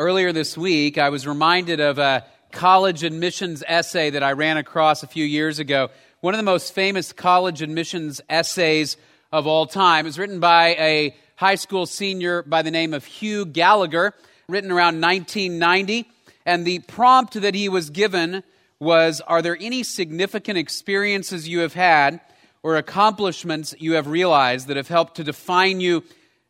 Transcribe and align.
Earlier 0.00 0.32
this 0.32 0.56
week, 0.56 0.96
I 0.96 1.10
was 1.10 1.26
reminded 1.26 1.78
of 1.78 1.98
a 1.98 2.24
college 2.52 3.04
admissions 3.04 3.62
essay 3.68 4.08
that 4.08 4.22
I 4.22 4.32
ran 4.32 4.56
across 4.56 5.02
a 5.02 5.06
few 5.06 5.26
years 5.26 5.58
ago. 5.58 5.90
One 6.22 6.32
of 6.32 6.38
the 6.38 6.42
most 6.42 6.74
famous 6.74 7.12
college 7.12 7.60
admissions 7.60 8.22
essays 8.30 8.96
of 9.30 9.46
all 9.46 9.66
time. 9.66 10.06
It 10.06 10.08
was 10.08 10.18
written 10.18 10.40
by 10.40 10.68
a 10.68 11.14
high 11.36 11.56
school 11.56 11.84
senior 11.84 12.42
by 12.42 12.62
the 12.62 12.70
name 12.70 12.94
of 12.94 13.04
Hugh 13.04 13.44
Gallagher, 13.44 14.14
written 14.48 14.70
around 14.70 15.02
1990. 15.02 16.08
And 16.46 16.66
the 16.66 16.78
prompt 16.78 17.34
that 17.34 17.54
he 17.54 17.68
was 17.68 17.90
given 17.90 18.42
was 18.78 19.20
Are 19.20 19.42
there 19.42 19.58
any 19.60 19.82
significant 19.82 20.56
experiences 20.56 21.46
you 21.46 21.58
have 21.58 21.74
had 21.74 22.22
or 22.62 22.76
accomplishments 22.76 23.74
you 23.78 23.92
have 23.92 24.06
realized 24.06 24.68
that 24.68 24.78
have 24.78 24.88
helped 24.88 25.16
to 25.16 25.24
define 25.24 25.82
you 25.82 26.04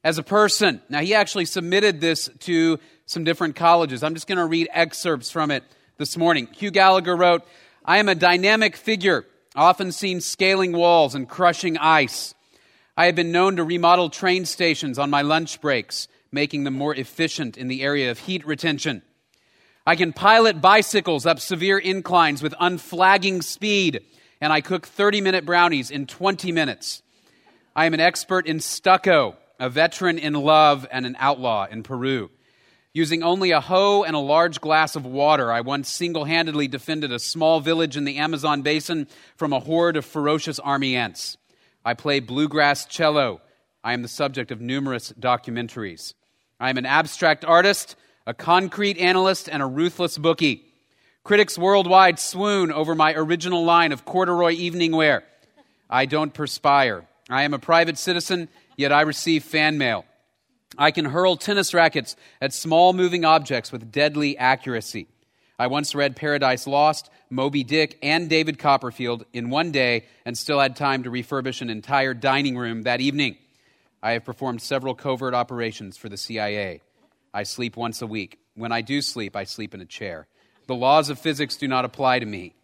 as 0.04 0.18
a 0.18 0.22
person? 0.22 0.80
Now, 0.88 1.00
he 1.00 1.14
actually 1.14 1.46
submitted 1.46 2.00
this 2.00 2.30
to 2.42 2.78
some 3.10 3.24
different 3.24 3.56
colleges. 3.56 4.04
I'm 4.04 4.14
just 4.14 4.28
going 4.28 4.38
to 4.38 4.46
read 4.46 4.68
excerpts 4.72 5.30
from 5.30 5.50
it 5.50 5.64
this 5.96 6.16
morning. 6.16 6.46
Hugh 6.52 6.70
Gallagher 6.70 7.16
wrote, 7.16 7.42
I 7.84 7.98
am 7.98 8.08
a 8.08 8.14
dynamic 8.14 8.76
figure, 8.76 9.26
often 9.56 9.90
seen 9.90 10.20
scaling 10.20 10.70
walls 10.70 11.16
and 11.16 11.28
crushing 11.28 11.76
ice. 11.76 12.36
I 12.96 13.06
have 13.06 13.16
been 13.16 13.32
known 13.32 13.56
to 13.56 13.64
remodel 13.64 14.10
train 14.10 14.44
stations 14.44 14.96
on 14.96 15.10
my 15.10 15.22
lunch 15.22 15.60
breaks, 15.60 16.06
making 16.30 16.62
them 16.62 16.74
more 16.74 16.94
efficient 16.94 17.58
in 17.58 17.66
the 17.66 17.82
area 17.82 18.12
of 18.12 18.20
heat 18.20 18.46
retention. 18.46 19.02
I 19.84 19.96
can 19.96 20.12
pilot 20.12 20.60
bicycles 20.60 21.26
up 21.26 21.40
severe 21.40 21.78
inclines 21.78 22.44
with 22.44 22.54
unflagging 22.60 23.42
speed, 23.42 24.04
and 24.40 24.52
I 24.52 24.60
cook 24.60 24.86
30 24.86 25.20
minute 25.20 25.44
brownies 25.44 25.90
in 25.90 26.06
20 26.06 26.52
minutes. 26.52 27.02
I 27.74 27.86
am 27.86 27.94
an 27.94 28.00
expert 28.00 28.46
in 28.46 28.60
stucco, 28.60 29.36
a 29.58 29.68
veteran 29.68 30.16
in 30.16 30.34
love, 30.34 30.86
and 30.92 31.04
an 31.04 31.16
outlaw 31.18 31.66
in 31.68 31.82
Peru. 31.82 32.30
Using 32.92 33.22
only 33.22 33.52
a 33.52 33.60
hoe 33.60 34.02
and 34.02 34.16
a 34.16 34.20
large 34.20 34.60
glass 34.60 34.96
of 34.96 35.06
water, 35.06 35.52
I 35.52 35.60
once 35.60 35.88
single 35.88 36.24
handedly 36.24 36.66
defended 36.66 37.12
a 37.12 37.20
small 37.20 37.60
village 37.60 37.96
in 37.96 38.04
the 38.04 38.16
Amazon 38.16 38.62
basin 38.62 39.06
from 39.36 39.52
a 39.52 39.60
horde 39.60 39.96
of 39.96 40.04
ferocious 40.04 40.58
army 40.58 40.96
ants. 40.96 41.36
I 41.84 41.94
play 41.94 42.18
bluegrass 42.18 42.86
cello. 42.86 43.42
I 43.84 43.92
am 43.92 44.02
the 44.02 44.08
subject 44.08 44.50
of 44.50 44.60
numerous 44.60 45.12
documentaries. 45.12 46.14
I 46.58 46.68
am 46.68 46.78
an 46.78 46.86
abstract 46.86 47.44
artist, 47.44 47.94
a 48.26 48.34
concrete 48.34 48.98
analyst, 48.98 49.48
and 49.48 49.62
a 49.62 49.66
ruthless 49.66 50.18
bookie. 50.18 50.64
Critics 51.22 51.56
worldwide 51.56 52.18
swoon 52.18 52.72
over 52.72 52.96
my 52.96 53.14
original 53.14 53.64
line 53.64 53.92
of 53.92 54.04
corduroy 54.04 54.52
evening 54.52 54.90
wear. 54.90 55.22
I 55.88 56.06
don't 56.06 56.34
perspire. 56.34 57.06
I 57.28 57.44
am 57.44 57.54
a 57.54 57.58
private 57.60 57.98
citizen, 57.98 58.48
yet 58.76 58.90
I 58.90 59.02
receive 59.02 59.44
fan 59.44 59.78
mail. 59.78 60.04
I 60.78 60.90
can 60.90 61.04
hurl 61.04 61.36
tennis 61.36 61.74
rackets 61.74 62.16
at 62.40 62.52
small 62.52 62.92
moving 62.92 63.24
objects 63.24 63.72
with 63.72 63.90
deadly 63.90 64.38
accuracy. 64.38 65.08
I 65.58 65.66
once 65.66 65.94
read 65.94 66.16
Paradise 66.16 66.66
Lost, 66.66 67.10
Moby 67.28 67.64
Dick, 67.64 67.98
and 68.02 68.30
David 68.30 68.58
Copperfield 68.58 69.26
in 69.32 69.50
one 69.50 69.72
day 69.72 70.06
and 70.24 70.38
still 70.38 70.58
had 70.58 70.74
time 70.74 71.02
to 71.02 71.10
refurbish 71.10 71.60
an 71.60 71.68
entire 71.68 72.14
dining 72.14 72.56
room 72.56 72.84
that 72.84 73.00
evening. 73.00 73.36
I 74.02 74.12
have 74.12 74.24
performed 74.24 74.62
several 74.62 74.94
covert 74.94 75.34
operations 75.34 75.98
for 75.98 76.08
the 76.08 76.16
CIA. 76.16 76.80
I 77.34 77.42
sleep 77.42 77.76
once 77.76 78.00
a 78.00 78.06
week. 78.06 78.38
When 78.54 78.72
I 78.72 78.80
do 78.80 79.02
sleep, 79.02 79.36
I 79.36 79.44
sleep 79.44 79.74
in 79.74 79.80
a 79.80 79.86
chair. 79.86 80.26
The 80.66 80.74
laws 80.74 81.10
of 81.10 81.18
physics 81.18 81.56
do 81.56 81.68
not 81.68 81.84
apply 81.84 82.20
to 82.20 82.26
me. 82.26 82.54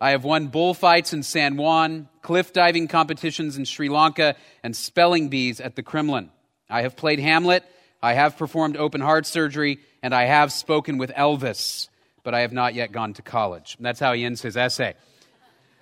I 0.00 0.12
have 0.12 0.24
won 0.24 0.46
bullfights 0.46 1.12
in 1.12 1.22
San 1.22 1.58
Juan, 1.58 2.08
cliff 2.22 2.54
diving 2.54 2.88
competitions 2.88 3.58
in 3.58 3.66
Sri 3.66 3.90
Lanka, 3.90 4.34
and 4.62 4.74
spelling 4.74 5.28
bees 5.28 5.60
at 5.60 5.76
the 5.76 5.82
Kremlin. 5.82 6.30
I 6.70 6.82
have 6.82 6.96
played 6.96 7.18
Hamlet, 7.18 7.64
I 8.02 8.14
have 8.14 8.36
performed 8.38 8.76
open 8.76 9.00
heart 9.00 9.26
surgery, 9.26 9.80
and 10.02 10.14
I 10.14 10.24
have 10.24 10.52
spoken 10.52 10.98
with 10.98 11.10
Elvis, 11.10 11.88
but 12.22 12.34
I 12.34 12.40
have 12.40 12.52
not 12.52 12.74
yet 12.74 12.92
gone 12.92 13.14
to 13.14 13.22
college. 13.22 13.76
And 13.76 13.84
that's 13.84 14.00
how 14.00 14.12
he 14.12 14.24
ends 14.24 14.40
his 14.40 14.56
essay. 14.56 14.94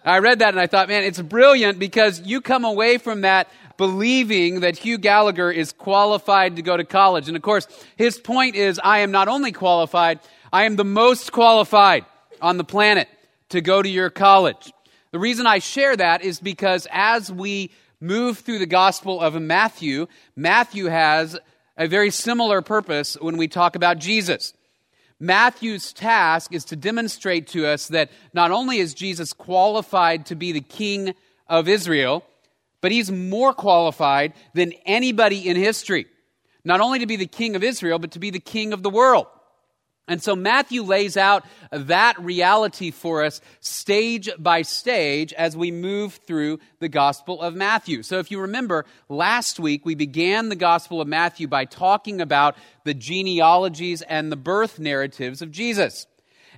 I 0.05 0.21
read 0.21 0.39
that 0.39 0.51
and 0.51 0.61
I 0.61 0.67
thought, 0.67 0.89
man, 0.89 1.05
it's 1.05 1.21
brilliant 1.21 1.79
because 1.79 2.21
you 2.23 2.41
come 2.41 2.65
away 2.65 2.99
from 2.99 3.23
that 3.23 3.49
believing 3.77 4.61
that 4.61 4.77
Hugh 4.77 4.99
Gallagher 4.99 5.51
is 5.51 5.73
qualified 5.73 6.57
to 6.57 6.63
go 6.63 6.77
to 6.77 6.85
college. 6.85 7.29
And 7.29 7.37
of 7.37 7.43
course, 7.43 7.67
his 7.97 8.19
point 8.19 8.57
is 8.57 8.81
I 8.83 9.01
am 9.01 9.11
not 9.11 9.29
only 9.29 9.53
qualified, 9.53 10.21
I 10.53 10.65
am 10.65 10.77
the 10.77 10.85
most 10.85 11.33
qualified 11.33 12.05
on 12.41 12.57
the 12.57 12.65
planet 12.65 13.09
to 13.51 13.61
go 13.61 13.83
to 13.83 13.89
your 13.89 14.11
college. 14.11 14.73
The 15.11 15.19
reason 15.19 15.47
I 15.47 15.59
share 15.59 15.97
that 15.97 16.23
is 16.23 16.41
because 16.41 16.87
as 16.91 17.31
we 17.31 17.71
move 18.01 18.39
through 18.39 18.59
the 18.59 18.67
Gospel 18.67 19.21
of 19.21 19.41
Matthew, 19.41 20.07
Matthew 20.37 20.87
has 20.87 21.39
a 21.77 21.87
very 21.87 22.11
similar 22.11 22.63
purpose 22.63 23.17
when 23.21 23.37
we 23.37 23.49
talk 23.49 23.77
about 23.77 23.99
Jesus. 23.99 24.55
Matthew's 25.21 25.93
task 25.93 26.53
is 26.53 26.65
to 26.67 26.77
demonstrate 26.77 27.49
to 27.49 27.67
us 27.67 27.89
that 27.89 28.11
not 28.33 28.51
only 28.51 28.79
is 28.79 28.95
Jesus 28.95 29.33
qualified 29.33 30.27
to 30.27 30.37
be 30.37 30.53
the 30.53 30.61
king 30.61 31.15
of 31.49 31.67
Israel, 31.67 32.25
but 32.81 32.93
he's 32.93 33.11
more 33.11 33.53
qualified 33.53 34.35
than 34.55 34.73
anybody 34.87 35.49
in 35.49 35.57
history. 35.57 36.07
Not 36.65 36.81
only 36.81 37.01
to 37.01 37.07
be 37.07 37.17
the 37.17 37.27
king 37.27 37.57
of 37.57 37.65
Israel, 37.65 37.99
but 37.99 38.13
to 38.13 38.19
be 38.19 38.31
the 38.31 38.39
king 38.39 38.73
of 38.73 38.83
the 38.83 38.91
world. 38.91 39.27
And 40.09 40.23
so 40.23 40.35
Matthew 40.35 40.83
lays 40.83 41.19
out 41.19 41.45
that 41.71 42.19
reality 42.19 42.91
for 42.91 43.23
us 43.25 43.43
stage 43.61 44.31
by 44.39 44.63
stage 44.63 45.35
as 45.35 45.57
we 45.57 45.71
move 45.71 46.15
through 46.27 46.61
the 46.81 46.89
Gospel 46.89 47.43
of 47.43 47.55
Matthew. 47.55 48.03
So 48.03 48.19
if 48.19 48.31
you 48.31 48.41
remember, 48.41 48.87
last 49.11 49.61
week 49.61 49.85
we 49.85 49.95
began 49.95 50.49
the 50.49 50.57
Gospel 50.57 51.03
of 51.03 51.09
Matthew 51.09 51.47
by 51.47 51.67
talking 51.67 52.23
about 52.23 52.57
the 52.85 52.95
genealogies 52.95 54.01
and 54.01 54.33
the 54.33 54.37
birth 54.37 54.79
narratives 54.79 55.43
of 55.43 55.51
Jesus. 55.51 56.07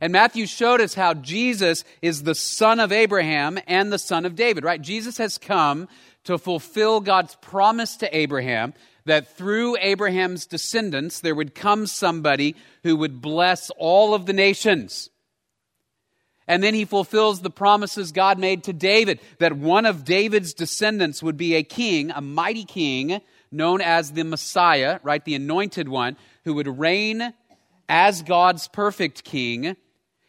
And 0.00 0.12
Matthew 0.12 0.47
showed 0.47 0.81
us 0.81 0.94
how 0.94 1.12
Jesus 1.12 1.84
is 2.00 2.22
the 2.22 2.34
son 2.34 2.81
of 2.81 2.93
Abraham 2.93 3.59
and 3.67 3.93
the 3.93 3.99
son 3.99 4.25
of 4.25 4.37
David, 4.37 4.65
right? 4.65 4.81
Jesus 4.81 5.19
has 5.19 5.37
come 5.37 5.88
to 6.25 6.38
fulfill 6.38 7.00
God's 7.00 7.34
promise 7.37 7.97
to 7.97 8.17
Abraham 8.17 8.75
that 9.10 9.37
through 9.37 9.76
Abraham's 9.81 10.47
descendants 10.47 11.21
there 11.21 11.34
would 11.34 11.53
come 11.53 11.88
somebody 11.88 12.54
who 12.84 12.97
would 12.97 13.21
bless 13.21 13.69
all 13.71 14.15
of 14.15 14.26
the 14.26 14.32
nations. 14.32 15.10
And 16.47 16.62
then 16.62 16.75
he 16.75 16.84
fulfills 16.84 17.41
the 17.41 17.50
promises 17.50 18.12
God 18.12 18.38
made 18.38 18.65
to 18.65 18.72
David 18.72 19.20
that 19.38 19.56
one 19.56 19.84
of 19.84 20.04
David's 20.04 20.54
descendants 20.54 21.25
would 21.25 21.37
be 21.37 21.56
a 21.56 21.65
king, 21.65 22.12
a 22.12 22.20
mighty 22.20 22.65
king, 22.65 23.20
known 23.50 23.81
as 23.81 24.12
the 24.12 24.22
Messiah, 24.22 25.00
right? 25.03 25.25
The 25.25 25.34
anointed 25.34 25.88
one, 25.88 26.16
who 26.44 26.54
would 26.54 26.78
reign 26.78 27.34
as 27.88 28.22
God's 28.22 28.69
perfect 28.69 29.25
king 29.25 29.76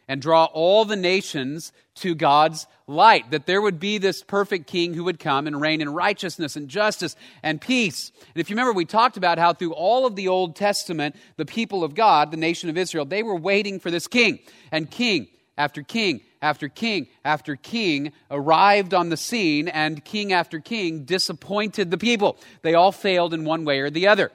and 0.08 0.22
draw 0.22 0.46
all 0.46 0.86
the 0.86 0.96
nations 0.96 1.72
to 1.96 2.16
God's 2.16 2.66
light. 2.92 3.32
That 3.32 3.46
there 3.46 3.62
would 3.62 3.80
be 3.80 3.98
this 3.98 4.22
perfect 4.24 4.68
king 4.68 4.94
who 4.94 5.06
would 5.06 5.20
come 5.20 5.48
and 5.48 5.60
reign 5.60 5.82
in 5.82 5.94
righteousness 5.94 6.56
and 6.56 6.68
justice 6.68 7.16
and 7.42 7.60
peace. 7.60 8.12
And 8.20 8.42
if 8.42 8.50
you 8.50 8.56
remember, 8.56 8.74
we 8.74 8.86
talked 8.86 9.18
about 9.18 9.40
how 9.40 9.54
through 9.54 9.74
all 9.74 10.06
of 10.06 10.16
the 10.16 10.28
Old 10.28 10.56
Testament, 10.56 11.16
the 11.38 11.46
people 11.46 11.84
of 11.84 11.96
God, 11.96 12.32
the 12.32 12.38
nation 12.38 12.70
of 12.70 12.78
Israel, 12.78 13.06
they 13.06 13.24
were 13.24 13.36
waiting 13.36 13.80
for 13.80 13.90
this 13.90 14.08
king. 14.08 14.40
And 14.72 14.92
king 14.92 15.28
after 15.58 15.82
king 15.82 16.22
after 16.42 16.68
king 16.68 17.08
after 17.24 17.56
king 17.56 18.12
arrived 18.30 18.94
on 18.94 19.10
the 19.10 19.18
scene, 19.18 19.68
and 19.68 20.04
king 20.04 20.34
after 20.34 20.60
king 20.60 21.04
disappointed 21.04 21.92
the 21.92 21.98
people. 21.98 22.38
They 22.64 22.74
all 22.74 22.92
failed 22.92 23.34
in 23.34 23.46
one 23.46 23.64
way 23.64 23.80
or 23.80 23.90
the 23.90 24.08
other. 24.08 24.32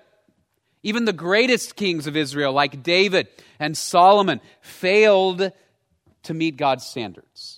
Even 0.83 1.05
the 1.05 1.13
greatest 1.13 1.75
kings 1.75 2.07
of 2.07 2.17
Israel, 2.17 2.53
like 2.53 2.83
David 2.83 3.27
and 3.59 3.77
Solomon, 3.77 4.41
failed 4.61 5.51
to 6.23 6.35
meet 6.35 6.57
God's 6.57 6.87
standards. 6.87 7.56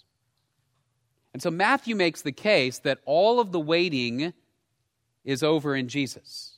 And 1.38 1.43
so 1.44 1.53
Matthew 1.53 1.94
makes 1.94 2.22
the 2.22 2.32
case 2.32 2.81
that 2.81 2.99
all 3.04 3.38
of 3.38 3.53
the 3.53 3.60
waiting 3.60 4.32
is 5.25 5.44
over 5.44 5.76
in 5.76 5.87
Jesus. 5.87 6.56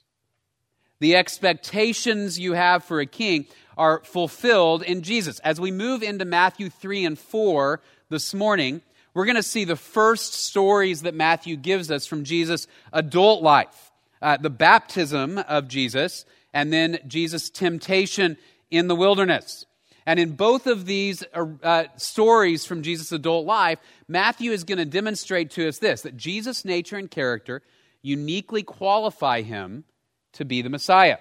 The 1.00 1.16
expectations 1.16 2.38
you 2.38 2.54
have 2.54 2.82
for 2.82 2.98
a 2.98 3.04
king 3.04 3.44
are 3.76 4.02
fulfilled 4.04 4.82
in 4.82 5.02
Jesus. 5.02 5.38
As 5.40 5.60
we 5.60 5.70
move 5.70 6.02
into 6.02 6.24
Matthew 6.24 6.70
3 6.70 7.04
and 7.04 7.18
4 7.18 7.82
this 8.08 8.32
morning, 8.32 8.80
we're 9.12 9.26
going 9.26 9.36
to 9.36 9.42
see 9.42 9.64
the 9.64 9.76
first 9.76 10.32
stories 10.32 11.02
that 11.02 11.14
Matthew 11.14 11.56
gives 11.56 11.90
us 11.90 12.06
from 12.06 12.24
Jesus' 12.24 12.66
adult 12.90 13.42
life 13.42 13.92
uh, 14.22 14.38
the 14.38 14.48
baptism 14.48 15.36
of 15.36 15.68
Jesus, 15.68 16.24
and 16.54 16.72
then 16.72 17.00
Jesus' 17.06 17.50
temptation 17.50 18.38
in 18.70 18.88
the 18.88 18.96
wilderness. 18.96 19.66
And 20.06 20.18
in 20.18 20.32
both 20.32 20.66
of 20.66 20.86
these 20.86 21.22
uh, 21.34 21.46
uh, 21.62 21.84
stories 21.96 22.64
from 22.64 22.82
Jesus' 22.82 23.12
adult 23.12 23.46
life, 23.46 23.78
Matthew 24.08 24.52
is 24.52 24.64
going 24.64 24.78
to 24.78 24.84
demonstrate 24.84 25.50
to 25.52 25.68
us 25.68 25.78
this 25.78 26.02
that 26.02 26.16
Jesus' 26.16 26.64
nature 26.64 26.96
and 26.96 27.10
character 27.10 27.62
uniquely 28.02 28.62
qualify 28.62 29.42
him 29.42 29.84
to 30.32 30.44
be 30.44 30.62
the 30.62 30.70
Messiah. 30.70 31.18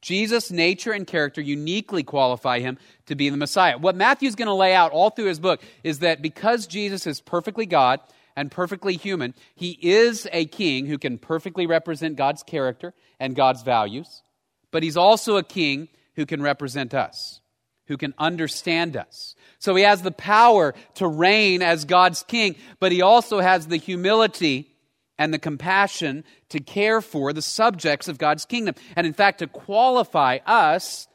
Jesus' 0.00 0.50
nature 0.50 0.92
and 0.92 1.06
character 1.06 1.40
uniquely 1.40 2.02
qualify 2.02 2.60
him 2.60 2.78
to 3.06 3.14
be 3.14 3.28
the 3.28 3.36
Messiah. 3.36 3.76
What 3.76 3.96
Matthew's 3.96 4.34
going 4.34 4.46
to 4.46 4.54
lay 4.54 4.74
out 4.74 4.92
all 4.92 5.10
through 5.10 5.26
his 5.26 5.40
book 5.40 5.62
is 5.84 5.98
that 5.98 6.22
because 6.22 6.66
Jesus 6.66 7.06
is 7.06 7.20
perfectly 7.20 7.66
God 7.66 8.00
and 8.34 8.50
perfectly 8.50 8.96
human, 8.96 9.34
he 9.54 9.78
is 9.82 10.26
a 10.32 10.46
king 10.46 10.86
who 10.86 10.96
can 10.96 11.18
perfectly 11.18 11.66
represent 11.66 12.16
God's 12.16 12.42
character 12.42 12.94
and 13.18 13.36
God's 13.36 13.62
values, 13.62 14.22
but 14.70 14.82
he's 14.82 14.96
also 14.96 15.36
a 15.36 15.42
king 15.42 15.88
who 16.16 16.24
can 16.24 16.40
represent 16.40 16.94
us, 16.94 17.39
who 17.90 17.96
can 17.96 18.14
understand 18.18 18.96
us. 18.96 19.34
So 19.58 19.74
he 19.74 19.82
has 19.82 20.00
the 20.00 20.12
power 20.12 20.74
to 20.94 21.08
reign 21.08 21.60
as 21.60 21.84
God's 21.84 22.22
king, 22.22 22.54
but 22.78 22.92
he 22.92 23.02
also 23.02 23.40
has 23.40 23.66
the 23.66 23.78
humility 23.78 24.70
and 25.18 25.34
the 25.34 25.40
compassion 25.40 26.22
to 26.50 26.60
care 26.60 27.00
for 27.00 27.32
the 27.32 27.42
subjects 27.42 28.06
of 28.06 28.16
God's 28.16 28.44
kingdom. 28.44 28.76
And 28.94 29.08
in 29.08 29.12
fact, 29.12 29.40
to 29.40 29.48
qualify 29.48 30.38
us, 30.46 31.08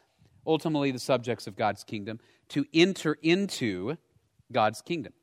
ultimately 0.46 0.90
the 0.90 0.98
subjects 0.98 1.46
of 1.46 1.56
God's 1.56 1.82
kingdom, 1.82 2.20
to 2.50 2.66
enter 2.74 3.16
into 3.22 3.96
God's 4.52 4.82
kingdom. 4.82 5.14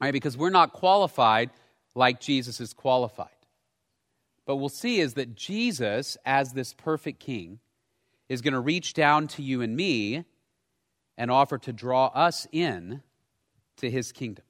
Right? 0.00 0.12
Because 0.12 0.38
we're 0.38 0.48
not 0.48 0.72
qualified 0.72 1.50
like 1.94 2.20
Jesus 2.20 2.58
is 2.58 2.72
qualified. 2.72 3.28
But 4.46 4.56
we'll 4.56 4.70
see 4.70 4.98
is 4.98 5.12
that 5.14 5.34
Jesus, 5.34 6.16
as 6.24 6.54
this 6.54 6.72
perfect 6.72 7.20
king, 7.20 7.58
is 8.30 8.40
going 8.40 8.54
to 8.54 8.60
reach 8.60 8.94
down 8.94 9.28
to 9.28 9.42
you 9.42 9.60
and 9.60 9.76
me 9.76 10.24
and 11.16 11.30
offer 11.30 11.58
to 11.58 11.72
draw 11.72 12.06
us 12.06 12.46
in 12.52 13.02
to 13.78 13.90
his 13.90 14.12
kingdom. 14.12 14.44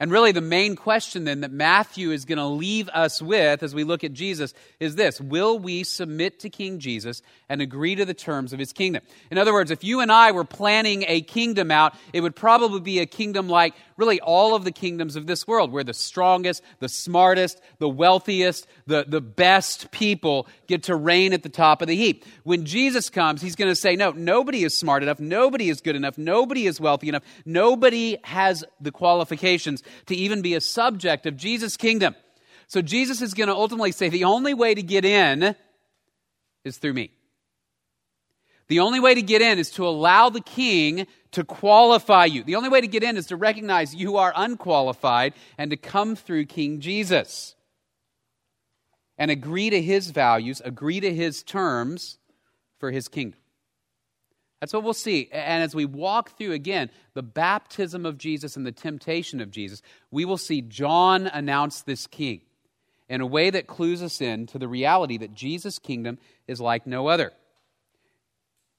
And 0.00 0.10
really, 0.10 0.32
the 0.32 0.40
main 0.40 0.74
question 0.74 1.24
then 1.24 1.42
that 1.42 1.52
Matthew 1.52 2.10
is 2.10 2.24
going 2.24 2.38
to 2.38 2.46
leave 2.46 2.88
us 2.88 3.22
with 3.22 3.62
as 3.62 3.76
we 3.76 3.84
look 3.84 4.02
at 4.02 4.12
Jesus 4.12 4.52
is 4.80 4.96
this 4.96 5.20
Will 5.20 5.58
we 5.58 5.84
submit 5.84 6.40
to 6.40 6.50
King 6.50 6.80
Jesus 6.80 7.22
and 7.48 7.62
agree 7.62 7.94
to 7.94 8.04
the 8.04 8.12
terms 8.12 8.52
of 8.52 8.58
his 8.58 8.72
kingdom? 8.72 9.02
In 9.30 9.38
other 9.38 9.52
words, 9.52 9.70
if 9.70 9.84
you 9.84 10.00
and 10.00 10.10
I 10.10 10.32
were 10.32 10.44
planning 10.44 11.04
a 11.06 11.20
kingdom 11.20 11.70
out, 11.70 11.94
it 12.12 12.22
would 12.22 12.34
probably 12.34 12.80
be 12.80 12.98
a 12.98 13.06
kingdom 13.06 13.48
like 13.48 13.74
really 13.96 14.20
all 14.20 14.54
of 14.54 14.64
the 14.64 14.72
kingdoms 14.72 15.16
of 15.16 15.26
this 15.26 15.46
world, 15.46 15.72
where 15.72 15.84
the 15.84 15.94
strongest, 15.94 16.62
the 16.80 16.88
smartest, 16.88 17.60
the 17.78 17.88
wealthiest, 17.88 18.66
the, 18.86 19.04
the 19.06 19.20
best 19.20 19.90
people 19.90 20.46
get 20.66 20.84
to 20.84 20.96
reign 20.96 21.32
at 21.32 21.42
the 21.42 21.48
top 21.48 21.82
of 21.82 21.88
the 21.88 21.96
heap. 21.96 22.24
When 22.42 22.64
Jesus 22.64 23.10
comes, 23.10 23.42
he's 23.42 23.56
going 23.56 23.70
to 23.70 23.76
say, 23.76 23.96
No, 23.96 24.10
nobody 24.10 24.64
is 24.64 24.76
smart 24.76 25.02
enough, 25.02 25.20
nobody 25.20 25.68
is 25.68 25.80
good 25.80 25.96
enough, 25.96 26.18
nobody 26.18 26.66
is 26.66 26.80
wealthy 26.80 27.08
enough, 27.08 27.22
nobody 27.44 28.18
has 28.24 28.64
the 28.80 28.92
qualifications 28.92 29.82
to 30.06 30.14
even 30.14 30.42
be 30.42 30.54
a 30.54 30.60
subject 30.60 31.26
of 31.26 31.36
Jesus' 31.36 31.76
kingdom. 31.76 32.14
So 32.66 32.82
Jesus 32.82 33.22
is 33.22 33.34
going 33.34 33.48
to 33.48 33.54
ultimately 33.54 33.92
say, 33.92 34.08
The 34.08 34.24
only 34.24 34.54
way 34.54 34.74
to 34.74 34.82
get 34.82 35.04
in 35.04 35.54
is 36.64 36.78
through 36.78 36.94
me. 36.94 37.10
The 38.68 38.80
only 38.80 39.00
way 39.00 39.14
to 39.14 39.22
get 39.22 39.42
in 39.42 39.58
is 39.58 39.70
to 39.72 39.86
allow 39.86 40.30
the 40.30 40.40
king 40.40 41.06
to 41.32 41.44
qualify 41.44 42.24
you. 42.24 42.42
The 42.44 42.56
only 42.56 42.68
way 42.68 42.80
to 42.80 42.86
get 42.86 43.02
in 43.02 43.16
is 43.16 43.26
to 43.26 43.36
recognize 43.36 43.94
you 43.94 44.16
are 44.16 44.32
unqualified 44.34 45.34
and 45.58 45.70
to 45.70 45.76
come 45.76 46.16
through 46.16 46.46
King 46.46 46.80
Jesus 46.80 47.56
and 49.18 49.30
agree 49.30 49.70
to 49.70 49.82
his 49.82 50.10
values, 50.10 50.62
agree 50.64 51.00
to 51.00 51.12
his 51.12 51.42
terms 51.42 52.18
for 52.78 52.90
his 52.90 53.08
kingdom. 53.08 53.38
That's 54.60 54.72
what 54.72 54.82
we'll 54.82 54.94
see. 54.94 55.28
And 55.30 55.62
as 55.62 55.74
we 55.74 55.84
walk 55.84 56.38
through 56.38 56.52
again 56.52 56.90
the 57.12 57.22
baptism 57.22 58.06
of 58.06 58.16
Jesus 58.16 58.56
and 58.56 58.64
the 58.64 58.72
temptation 58.72 59.40
of 59.40 59.50
Jesus, 59.50 59.82
we 60.10 60.24
will 60.24 60.38
see 60.38 60.62
John 60.62 61.26
announce 61.26 61.82
this 61.82 62.06
king 62.06 62.40
in 63.08 63.20
a 63.20 63.26
way 63.26 63.50
that 63.50 63.66
clues 63.66 64.02
us 64.02 64.22
in 64.22 64.46
to 64.46 64.58
the 64.58 64.68
reality 64.68 65.18
that 65.18 65.34
Jesus' 65.34 65.78
kingdom 65.78 66.18
is 66.46 66.60
like 66.60 66.86
no 66.86 67.08
other. 67.08 67.32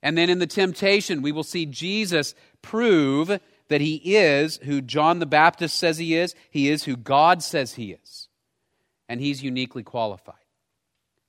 And 0.06 0.16
then 0.16 0.30
in 0.30 0.38
the 0.38 0.46
temptation, 0.46 1.24
we 1.24 1.32
will 1.32 1.44
see 1.44 1.66
Jesus 1.66 2.36
prove 2.62 3.40
that 3.70 3.82
he 3.82 3.96
is 4.16 4.58
who 4.58 4.80
John 4.80 5.18
the 5.18 5.26
Baptist 5.26 5.80
says 5.80 5.98
he 5.98 6.14
is, 6.14 6.36
he 6.52 6.70
is 6.70 6.84
who 6.84 6.96
God 6.96 7.42
says 7.42 7.74
he 7.74 7.94
is, 7.94 8.30
and 9.10 9.20
he's 9.20 9.42
uniquely 9.42 9.82
qualified. 9.82 10.36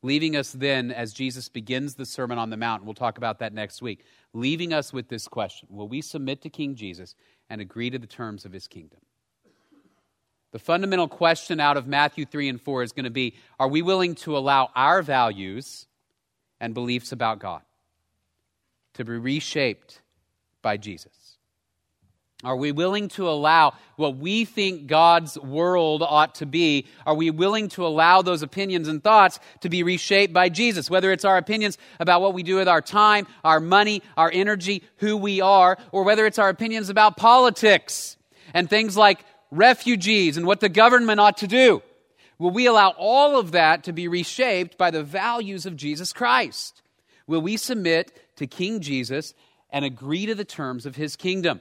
Leaving 0.02 0.36
us 0.36 0.52
then, 0.52 0.90
as 0.92 1.14
Jesus 1.14 1.48
begins 1.48 1.94
the 1.94 2.04
Sermon 2.04 2.36
on 2.36 2.50
the 2.50 2.58
Mount, 2.58 2.84
we'll 2.84 2.92
talk 2.92 3.16
about 3.16 3.38
that 3.38 3.54
next 3.54 3.80
week, 3.80 4.04
leaving 4.34 4.74
us 4.74 4.92
with 4.92 5.08
this 5.08 5.26
question 5.26 5.68
Will 5.70 5.88
we 5.88 6.02
submit 6.02 6.42
to 6.42 6.50
King 6.50 6.74
Jesus 6.74 7.14
and 7.48 7.62
agree 7.62 7.88
to 7.88 7.98
the 7.98 8.06
terms 8.06 8.44
of 8.44 8.52
his 8.52 8.68
kingdom? 8.68 9.00
The 10.52 10.58
fundamental 10.58 11.08
question 11.08 11.60
out 11.60 11.78
of 11.78 11.86
Matthew 11.86 12.26
3 12.26 12.50
and 12.50 12.60
4 12.60 12.82
is 12.82 12.92
going 12.92 13.04
to 13.04 13.10
be 13.10 13.36
Are 13.58 13.68
we 13.68 13.80
willing 13.80 14.16
to 14.16 14.36
allow 14.36 14.68
our 14.76 15.00
values 15.00 15.86
and 16.60 16.74
beliefs 16.74 17.10
about 17.10 17.38
God? 17.38 17.62
To 18.96 19.04
be 19.04 19.12
reshaped 19.12 20.00
by 20.62 20.76
Jesus? 20.76 21.12
Are 22.44 22.56
we 22.56 22.70
willing 22.70 23.08
to 23.10 23.28
allow 23.28 23.74
what 23.96 24.18
we 24.18 24.44
think 24.44 24.86
God's 24.86 25.38
world 25.38 26.02
ought 26.02 26.34
to 26.36 26.46
be? 26.46 26.86
Are 27.06 27.14
we 27.14 27.30
willing 27.30 27.68
to 27.70 27.86
allow 27.86 28.20
those 28.20 28.42
opinions 28.42 28.88
and 28.88 29.02
thoughts 29.02 29.40
to 29.60 29.70
be 29.70 29.82
reshaped 29.82 30.34
by 30.34 30.50
Jesus? 30.50 30.90
Whether 30.90 31.12
it's 31.12 31.24
our 31.24 31.38
opinions 31.38 31.78
about 31.98 32.20
what 32.20 32.34
we 32.34 32.42
do 32.42 32.56
with 32.56 32.68
our 32.68 32.82
time, 32.82 33.26
our 33.42 33.58
money, 33.58 34.02
our 34.18 34.30
energy, 34.30 34.82
who 34.98 35.16
we 35.16 35.40
are, 35.40 35.78
or 35.92 36.04
whether 36.04 36.26
it's 36.26 36.38
our 36.38 36.50
opinions 36.50 36.90
about 36.90 37.16
politics 37.16 38.18
and 38.52 38.68
things 38.68 38.98
like 38.98 39.24
refugees 39.50 40.36
and 40.36 40.46
what 40.46 40.60
the 40.60 40.68
government 40.68 41.20
ought 41.20 41.38
to 41.38 41.46
do. 41.46 41.82
Will 42.38 42.50
we 42.50 42.66
allow 42.66 42.90
all 42.98 43.38
of 43.38 43.52
that 43.52 43.84
to 43.84 43.92
be 43.92 44.08
reshaped 44.08 44.76
by 44.76 44.90
the 44.90 45.02
values 45.02 45.64
of 45.64 45.74
Jesus 45.74 46.12
Christ? 46.12 46.82
Will 47.26 47.40
we 47.40 47.56
submit 47.56 48.12
to 48.36 48.46
King 48.46 48.80
Jesus 48.80 49.34
and 49.70 49.84
agree 49.84 50.26
to 50.26 50.34
the 50.34 50.44
terms 50.44 50.86
of 50.86 50.96
his 50.96 51.16
kingdom. 51.16 51.60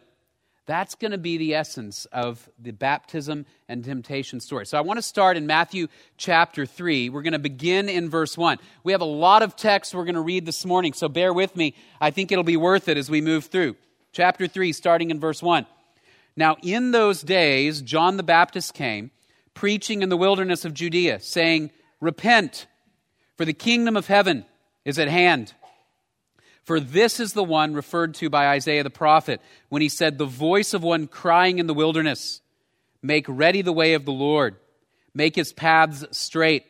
That's 0.67 0.95
going 0.95 1.11
to 1.11 1.19
be 1.19 1.37
the 1.37 1.53
essence 1.53 2.05
of 2.05 2.49
the 2.57 2.71
baptism 2.71 3.45
and 3.69 3.83
temptation 3.83 4.39
story. 4.39 4.65
So 4.65 4.77
I 4.79 4.81
want 4.81 4.97
to 4.97 5.03
start 5.03 5.37
in 5.37 5.45
Matthew 5.45 5.87
chapter 6.17 6.65
3. 6.65 7.09
We're 7.09 7.21
going 7.21 7.33
to 7.33 7.39
begin 7.39 7.87
in 7.87 8.09
verse 8.09 8.35
1. 8.35 8.57
We 8.83 8.91
have 8.91 9.01
a 9.01 9.05
lot 9.05 9.43
of 9.43 9.55
text 9.55 9.93
we're 9.93 10.05
going 10.05 10.15
to 10.15 10.21
read 10.21 10.45
this 10.45 10.65
morning, 10.65 10.93
so 10.93 11.07
bear 11.07 11.33
with 11.33 11.55
me. 11.55 11.75
I 12.01 12.09
think 12.09 12.31
it'll 12.31 12.43
be 12.43 12.57
worth 12.57 12.87
it 12.87 12.97
as 12.97 13.11
we 13.11 13.21
move 13.21 13.45
through. 13.45 13.75
Chapter 14.11 14.47
3, 14.47 14.73
starting 14.73 15.11
in 15.11 15.19
verse 15.19 15.43
1. 15.43 15.67
Now, 16.35 16.57
in 16.63 16.91
those 16.91 17.21
days, 17.21 17.81
John 17.81 18.17
the 18.17 18.23
Baptist 18.23 18.73
came, 18.73 19.11
preaching 19.53 20.01
in 20.01 20.09
the 20.09 20.17
wilderness 20.17 20.65
of 20.65 20.73
Judea, 20.73 21.19
saying, 21.19 21.69
Repent, 22.01 22.65
for 23.37 23.45
the 23.45 23.53
kingdom 23.53 23.95
of 23.95 24.07
heaven 24.07 24.45
is 24.83 24.97
at 24.97 25.09
hand. 25.09 25.53
For 26.65 26.79
this 26.79 27.19
is 27.19 27.33
the 27.33 27.43
one 27.43 27.75
referred 27.75 28.15
to 28.15 28.29
by 28.29 28.47
Isaiah 28.47 28.83
the 28.83 28.89
prophet 28.89 29.39
when 29.69 29.83
he 29.83 29.89
said, 29.89 30.17
The 30.17 30.25
voice 30.25 30.73
of 30.73 30.83
one 30.83 31.07
crying 31.07 31.59
in 31.59 31.67
the 31.67 31.73
wilderness, 31.73 32.41
Make 33.03 33.25
ready 33.27 33.61
the 33.61 33.71
way 33.71 33.93
of 33.93 34.03
the 34.03 34.11
Lord, 34.11 34.55
make 35.13 35.35
his 35.35 35.53
paths 35.53 36.03
straight. 36.11 36.65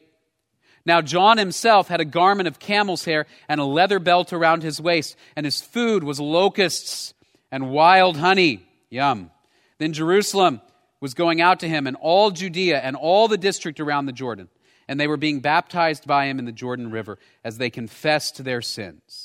Now, 0.86 1.02
John 1.02 1.38
himself 1.38 1.88
had 1.88 2.02
a 2.02 2.06
garment 2.06 2.48
of 2.48 2.60
camel's 2.60 3.06
hair 3.06 3.26
and 3.48 3.60
a 3.60 3.66
leather 3.66 4.00
belt 4.00 4.34
around 4.34 4.64
his 4.64 4.82
waist, 4.82 5.16
and 5.36 5.46
his 5.46 5.62
food 5.62 6.04
was 6.04 6.20
locusts 6.20 7.14
and 7.50 7.72
wild 7.72 8.18
honey. 8.18 8.68
Yum. 8.90 9.32
Then 9.78 9.94
Jerusalem 9.94 10.62
was 11.00 11.14
going 11.14 11.42
out 11.42 11.62
to 11.62 11.70
him, 11.70 11.88
and 11.88 11.96
all 11.96 12.32
Judea 12.32 12.80
and 12.80 12.96
all 12.96 13.28
the 13.28 13.38
district 13.38 13.80
around 13.80 14.06
the 14.06 14.12
Jordan. 14.12 14.50
And 14.88 15.00
they 15.00 15.08
were 15.08 15.18
being 15.18 15.40
baptized 15.40 16.06
by 16.06 16.26
him 16.26 16.38
in 16.38 16.46
the 16.46 16.52
Jordan 16.52 16.92
River 16.92 17.18
as 17.44 17.58
they 17.58 17.70
confessed 17.70 18.44
their 18.44 18.62
sins. 18.62 19.25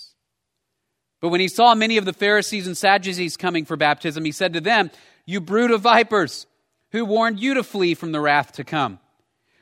But 1.20 1.28
when 1.28 1.40
he 1.40 1.48
saw 1.48 1.74
many 1.74 1.96
of 1.96 2.04
the 2.04 2.12
Pharisees 2.12 2.66
and 2.66 2.76
Sadducees 2.76 3.36
coming 3.36 3.64
for 3.64 3.76
baptism, 3.76 4.24
he 4.24 4.32
said 4.32 4.54
to 4.54 4.60
them, 4.60 4.90
You 5.26 5.40
brood 5.40 5.70
of 5.70 5.82
vipers, 5.82 6.46
who 6.92 7.04
warned 7.04 7.40
you 7.40 7.54
to 7.54 7.62
flee 7.62 7.94
from 7.94 8.12
the 8.12 8.20
wrath 8.20 8.52
to 8.52 8.64
come? 8.64 8.98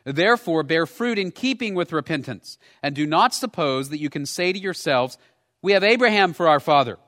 Therefore, 0.05 0.63
bear 0.63 0.87
fruit 0.87 1.19
in 1.19 1.33
keeping 1.33 1.75
with 1.75 1.93
repentance, 1.93 2.59
and 2.83 2.95
do 2.95 3.07
not 3.07 3.35
suppose 3.35 3.91
that 3.91 4.01
you 4.01 4.09
can 4.09 4.25
say 4.25 4.53
to 4.53 4.59
yourselves, 4.59 5.19
We 5.61 5.73
have 5.73 5.85
Abraham 5.85 6.33
for 6.33 6.49
our 6.49 6.61
father. 6.61 6.99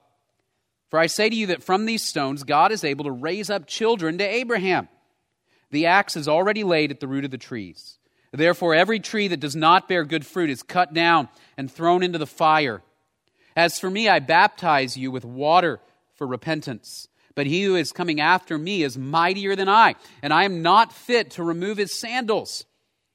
For 0.91 0.99
I 0.99 1.07
say 1.07 1.31
to 1.31 1.37
you 1.37 1.47
that 1.47 1.63
from 1.63 1.87
these 1.87 2.03
stones 2.03 2.43
God 2.43 2.73
is 2.73 2.85
able 2.85 3.05
to 3.05 3.13
raise 3.13 3.49
up 3.49 3.67
children 3.67 4.19
to 4.19 4.25
Abraham. 4.25 4.89
The 5.71 5.87
axe 5.87 6.17
is 6.17 6.27
already 6.27 6.65
laid 6.65 6.91
at 6.91 6.99
the 6.99 7.07
root 7.07 7.25
of 7.25 7.31
the 7.31 7.39
trees. 7.39 7.99
Therefore, 8.33 8.75
every 8.75 9.01
tree 9.01 9.29
that 9.29 9.41
does 9.41 9.57
not 9.57 9.89
bear 9.89 10.05
good 10.05 10.27
fruit 10.27 10.51
is 10.51 10.63
cut 10.63 10.93
down 10.93 11.29
and 11.57 11.71
thrown 11.71 12.03
into 12.03 12.19
the 12.19 12.27
fire. 12.27 12.83
As 13.57 13.79
for 13.79 13.91
me, 13.91 14.09
I 14.09 14.19
baptize 14.19 14.97
you 14.97 15.11
with 15.11 15.25
water 15.25 15.81
for 16.15 16.27
repentance. 16.27 17.09
But 17.35 17.47
he 17.47 17.63
who 17.63 17.77
is 17.77 17.93
coming 17.93 18.21
after 18.21 18.59
me 18.59 18.83
is 18.83 18.99
mightier 18.99 19.57
than 19.57 19.69
I, 19.69 19.95
and 20.23 20.33
I 20.33 20.45
am 20.45 20.63
not 20.63 20.93
fit 20.93 21.33
to 21.33 21.43
remove 21.43 21.79
his 21.79 21.99
sandals. 21.99 22.65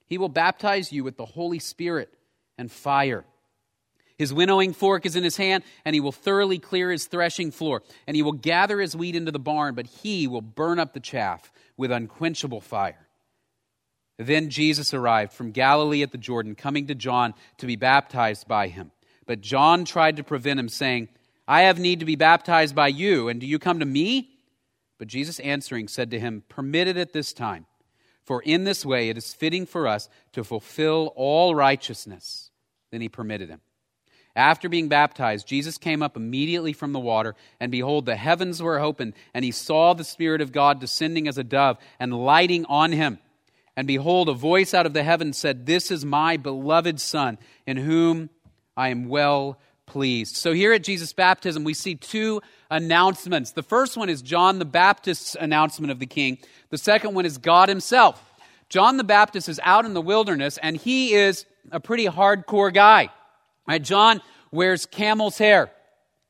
He 0.08 0.18
will 0.18 0.30
baptize 0.30 0.92
you 0.92 1.04
with 1.04 1.18
the 1.18 1.26
Holy 1.26 1.60
Spirit 1.60 2.14
and 2.58 2.72
fire. 2.72 3.26
His 4.18 4.34
winnowing 4.34 4.74
fork 4.74 5.06
is 5.06 5.16
in 5.16 5.24
his 5.24 5.36
hand, 5.36 5.64
and 5.84 5.94
he 5.94 6.00
will 6.00 6.14
thoroughly 6.14 6.58
clear 6.58 6.90
his 6.90 7.06
threshing 7.06 7.52
floor, 7.52 7.84
and 8.08 8.16
he 8.16 8.24
will 8.24 8.32
gather 8.32 8.80
his 8.80 8.96
wheat 8.96 9.16
into 9.16 9.32
the 9.32 9.40
barn, 9.40 9.76
but 9.76 9.88
he 9.88 10.26
will 10.26 10.42
burn 10.42 10.80
up 10.80 10.94
the 10.94 11.00
chaff 11.02 11.52
with 11.76 11.92
unquenchable 11.92 12.62
fire. 12.62 13.08
Then 14.18 14.50
Jesus 14.50 14.94
arrived 14.94 15.34
from 15.34 15.52
Galilee 15.52 16.02
at 16.02 16.14
the 16.14 16.18
Jordan, 16.18 16.56
coming 16.56 16.88
to 16.88 16.96
John 16.96 17.34
to 17.58 17.68
be 17.68 17.76
baptized 17.76 18.48
by 18.48 18.70
him. 18.70 18.92
But 19.26 19.42
John 19.42 19.86
tried 19.86 20.18
to 20.18 20.24
prevent 20.24 20.60
him, 20.60 20.70
saying, 20.70 21.10
I 21.48 21.62
have 21.62 21.80
need 21.80 22.00
to 22.00 22.06
be 22.06 22.16
baptized 22.16 22.76
by 22.76 22.88
you, 22.88 23.28
and 23.28 23.40
do 23.40 23.46
you 23.46 23.60
come 23.60 23.80
to 23.80 23.86
me? 23.86 24.32
But 24.98 25.08
Jesus 25.08 25.40
answering 25.40 25.88
said 25.88 26.12
to 26.12 26.20
him, 26.20 26.44
Permit 26.50 26.88
it 26.88 26.98
at 26.98 27.14
this 27.14 27.34
time, 27.34 27.66
for 28.24 28.42
in 28.42 28.64
this 28.64 28.86
way 28.86 29.10
it 29.10 29.18
is 29.18 29.34
fitting 29.34 29.66
for 29.66 29.88
us 29.88 30.10
to 30.34 30.44
fulfill 30.44 31.14
all 31.16 31.54
righteousness. 31.54 32.52
Then 32.92 33.02
he 33.02 33.10
permitted 33.10 33.50
him. 33.50 33.62
After 34.36 34.68
being 34.68 34.90
baptized, 34.90 35.48
Jesus 35.48 35.78
came 35.78 36.04
up 36.04 36.18
immediately 36.18 36.74
from 36.74 36.92
the 36.92 37.00
water, 37.00 37.36
and 37.60 37.72
behold, 37.72 38.06
the 38.06 38.18
heavens 38.18 38.62
were 38.62 38.80
opened, 38.80 39.14
and 39.34 39.46
he 39.46 39.52
saw 39.52 39.94
the 39.94 40.04
Spirit 40.04 40.42
of 40.42 40.52
God 40.52 40.80
descending 40.80 41.28
as 41.28 41.38
a 41.38 41.44
dove 41.44 41.78
and 42.00 42.26
lighting 42.26 42.66
on 42.66 42.92
him. 42.92 43.20
And 43.78 43.88
behold, 43.88 44.28
a 44.28 44.34
voice 44.34 44.74
out 44.74 44.86
of 44.86 44.94
the 44.94 45.04
heavens 45.04 45.38
said, 45.38 45.66
This 45.66 45.90
is 45.90 46.04
my 46.04 46.36
beloved 46.36 47.00
Son, 47.00 47.38
in 47.66 47.78
whom 47.78 48.30
I 48.78 48.90
am 48.90 49.08
well 49.08 49.60
pleased. 49.86 50.36
So 50.36 50.54
here 50.54 50.74
at 50.74 50.84
Jesus' 50.84 51.14
baptism, 51.14 51.64
we 51.64 51.74
see 51.74 51.96
two 51.96 52.42
announcements. 52.70 53.52
The 53.52 53.64
first 53.64 53.98
one 53.98 54.10
is 54.10 54.22
John 54.22 54.60
the 54.60 54.66
Baptist's 54.66 55.36
announcement 55.40 55.92
of 55.92 56.00
the 56.00 56.06
king, 56.06 56.38
the 56.70 56.78
second 56.78 57.14
one 57.14 57.26
is 57.26 57.38
God 57.38 57.70
himself. 57.70 58.22
John 58.68 58.98
the 58.98 59.04
Baptist 59.04 59.48
is 59.48 59.60
out 59.64 59.86
in 59.86 59.94
the 59.94 60.02
wilderness, 60.02 60.58
and 60.58 60.76
he 60.76 61.14
is 61.14 61.46
a 61.72 61.80
pretty 61.80 62.08
hardcore 62.08 62.74
guy. 62.74 63.10
Right? 63.68 63.82
John 63.82 64.22
wears 64.52 64.86
camel's 64.86 65.38
hair 65.38 65.72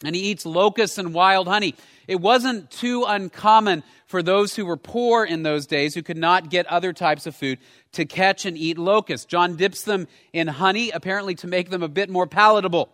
and 0.03 0.15
he 0.15 0.23
eats 0.23 0.45
locusts 0.45 0.97
and 0.97 1.13
wild 1.13 1.47
honey. 1.47 1.75
It 2.07 2.19
wasn't 2.19 2.69
too 2.69 3.05
uncommon 3.07 3.83
for 4.05 4.21
those 4.21 4.55
who 4.55 4.65
were 4.65 4.77
poor 4.77 5.25
in 5.25 5.43
those 5.43 5.65
days 5.65 5.95
who 5.95 6.03
could 6.03 6.17
not 6.17 6.49
get 6.49 6.65
other 6.67 6.93
types 6.93 7.25
of 7.25 7.35
food 7.35 7.59
to 7.95 8.05
catch 8.05 8.45
and 8.45 8.57
eat 8.57 8.77
locusts. 8.77 9.25
John 9.25 9.55
dips 9.55 9.83
them 9.83 10.07
in 10.31 10.47
honey, 10.47 10.91
apparently 10.91 11.35
to 11.35 11.47
make 11.47 11.69
them 11.69 11.83
a 11.83 11.89
bit 11.89 12.09
more 12.09 12.27
palatable. 12.27 12.89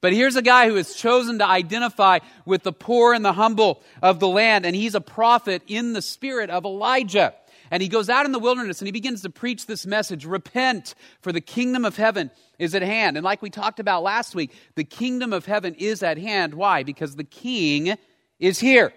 But 0.00 0.12
here's 0.12 0.36
a 0.36 0.42
guy 0.42 0.68
who 0.68 0.74
has 0.74 0.94
chosen 0.94 1.38
to 1.38 1.46
identify 1.46 2.18
with 2.44 2.64
the 2.64 2.72
poor 2.72 3.14
and 3.14 3.24
the 3.24 3.32
humble 3.32 3.82
of 4.02 4.18
the 4.18 4.28
land, 4.28 4.66
and 4.66 4.74
he's 4.74 4.94
a 4.94 5.00
prophet 5.00 5.62
in 5.66 5.92
the 5.92 6.02
spirit 6.02 6.50
of 6.50 6.64
Elijah. 6.64 7.34
And 7.70 7.82
he 7.82 7.88
goes 7.88 8.10
out 8.10 8.26
in 8.26 8.32
the 8.32 8.38
wilderness 8.38 8.80
and 8.80 8.88
he 8.88 8.92
begins 8.92 9.22
to 9.22 9.30
preach 9.30 9.64
this 9.64 9.86
message 9.86 10.26
repent, 10.26 10.94
for 11.22 11.32
the 11.32 11.40
kingdom 11.40 11.86
of 11.86 11.96
heaven 11.96 12.30
is 12.58 12.74
at 12.74 12.82
hand. 12.82 13.16
And 13.16 13.24
like 13.24 13.40
we 13.40 13.48
talked 13.48 13.80
about 13.80 14.02
last 14.02 14.34
week, 14.34 14.52
the 14.74 14.84
kingdom 14.84 15.32
of 15.32 15.46
heaven 15.46 15.74
is 15.76 16.02
at 16.02 16.18
hand. 16.18 16.52
Why? 16.52 16.82
Because 16.82 17.16
the 17.16 17.24
king 17.24 17.96
is 18.38 18.58
here. 18.58 18.92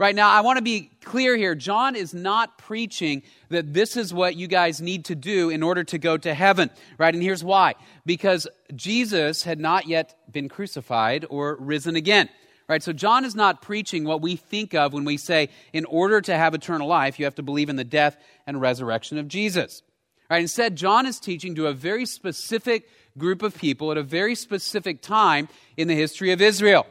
Right 0.00 0.14
now, 0.14 0.30
I 0.30 0.40
want 0.40 0.56
to 0.56 0.62
be 0.62 0.90
clear 1.04 1.36
here. 1.36 1.54
John 1.54 1.94
is 1.94 2.14
not 2.14 2.56
preaching 2.56 3.22
that 3.50 3.74
this 3.74 3.98
is 3.98 4.14
what 4.14 4.34
you 4.34 4.46
guys 4.46 4.80
need 4.80 5.04
to 5.04 5.14
do 5.14 5.50
in 5.50 5.62
order 5.62 5.84
to 5.84 5.98
go 5.98 6.16
to 6.16 6.32
heaven. 6.32 6.70
Right? 6.96 7.12
And 7.12 7.22
here's 7.22 7.44
why. 7.44 7.74
Because 8.06 8.48
Jesus 8.74 9.42
had 9.42 9.60
not 9.60 9.88
yet 9.88 10.16
been 10.32 10.48
crucified 10.48 11.26
or 11.28 11.54
risen 11.60 11.96
again. 11.96 12.30
Right? 12.66 12.82
So 12.82 12.94
John 12.94 13.26
is 13.26 13.34
not 13.34 13.60
preaching 13.60 14.04
what 14.04 14.22
we 14.22 14.36
think 14.36 14.72
of 14.72 14.94
when 14.94 15.04
we 15.04 15.18
say, 15.18 15.50
in 15.74 15.84
order 15.84 16.22
to 16.22 16.34
have 16.34 16.54
eternal 16.54 16.88
life, 16.88 17.18
you 17.18 17.26
have 17.26 17.34
to 17.34 17.42
believe 17.42 17.68
in 17.68 17.76
the 17.76 17.84
death 17.84 18.16
and 18.46 18.58
resurrection 18.58 19.18
of 19.18 19.28
Jesus. 19.28 19.82
Right? 20.30 20.40
Instead, 20.40 20.76
John 20.76 21.04
is 21.04 21.20
teaching 21.20 21.54
to 21.56 21.66
a 21.66 21.74
very 21.74 22.06
specific 22.06 22.88
group 23.18 23.42
of 23.42 23.54
people 23.54 23.90
at 23.90 23.98
a 23.98 24.02
very 24.02 24.34
specific 24.34 25.02
time 25.02 25.50
in 25.76 25.88
the 25.88 25.94
history 25.94 26.32
of 26.32 26.40
Israel. 26.40 26.86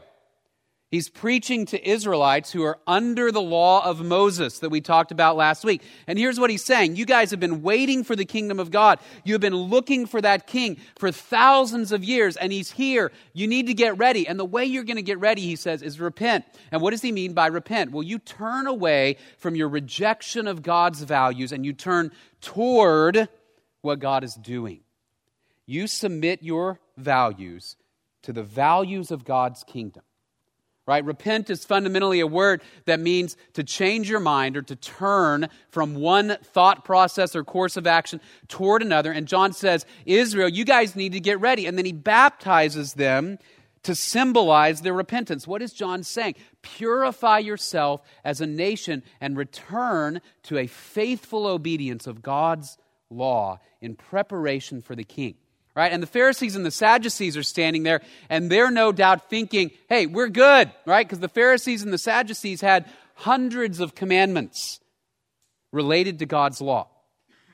He's 0.91 1.08
preaching 1.08 1.67
to 1.67 1.88
Israelites 1.88 2.51
who 2.51 2.63
are 2.63 2.79
under 2.88 3.31
the 3.31 3.41
law 3.41 3.86
of 3.86 4.03
Moses 4.03 4.58
that 4.60 4.69
we 4.69 4.81
talked 4.81 5.12
about 5.12 5.36
last 5.36 5.63
week. 5.63 5.84
And 6.08 6.17
here's 6.17 6.39
what 6.39 6.50
he's 6.50 6.65
saying 6.65 6.96
You 6.96 7.05
guys 7.05 7.29
have 7.29 7.39
been 7.39 7.62
waiting 7.62 8.03
for 8.03 8.15
the 8.15 8.25
kingdom 8.25 8.60
of 8.60 8.72
God. 8.72 9.00
You 9.24 9.34
have 9.36 9.41
been 9.41 9.55
looking 9.55 10.08
for 10.08 10.19
that 10.19 10.48
king 10.48 10.77
for 10.98 11.12
thousands 11.12 11.91
of 11.91 12.03
years, 12.03 12.38
and 12.38 12.51
he's 12.51 12.72
here. 12.72 13.12
You 13.34 13.48
need 13.48 13.67
to 13.67 13.75
get 13.75 14.00
ready. 14.00 14.27
And 14.27 14.39
the 14.39 14.46
way 14.46 14.65
you're 14.65 14.84
going 14.84 14.96
to 14.96 15.03
get 15.03 15.19
ready, 15.19 15.41
he 15.41 15.55
says, 15.55 15.84
is 15.84 16.00
repent. 16.00 16.43
And 16.72 16.81
what 16.81 16.89
does 16.89 17.03
he 17.03 17.12
mean 17.12 17.34
by 17.34 17.48
repent? 17.48 17.91
Well, 17.91 18.03
you 18.03 18.17
turn 18.17 18.65
away 18.65 19.17
from 19.38 19.55
your 19.55 19.69
rejection 19.69 20.48
of 20.48 20.63
God's 20.63 21.03
values 21.03 21.51
and 21.51 21.63
you 21.63 21.74
turn 21.74 22.12
toward 22.41 23.29
what 23.81 24.00
God 24.00 24.24
is 24.24 24.34
doing. 24.34 24.79
You 25.67 25.86
submit 25.86 26.41
your 26.41 26.79
values 26.98 27.75
to 28.24 28.34
the 28.34 28.43
values 28.43 29.12
of 29.12 29.24
God's 29.24 29.63
kingdom 29.63 30.01
right? 30.89 31.05
Repent 31.05 31.51
is 31.51 31.63
fundamentally 31.63 32.19
a 32.19 32.25
word 32.25 32.63
that 32.86 33.00
means 33.00 33.38
to 33.53 33.63
change 33.63 34.10
your 34.10 34.19
mind 34.19 34.58
or 34.58 34.63
to 34.63 34.75
turn 34.75 35.48
from 35.69 35.93
one 35.93 36.36
thought 36.41 36.84
process 36.84 37.36
or 37.36 37.43
course 37.43 37.77
of 37.77 37.86
action 37.86 38.19
toward 38.48 38.81
another. 38.81 39.12
And 39.12 39.27
John 39.27 39.53
says, 39.53 39.86
Israel, 40.08 40.50
you 40.50 40.65
guys 40.65 40.96
need 40.96 41.12
to 41.12 41.19
get 41.19 41.39
ready. 41.39 41.67
And 41.67 41.77
then 41.77 41.86
he 41.86 41.91
baptizes 41.91 42.96
them 42.96 43.38
to 43.84 43.93
symbolize 43.93 44.81
their 44.81 44.96
repentance. 44.96 45.46
What 45.46 45.62
is 45.62 45.74
John 45.74 46.01
saying? 46.01 46.34
Purify 46.63 47.38
yourself 47.38 48.01
as 48.24 48.41
a 48.41 48.48
nation 48.48 49.03
and 49.22 49.38
return 49.38 50.22
to 50.43 50.58
a 50.58 50.65
faithful 50.65 51.46
obedience 51.46 52.08
of 52.08 52.24
God's 52.24 52.79
law 53.12 53.60
in 53.79 53.93
preparation 53.93 54.81
for 54.81 54.96
the 54.96 55.03
king 55.03 55.36
right? 55.79 55.93
And 55.93 56.03
the 56.03 56.07
Pharisees 56.07 56.57
and 56.57 56.65
the 56.65 56.71
Sadducees 56.71 57.38
are 57.38 57.43
standing 57.43 57.83
there, 57.83 58.01
and 58.29 58.51
they're 58.51 58.69
no 58.69 58.91
doubt 58.91 59.29
thinking, 59.29 59.71
hey, 59.88 60.07
we're 60.07 60.27
good, 60.27 60.69
right? 60.86 61.07
Because 61.07 61.19
the 61.21 61.29
Pharisees 61.29 61.83
and 61.83 61.93
the 61.93 61.98
Sadducees 61.98 62.59
had 62.59 62.86
hundreds 63.15 63.79
of 63.79 63.95
commandments 63.95 64.81
related 65.71 66.19
to 66.19 66.25
God's 66.25 66.59
law. 66.59 66.89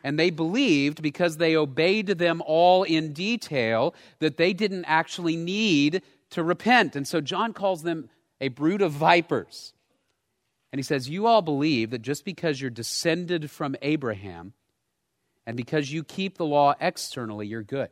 And 0.04 0.18
they 0.18 0.32
believed, 0.32 1.04
because 1.04 1.38
they 1.38 1.56
obeyed 1.56 2.08
them 2.08 2.42
all 2.44 2.82
in 2.82 3.14
detail, 3.14 3.94
that 4.18 4.38
they 4.38 4.54
didn't 4.54 4.86
actually 4.86 5.36
need 5.36 6.02
to 6.32 6.42
repent. 6.44 6.96
And 6.96 7.08
so 7.08 7.22
John 7.22 7.54
calls 7.54 7.84
them 7.84 8.10
a 8.42 8.48
brood 8.48 8.82
of 8.82 8.92
vipers. 8.92 9.74
And 10.72 10.80
he 10.80 10.84
says, 10.84 11.08
You 11.08 11.28
all 11.28 11.44
believe 11.44 11.92
that 11.92 12.02
just 12.02 12.26
because 12.26 12.60
you're 12.60 12.72
descended 12.72 13.52
from 13.52 13.76
Abraham 13.84 14.54
and 15.46 15.56
because 15.56 15.92
you 15.92 16.04
keep 16.04 16.40
the 16.40 16.46
law 16.46 16.74
externally, 16.80 17.46
you're 17.46 17.62
good. 17.62 17.90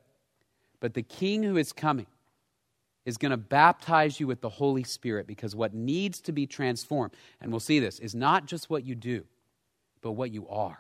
But 0.84 0.96
the 0.96 1.02
king 1.02 1.44
who 1.44 1.56
is 1.56 1.72
coming 1.72 2.08
is 3.06 3.16
going 3.16 3.30
to 3.30 3.38
baptize 3.38 4.20
you 4.20 4.28
with 4.28 4.42
the 4.42 4.50
Holy 4.50 4.84
Spirit 4.84 5.28
because 5.28 5.56
what 5.56 5.74
needs 5.74 6.20
to 6.20 6.34
be 6.34 6.46
transformed, 6.46 7.14
and 7.40 7.52
we'll 7.52 7.62
see 7.62 7.80
this, 7.80 8.00
is 8.00 8.14
not 8.14 8.48
just 8.48 8.70
what 8.70 8.84
you 8.84 8.94
do, 8.94 9.24
but 10.02 10.12
what 10.12 10.32
you 10.32 10.46
are. 10.50 10.80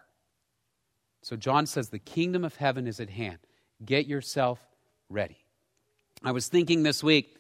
So 1.22 1.38
John 1.38 1.65
says 1.67 1.88
the 1.88 2.00
kingdom 2.00 2.43
of 2.43 2.57
heaven 2.57 2.86
is 2.86 3.00
at 3.00 3.12
hand. 3.12 3.38
Get 3.86 4.05
yourself 4.05 4.60
ready. 5.07 5.38
I 6.22 6.33
was 6.33 6.50
thinking 6.50 6.83
this 6.83 7.01
week 7.01 7.38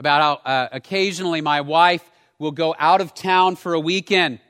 about 0.00 0.22
how 0.22 0.50
uh, 0.50 0.68
occasionally 0.72 1.42
my 1.42 1.60
wife 1.60 2.10
will 2.38 2.50
go 2.50 2.74
out 2.78 3.02
of 3.02 3.12
town 3.12 3.56
for 3.56 3.74
a 3.74 3.80
weekend, 3.80 4.40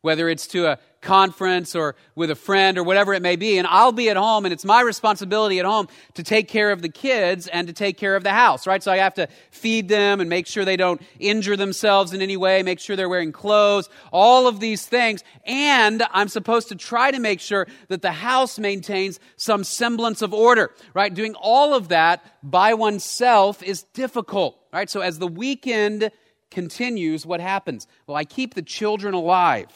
whether 0.00 0.28
it's 0.28 0.46
to 0.48 0.66
a 0.66 0.78
conference 1.00 1.74
or 1.74 1.94
with 2.14 2.30
a 2.30 2.34
friend 2.34 2.76
or 2.76 2.82
whatever 2.82 3.14
it 3.14 3.22
may 3.22 3.36
be, 3.36 3.58
and 3.58 3.66
I'll 3.66 3.92
be 3.92 4.10
at 4.10 4.16
home, 4.16 4.44
and 4.44 4.52
it's 4.52 4.64
my 4.64 4.80
responsibility 4.80 5.58
at 5.58 5.64
home 5.64 5.88
to 6.14 6.22
take 6.22 6.48
care 6.48 6.70
of 6.70 6.82
the 6.82 6.88
kids 6.88 7.46
and 7.46 7.68
to 7.68 7.72
take 7.72 7.96
care 7.96 8.16
of 8.16 8.24
the 8.24 8.32
house, 8.32 8.66
right? 8.66 8.82
So 8.82 8.90
I 8.92 8.98
have 8.98 9.14
to 9.14 9.28
feed 9.50 9.88
them 9.88 10.20
and 10.20 10.28
make 10.28 10.46
sure 10.46 10.64
they 10.64 10.76
don't 10.76 11.00
injure 11.18 11.56
themselves 11.56 12.12
in 12.12 12.22
any 12.22 12.36
way, 12.36 12.62
make 12.62 12.80
sure 12.80 12.96
they're 12.96 13.08
wearing 13.08 13.32
clothes, 13.32 13.88
all 14.12 14.48
of 14.48 14.60
these 14.60 14.86
things. 14.86 15.22
And 15.44 16.02
I'm 16.10 16.28
supposed 16.28 16.68
to 16.68 16.74
try 16.76 17.10
to 17.10 17.20
make 17.20 17.40
sure 17.40 17.66
that 17.88 18.02
the 18.02 18.12
house 18.12 18.58
maintains 18.58 19.20
some 19.36 19.64
semblance 19.64 20.22
of 20.22 20.34
order, 20.34 20.72
right? 20.94 21.12
Doing 21.12 21.34
all 21.34 21.74
of 21.74 21.88
that 21.88 22.24
by 22.42 22.74
oneself 22.74 23.62
is 23.62 23.82
difficult, 23.94 24.58
right? 24.72 24.90
So 24.90 25.00
as 25.00 25.18
the 25.18 25.28
weekend 25.28 26.10
continues, 26.50 27.26
what 27.26 27.40
happens? 27.40 27.86
Well, 28.06 28.16
I 28.16 28.24
keep 28.24 28.54
the 28.54 28.62
children 28.62 29.14
alive. 29.14 29.68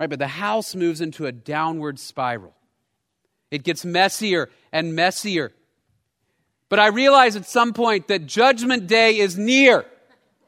Right? 0.00 0.08
But 0.08 0.18
the 0.18 0.26
house 0.26 0.74
moves 0.74 1.02
into 1.02 1.26
a 1.26 1.32
downward 1.32 1.98
spiral. 1.98 2.54
It 3.50 3.62
gets 3.64 3.84
messier 3.84 4.48
and 4.72 4.94
messier. 4.94 5.52
But 6.70 6.78
I 6.78 6.86
realize 6.86 7.36
at 7.36 7.46
some 7.46 7.74
point 7.74 8.08
that 8.08 8.24
judgment 8.24 8.86
day 8.86 9.18
is 9.18 9.36
near. 9.36 9.84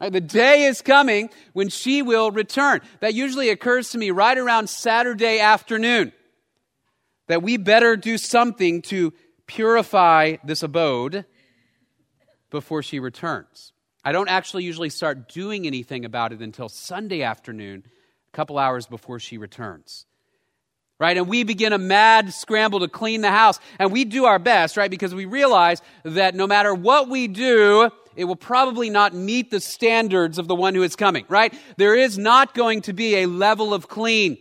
Right? 0.01 0.11
The 0.11 0.21
day 0.21 0.63
is 0.63 0.81
coming 0.81 1.29
when 1.53 1.69
she 1.69 2.01
will 2.01 2.31
return. 2.31 2.81
That 3.01 3.13
usually 3.13 3.49
occurs 3.49 3.91
to 3.91 3.99
me 3.99 4.09
right 4.09 4.37
around 4.37 4.69
Saturday 4.69 5.39
afternoon. 5.39 6.13
That 7.27 7.43
we 7.43 7.57
better 7.57 7.95
do 7.95 8.17
something 8.17 8.81
to 8.83 9.13
purify 9.45 10.37
this 10.43 10.63
abode 10.63 11.25
before 12.49 12.81
she 12.81 12.99
returns. 12.99 13.71
I 14.03 14.13
don't 14.13 14.29
actually 14.29 14.63
usually 14.63 14.89
start 14.89 15.29
doing 15.29 15.67
anything 15.67 16.05
about 16.05 16.33
it 16.33 16.41
until 16.41 16.69
Sunday 16.69 17.21
afternoon 17.21 17.83
couple 18.33 18.57
hours 18.57 18.85
before 18.85 19.19
she 19.19 19.37
returns. 19.37 20.05
Right? 20.99 21.17
And 21.17 21.27
we 21.27 21.43
begin 21.43 21.73
a 21.73 21.77
mad 21.77 22.33
scramble 22.33 22.79
to 22.81 22.87
clean 22.87 23.21
the 23.21 23.31
house. 23.31 23.59
And 23.79 23.91
we 23.91 24.05
do 24.05 24.25
our 24.25 24.39
best, 24.39 24.77
right? 24.77 24.91
Because 24.91 25.13
we 25.13 25.25
realize 25.25 25.81
that 26.03 26.35
no 26.35 26.47
matter 26.47 26.73
what 26.73 27.09
we 27.09 27.27
do, 27.27 27.89
it 28.15 28.25
will 28.25 28.35
probably 28.35 28.89
not 28.89 29.13
meet 29.13 29.51
the 29.51 29.59
standards 29.59 30.37
of 30.37 30.47
the 30.47 30.55
one 30.55 30.75
who 30.75 30.83
is 30.83 30.95
coming, 30.95 31.25
right? 31.29 31.53
There 31.77 31.95
is 31.95 32.17
not 32.17 32.53
going 32.53 32.81
to 32.81 32.93
be 32.93 33.17
a 33.17 33.25
level 33.25 33.73
of 33.73 33.87
clean 33.87 34.37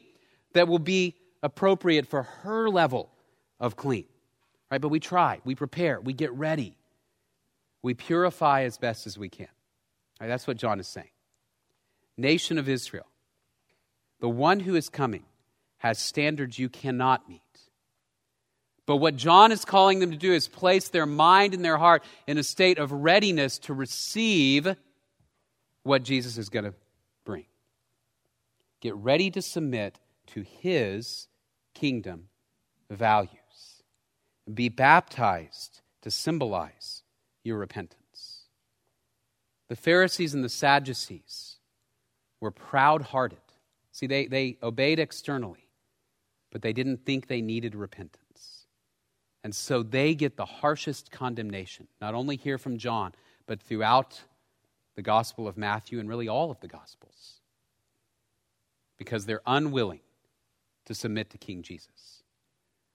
that 0.52 0.68
will 0.68 0.78
be 0.78 1.16
appropriate 1.42 2.06
for 2.06 2.22
her 2.22 2.68
level 2.68 3.10
of 3.58 3.76
clean, 3.76 4.04
right? 4.70 4.80
But 4.80 4.88
we 4.88 5.00
try, 5.00 5.40
we 5.44 5.54
prepare, 5.54 6.00
we 6.00 6.12
get 6.12 6.32
ready, 6.32 6.76
we 7.82 7.94
purify 7.94 8.62
as 8.62 8.78
best 8.78 9.06
as 9.06 9.18
we 9.18 9.28
can. 9.28 9.48
Right? 10.20 10.28
That's 10.28 10.46
what 10.46 10.56
John 10.56 10.78
is 10.78 10.86
saying. 10.86 11.08
Nation 12.16 12.58
of 12.58 12.68
Israel, 12.68 13.06
the 14.22 14.28
one 14.28 14.60
who 14.60 14.76
is 14.76 14.88
coming 14.88 15.24
has 15.78 15.98
standards 15.98 16.56
you 16.56 16.68
cannot 16.68 17.28
meet. 17.28 17.40
But 18.86 18.98
what 18.98 19.16
John 19.16 19.50
is 19.50 19.64
calling 19.64 19.98
them 19.98 20.12
to 20.12 20.16
do 20.16 20.32
is 20.32 20.46
place 20.46 20.88
their 20.88 21.06
mind 21.06 21.54
and 21.54 21.64
their 21.64 21.76
heart 21.76 22.04
in 22.28 22.38
a 22.38 22.44
state 22.44 22.78
of 22.78 22.92
readiness 22.92 23.58
to 23.60 23.74
receive 23.74 24.76
what 25.82 26.04
Jesus 26.04 26.38
is 26.38 26.50
going 26.50 26.66
to 26.66 26.74
bring. 27.24 27.46
Get 28.80 28.94
ready 28.94 29.28
to 29.32 29.42
submit 29.42 29.98
to 30.28 30.42
his 30.42 31.26
kingdom 31.74 32.28
values. 32.90 33.82
Be 34.54 34.68
baptized 34.68 35.80
to 36.02 36.12
symbolize 36.12 37.02
your 37.42 37.58
repentance. 37.58 38.44
The 39.68 39.74
Pharisees 39.74 40.32
and 40.32 40.44
the 40.44 40.48
Sadducees 40.48 41.56
were 42.40 42.52
proud 42.52 43.02
hearted. 43.02 43.38
See, 43.92 44.06
they, 44.06 44.26
they 44.26 44.56
obeyed 44.62 44.98
externally, 44.98 45.68
but 46.50 46.62
they 46.62 46.72
didn't 46.72 47.04
think 47.04 47.26
they 47.26 47.42
needed 47.42 47.74
repentance. 47.74 48.66
And 49.44 49.54
so 49.54 49.82
they 49.82 50.14
get 50.14 50.36
the 50.36 50.44
harshest 50.44 51.10
condemnation, 51.10 51.88
not 52.00 52.14
only 52.14 52.36
here 52.36 52.58
from 52.58 52.78
John, 52.78 53.12
but 53.46 53.60
throughout 53.60 54.20
the 54.96 55.02
Gospel 55.02 55.46
of 55.46 55.56
Matthew 55.56 56.00
and 56.00 56.08
really 56.08 56.28
all 56.28 56.50
of 56.50 56.60
the 56.60 56.68
Gospels, 56.68 57.40
because 58.98 59.26
they're 59.26 59.42
unwilling 59.46 60.00
to 60.86 60.94
submit 60.94 61.30
to 61.30 61.38
King 61.38 61.62
Jesus. 61.62 62.22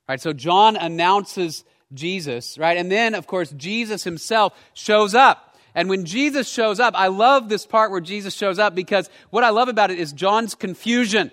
Right, 0.08 0.22
so 0.22 0.32
John 0.32 0.77
announces 0.77 1.66
Jesus, 1.94 2.58
right? 2.58 2.77
And 2.77 2.92
then, 2.92 3.13
of 3.13 3.27
course, 3.27 3.51
Jesus 3.51 4.04
himself 4.04 4.58
shows 4.74 5.13
up. 5.13 5.47
And 5.76 5.90
when 5.90 6.06
Jesus 6.06 6.50
shows 6.50 6.80
up, 6.80 6.94
I 6.98 7.08
love 7.08 7.50
this 7.50 7.66
part 7.66 7.92
where 7.92 8.02
Jesus 8.02 8.34
shows 8.34 8.60
up 8.60 8.74
because 8.74 9.10
what 9.30 9.44
I 9.44 9.50
love 9.50 9.68
about 9.68 9.92
it 9.92 10.00
is 10.00 10.12
John's 10.12 10.56
confusion. 10.56 11.32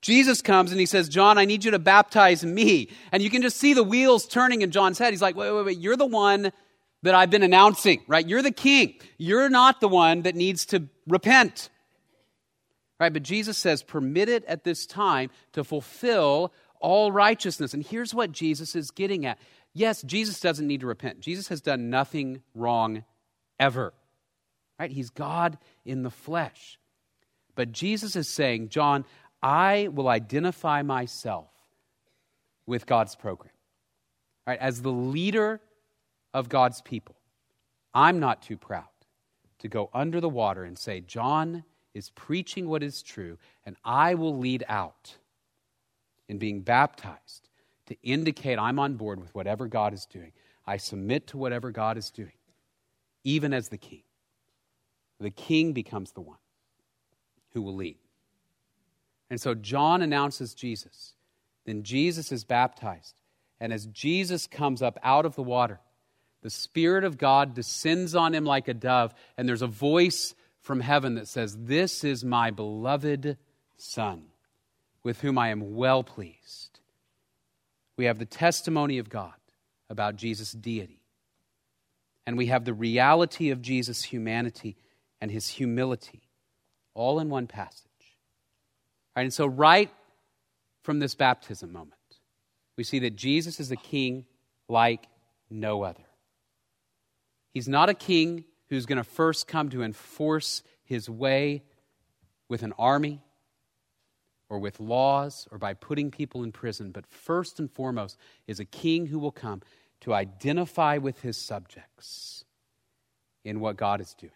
Jesus 0.00 0.42
comes 0.42 0.72
and 0.72 0.80
he 0.80 0.86
says, 0.86 1.08
John, 1.08 1.38
I 1.38 1.44
need 1.44 1.64
you 1.64 1.70
to 1.70 1.78
baptize 1.78 2.44
me. 2.44 2.90
And 3.12 3.22
you 3.22 3.30
can 3.30 3.42
just 3.42 3.56
see 3.56 3.72
the 3.72 3.84
wheels 3.84 4.26
turning 4.26 4.62
in 4.62 4.70
John's 4.70 4.98
head. 4.98 5.12
He's 5.12 5.22
like, 5.22 5.36
wait, 5.36 5.52
wait, 5.52 5.64
wait, 5.64 5.78
you're 5.78 5.96
the 5.96 6.06
one 6.06 6.52
that 7.02 7.14
I've 7.14 7.30
been 7.30 7.42
announcing, 7.42 8.02
right? 8.06 8.26
You're 8.26 8.42
the 8.42 8.50
king. 8.50 8.94
You're 9.18 9.48
not 9.48 9.80
the 9.80 9.88
one 9.88 10.22
that 10.22 10.34
needs 10.34 10.66
to 10.66 10.88
repent. 11.06 11.70
Right? 13.00 13.12
But 13.12 13.22
Jesus 13.22 13.58
says, 13.58 13.82
permit 13.82 14.28
it 14.28 14.44
at 14.44 14.64
this 14.64 14.86
time 14.86 15.30
to 15.52 15.64
fulfill 15.64 16.52
all 16.80 17.10
righteousness. 17.10 17.74
And 17.74 17.84
here's 17.84 18.14
what 18.14 18.32
Jesus 18.32 18.76
is 18.76 18.90
getting 18.90 19.26
at. 19.26 19.38
Yes, 19.72 20.02
Jesus 20.02 20.40
doesn't 20.40 20.66
need 20.66 20.80
to 20.80 20.86
repent. 20.86 21.20
Jesus 21.20 21.48
has 21.48 21.60
done 21.60 21.90
nothing 21.90 22.42
wrong 22.54 23.04
ever. 23.62 23.94
Right? 24.78 24.90
He's 24.90 25.10
God 25.10 25.56
in 25.84 26.02
the 26.02 26.10
flesh. 26.10 26.78
But 27.54 27.70
Jesus 27.70 28.16
is 28.16 28.28
saying, 28.28 28.70
John, 28.70 29.04
I 29.42 29.88
will 29.92 30.08
identify 30.08 30.82
myself 30.82 31.48
with 32.66 32.86
God's 32.86 33.14
program. 33.14 33.52
Right? 34.46 34.58
As 34.58 34.82
the 34.82 34.90
leader 34.90 35.60
of 36.34 36.48
God's 36.48 36.82
people, 36.82 37.14
I'm 37.94 38.18
not 38.18 38.42
too 38.42 38.56
proud 38.56 38.84
to 39.60 39.68
go 39.68 39.90
under 39.94 40.20
the 40.20 40.28
water 40.28 40.64
and 40.64 40.76
say, 40.76 41.00
John 41.00 41.62
is 41.94 42.10
preaching 42.10 42.68
what 42.68 42.82
is 42.82 43.02
true, 43.02 43.38
and 43.64 43.76
I 43.84 44.14
will 44.14 44.36
lead 44.36 44.64
out 44.68 45.16
in 46.28 46.38
being 46.38 46.62
baptized 46.62 47.48
to 47.86 47.96
indicate 48.02 48.58
I'm 48.58 48.78
on 48.78 48.94
board 48.94 49.20
with 49.20 49.32
whatever 49.34 49.68
God 49.68 49.92
is 49.92 50.06
doing. 50.06 50.32
I 50.66 50.78
submit 50.78 51.28
to 51.28 51.36
whatever 51.36 51.70
God 51.70 51.98
is 51.98 52.10
doing, 52.10 52.32
even 53.24 53.52
as 53.52 53.68
the 53.68 53.78
king. 53.78 54.02
The 55.20 55.30
king 55.30 55.72
becomes 55.72 56.12
the 56.12 56.20
one 56.20 56.38
who 57.52 57.62
will 57.62 57.76
lead. 57.76 57.98
And 59.30 59.40
so 59.40 59.54
John 59.54 60.02
announces 60.02 60.54
Jesus. 60.54 61.14
Then 61.64 61.82
Jesus 61.84 62.32
is 62.32 62.44
baptized. 62.44 63.14
And 63.60 63.72
as 63.72 63.86
Jesus 63.86 64.46
comes 64.46 64.82
up 64.82 64.98
out 65.02 65.24
of 65.24 65.36
the 65.36 65.42
water, 65.42 65.80
the 66.42 66.50
Spirit 66.50 67.04
of 67.04 67.18
God 67.18 67.54
descends 67.54 68.14
on 68.14 68.34
him 68.34 68.44
like 68.44 68.66
a 68.66 68.74
dove, 68.74 69.14
and 69.36 69.48
there's 69.48 69.62
a 69.62 69.68
voice 69.68 70.34
from 70.60 70.80
heaven 70.80 71.14
that 71.14 71.28
says, 71.28 71.56
This 71.56 72.02
is 72.02 72.24
my 72.24 72.50
beloved 72.50 73.38
Son, 73.76 74.24
with 75.04 75.20
whom 75.20 75.38
I 75.38 75.50
am 75.50 75.76
well 75.76 76.02
pleased. 76.02 76.80
We 77.96 78.06
have 78.06 78.18
the 78.18 78.26
testimony 78.26 78.98
of 78.98 79.08
God 79.08 79.34
about 79.88 80.16
Jesus' 80.16 80.52
deity, 80.52 81.01
and 82.26 82.36
we 82.36 82.46
have 82.46 82.64
the 82.64 82.74
reality 82.74 83.50
of 83.50 83.62
Jesus' 83.62 84.04
humanity 84.04 84.76
and 85.20 85.30
his 85.30 85.48
humility, 85.48 86.22
all 86.94 87.18
in 87.18 87.28
one 87.28 87.46
passage. 87.46 87.86
Right, 89.16 89.22
and 89.22 89.34
so, 89.34 89.46
right 89.46 89.90
from 90.82 90.98
this 90.98 91.14
baptism 91.14 91.72
moment, 91.72 91.94
we 92.76 92.84
see 92.84 93.00
that 93.00 93.16
Jesus 93.16 93.60
is 93.60 93.70
a 93.70 93.76
king 93.76 94.24
like 94.68 95.06
no 95.50 95.82
other. 95.82 96.04
He's 97.52 97.68
not 97.68 97.90
a 97.90 97.94
king 97.94 98.44
who's 98.68 98.86
going 98.86 98.96
to 98.96 99.04
first 99.04 99.46
come 99.46 99.68
to 99.70 99.82
enforce 99.82 100.62
his 100.84 101.10
way 101.10 101.62
with 102.48 102.62
an 102.62 102.72
army 102.78 103.20
or 104.48 104.58
with 104.58 104.80
laws 104.80 105.46
or 105.50 105.58
by 105.58 105.74
putting 105.74 106.10
people 106.10 106.42
in 106.42 106.52
prison, 106.52 106.90
but 106.90 107.06
first 107.06 107.58
and 107.58 107.70
foremost 107.70 108.16
is 108.46 108.60
a 108.60 108.64
king 108.64 109.06
who 109.06 109.18
will 109.18 109.32
come 109.32 109.62
to 110.02 110.12
identify 110.12 110.98
with 110.98 111.20
his 111.20 111.36
subjects 111.36 112.44
in 113.44 113.60
what 113.60 113.76
God 113.76 114.00
is 114.00 114.14
doing. 114.14 114.32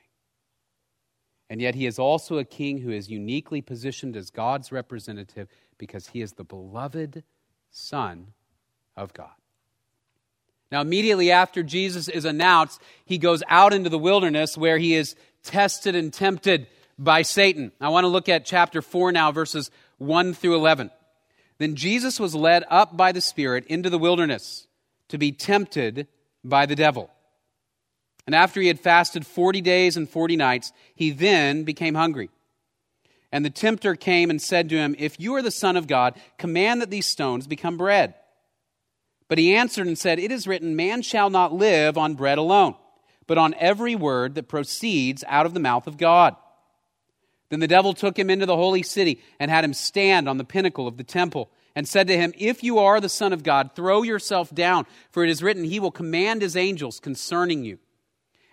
And 1.49 1.61
yet, 1.61 1.75
he 1.75 1.87
is 1.87 1.99
also 1.99 2.39
a 2.39 2.45
king 2.45 2.79
who 2.79 2.91
is 2.91 3.11
uniquely 3.11 3.61
positioned 3.61 4.17
as 4.17 4.31
God's 4.31 4.73
representative 4.73 5.49
because 5.79 6.09
he 6.09 6.21
is 6.21 6.33
the 6.33 6.45
beloved 6.45 7.23
Son 7.71 8.33
of 8.97 9.13
God. 9.13 9.31
Now, 10.73 10.81
immediately 10.81 11.31
after 11.31 11.63
Jesus 11.63 12.09
is 12.09 12.25
announced, 12.25 12.81
he 13.05 13.19
goes 13.19 13.45
out 13.49 13.73
into 13.73 13.91
the 13.91 13.99
wilderness 13.99 14.57
where 14.57 14.79
he 14.79 14.95
is 14.95 15.15
tested 15.45 15.95
and 15.95 16.13
tempted 16.13 16.67
by 16.99 17.23
Satan. 17.23 17.71
I 17.81 17.91
want 17.91 18.05
to 18.05 18.09
look 18.09 18.29
at 18.29 18.45
chapter 18.45 18.83
4 18.83 19.13
now, 19.13 19.31
verses 19.31 19.71
1 19.99 20.35
through 20.35 20.57
11. 20.57 20.91
Then 21.59 21.77
Jesus 21.77 22.19
was 22.19 22.35
led 22.35 22.65
up 22.69 22.97
by 22.97 23.13
the 23.13 23.21
Spirit 23.21 23.67
into 23.67 23.91
the 23.91 23.99
wilderness 23.99 24.67
to 25.09 25.19
be 25.19 25.33
tempted 25.33 26.09
by 26.45 26.67
the 26.67 26.77
devil. 26.77 27.11
And 28.27 28.35
after 28.35 28.61
he 28.61 28.69
had 28.69 28.81
fasted 28.81 29.27
40 29.27 29.61
days 29.61 29.97
and 29.97 30.09
40 30.09 30.37
nights, 30.37 30.73
he 30.95 31.11
then 31.11 31.65
became 31.65 31.95
hungry. 31.95 32.31
And 33.31 33.45
the 33.45 33.51
tempter 33.51 33.95
came 33.95 34.31
and 34.31 34.41
said 34.41 34.69
to 34.69 34.77
him, 34.77 34.97
If 34.99 35.21
you 35.21 35.35
are 35.35 35.43
the 35.43 35.51
Son 35.51 35.77
of 35.77 35.87
God, 35.87 36.15
command 36.39 36.81
that 36.81 36.91
these 36.91 37.07
stones 37.07 37.47
become 37.47 37.77
bread. 37.77 38.15
But 39.29 39.39
he 39.39 39.55
answered 39.55 39.87
and 39.87 39.99
said, 39.99 40.19
It 40.19 40.33
is 40.33 40.47
written, 40.47 40.77
Man 40.77 41.03
shall 41.03 41.31
not 41.31 41.53
live 41.53 41.99
on 41.99 42.15
bread 42.15 42.39
alone, 42.39 42.75
but 43.27 43.39
on 43.39 43.55
every 43.59 43.95
word 43.95 44.35
that 44.35 44.49
proceeds 44.49 45.25
out 45.29 45.47
of 45.47 45.55
the 45.55 45.61
mouth 45.61 45.87
of 45.87 45.97
God. 45.97 46.37
Then 47.49 47.61
the 47.61 47.69
devil 47.69 47.93
took 47.93 48.19
him 48.19 48.31
into 48.31 48.47
the 48.47 48.57
holy 48.57 48.83
city 48.83 49.21
and 49.39 49.51
had 49.51 49.65
him 49.65 49.75
stand 49.75 50.29
on 50.29 50.37
the 50.37 50.45
pinnacle 50.45 50.89
of 50.89 50.97
the 50.97 51.05
temple 51.05 51.51
and 51.77 51.87
said 51.87 52.09
to 52.09 52.17
him, 52.17 52.33
If 52.37 52.65
you 52.65 52.81
are 52.81 53.01
the 53.01 53.09
Son 53.09 53.33
of 53.33 53.45
God, 53.45 53.71
throw 53.77 54.03
yourself 54.03 54.53
down, 54.53 54.87
for 55.13 55.23
it 55.23 55.31
is 55.31 55.45
written, 55.45 55.63
He 55.63 55.79
will 55.79 55.93
command 55.93 56.43
His 56.43 56.57
angels 56.57 56.99
concerning 56.99 57.65
you 57.65 57.79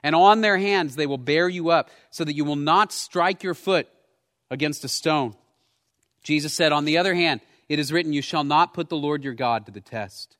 and 0.03 0.15
on 0.15 0.41
their 0.41 0.57
hands 0.57 0.95
they 0.95 1.07
will 1.07 1.17
bear 1.17 1.47
you 1.47 1.69
up, 1.69 1.89
so 2.11 2.23
that 2.23 2.35
you 2.35 2.43
will 2.43 2.57
not 2.57 2.91
strike 2.91 3.41
your 3.41 3.53
foot 3.53 3.87
against 4.51 4.83
a 4.83 4.89
stone. 4.89 5.33
Jesus 6.21 6.53
said, 6.53 6.71
On 6.71 6.85
the 6.85 6.97
other 6.97 7.15
hand, 7.15 7.39
it 7.69 7.79
is 7.79 7.91
written, 7.91 8.13
You 8.13 8.21
shall 8.21 8.43
not 8.43 8.73
put 8.73 8.89
the 8.89 8.97
Lord 8.97 9.23
your 9.23 9.33
God 9.33 9.65
to 9.65 9.71
the 9.71 9.81
test. 9.81 10.35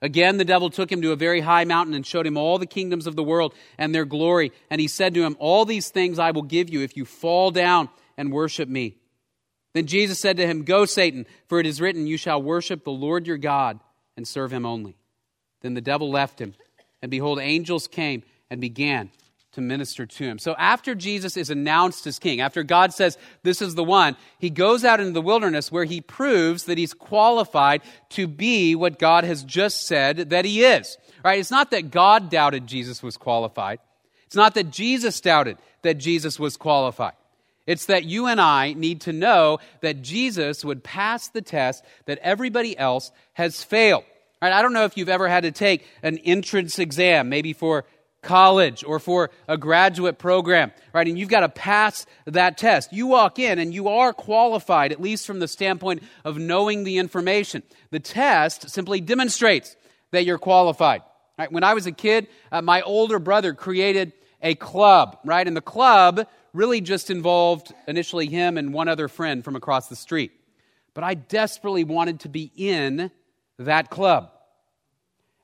Again, 0.00 0.36
the 0.36 0.44
devil 0.44 0.70
took 0.70 0.92
him 0.92 1.02
to 1.02 1.12
a 1.12 1.16
very 1.16 1.40
high 1.40 1.64
mountain 1.64 1.94
and 1.94 2.06
showed 2.06 2.26
him 2.26 2.36
all 2.36 2.58
the 2.58 2.66
kingdoms 2.66 3.06
of 3.06 3.16
the 3.16 3.22
world 3.22 3.54
and 3.78 3.94
their 3.94 4.04
glory. 4.04 4.52
And 4.70 4.80
he 4.80 4.86
said 4.86 5.14
to 5.14 5.24
him, 5.24 5.36
All 5.40 5.64
these 5.64 5.88
things 5.88 6.18
I 6.18 6.30
will 6.30 6.42
give 6.42 6.70
you 6.70 6.82
if 6.82 6.96
you 6.96 7.04
fall 7.04 7.50
down 7.50 7.88
and 8.16 8.32
worship 8.32 8.68
me. 8.68 8.96
Then 9.74 9.86
Jesus 9.86 10.20
said 10.20 10.36
to 10.38 10.46
him, 10.46 10.64
Go, 10.64 10.86
Satan, 10.86 11.26
for 11.48 11.60
it 11.60 11.66
is 11.66 11.80
written, 11.80 12.06
You 12.06 12.16
shall 12.16 12.40
worship 12.40 12.84
the 12.84 12.90
Lord 12.90 13.26
your 13.26 13.36
God 13.36 13.80
and 14.16 14.26
serve 14.26 14.52
him 14.52 14.64
only. 14.64 14.96
Then 15.60 15.74
the 15.74 15.80
devil 15.80 16.10
left 16.10 16.40
him, 16.40 16.54
and 17.02 17.10
behold, 17.10 17.38
angels 17.40 17.88
came 17.88 18.22
and 18.50 18.60
began 18.60 19.10
to 19.52 19.60
minister 19.60 20.04
to 20.04 20.24
him. 20.24 20.38
So 20.38 20.54
after 20.58 20.94
Jesus 20.94 21.36
is 21.36 21.50
announced 21.50 22.06
as 22.06 22.18
king, 22.18 22.40
after 22.40 22.62
God 22.62 22.92
says, 22.92 23.16
This 23.42 23.62
is 23.62 23.74
the 23.74 23.84
one, 23.84 24.16
he 24.38 24.50
goes 24.50 24.84
out 24.84 25.00
into 25.00 25.12
the 25.12 25.22
wilderness 25.22 25.72
where 25.72 25.84
he 25.84 26.00
proves 26.00 26.64
that 26.64 26.78
he's 26.78 26.94
qualified 26.94 27.82
to 28.10 28.26
be 28.26 28.74
what 28.74 28.98
God 28.98 29.24
has 29.24 29.42
just 29.42 29.86
said 29.86 30.30
that 30.30 30.44
he 30.44 30.64
is. 30.64 30.96
Right? 31.24 31.38
It's 31.38 31.50
not 31.50 31.70
that 31.70 31.90
God 31.90 32.30
doubted 32.30 32.66
Jesus 32.66 33.02
was 33.02 33.16
qualified. 33.16 33.78
It's 34.26 34.36
not 34.36 34.54
that 34.54 34.70
Jesus 34.70 35.20
doubted 35.20 35.58
that 35.82 35.94
Jesus 35.94 36.38
was 36.38 36.56
qualified. 36.56 37.14
It's 37.66 37.86
that 37.86 38.04
you 38.04 38.26
and 38.26 38.40
I 38.40 38.74
need 38.74 39.02
to 39.02 39.12
know 39.12 39.58
that 39.80 40.02
Jesus 40.02 40.64
would 40.64 40.84
pass 40.84 41.28
the 41.28 41.42
test 41.42 41.84
that 42.06 42.18
everybody 42.18 42.76
else 42.76 43.10
has 43.32 43.62
failed. 43.62 44.04
Right? 44.42 44.52
I 44.52 44.60
don't 44.60 44.74
know 44.74 44.84
if 44.84 44.96
you've 44.96 45.08
ever 45.08 45.28
had 45.28 45.44
to 45.44 45.52
take 45.52 45.86
an 46.02 46.18
entrance 46.18 46.78
exam, 46.78 47.28
maybe 47.28 47.54
for 47.54 47.86
college 48.24 48.84
or 48.84 48.98
for 48.98 49.30
a 49.46 49.56
graduate 49.56 50.18
program, 50.18 50.72
right? 50.92 51.06
And 51.06 51.18
you've 51.18 51.28
got 51.28 51.40
to 51.40 51.48
pass 51.48 52.06
that 52.26 52.58
test. 52.58 52.92
You 52.92 53.06
walk 53.06 53.38
in 53.38 53.58
and 53.58 53.72
you 53.72 53.88
are 53.88 54.12
qualified, 54.12 54.92
at 54.92 55.00
least 55.00 55.26
from 55.26 55.38
the 55.38 55.48
standpoint 55.48 56.02
of 56.24 56.38
knowing 56.38 56.84
the 56.84 56.98
information. 56.98 57.62
The 57.90 58.00
test 58.00 58.70
simply 58.70 59.00
demonstrates 59.00 59.76
that 60.10 60.24
you're 60.24 60.38
qualified. 60.38 61.02
Right? 61.38 61.52
When 61.52 61.64
I 61.64 61.74
was 61.74 61.86
a 61.86 61.92
kid, 61.92 62.28
uh, 62.50 62.62
my 62.62 62.82
older 62.82 63.18
brother 63.18 63.54
created 63.54 64.12
a 64.42 64.54
club, 64.54 65.18
right? 65.24 65.46
And 65.46 65.56
the 65.56 65.60
club 65.62 66.26
really 66.54 66.80
just 66.80 67.10
involved 67.10 67.74
initially 67.86 68.26
him 68.26 68.56
and 68.56 68.72
one 68.72 68.88
other 68.88 69.08
friend 69.08 69.44
from 69.44 69.56
across 69.56 69.88
the 69.88 69.96
street. 69.96 70.32
But 70.94 71.04
I 71.04 71.14
desperately 71.14 71.84
wanted 71.84 72.20
to 72.20 72.28
be 72.30 72.50
in 72.56 73.10
that 73.58 73.90
club. 73.90 74.30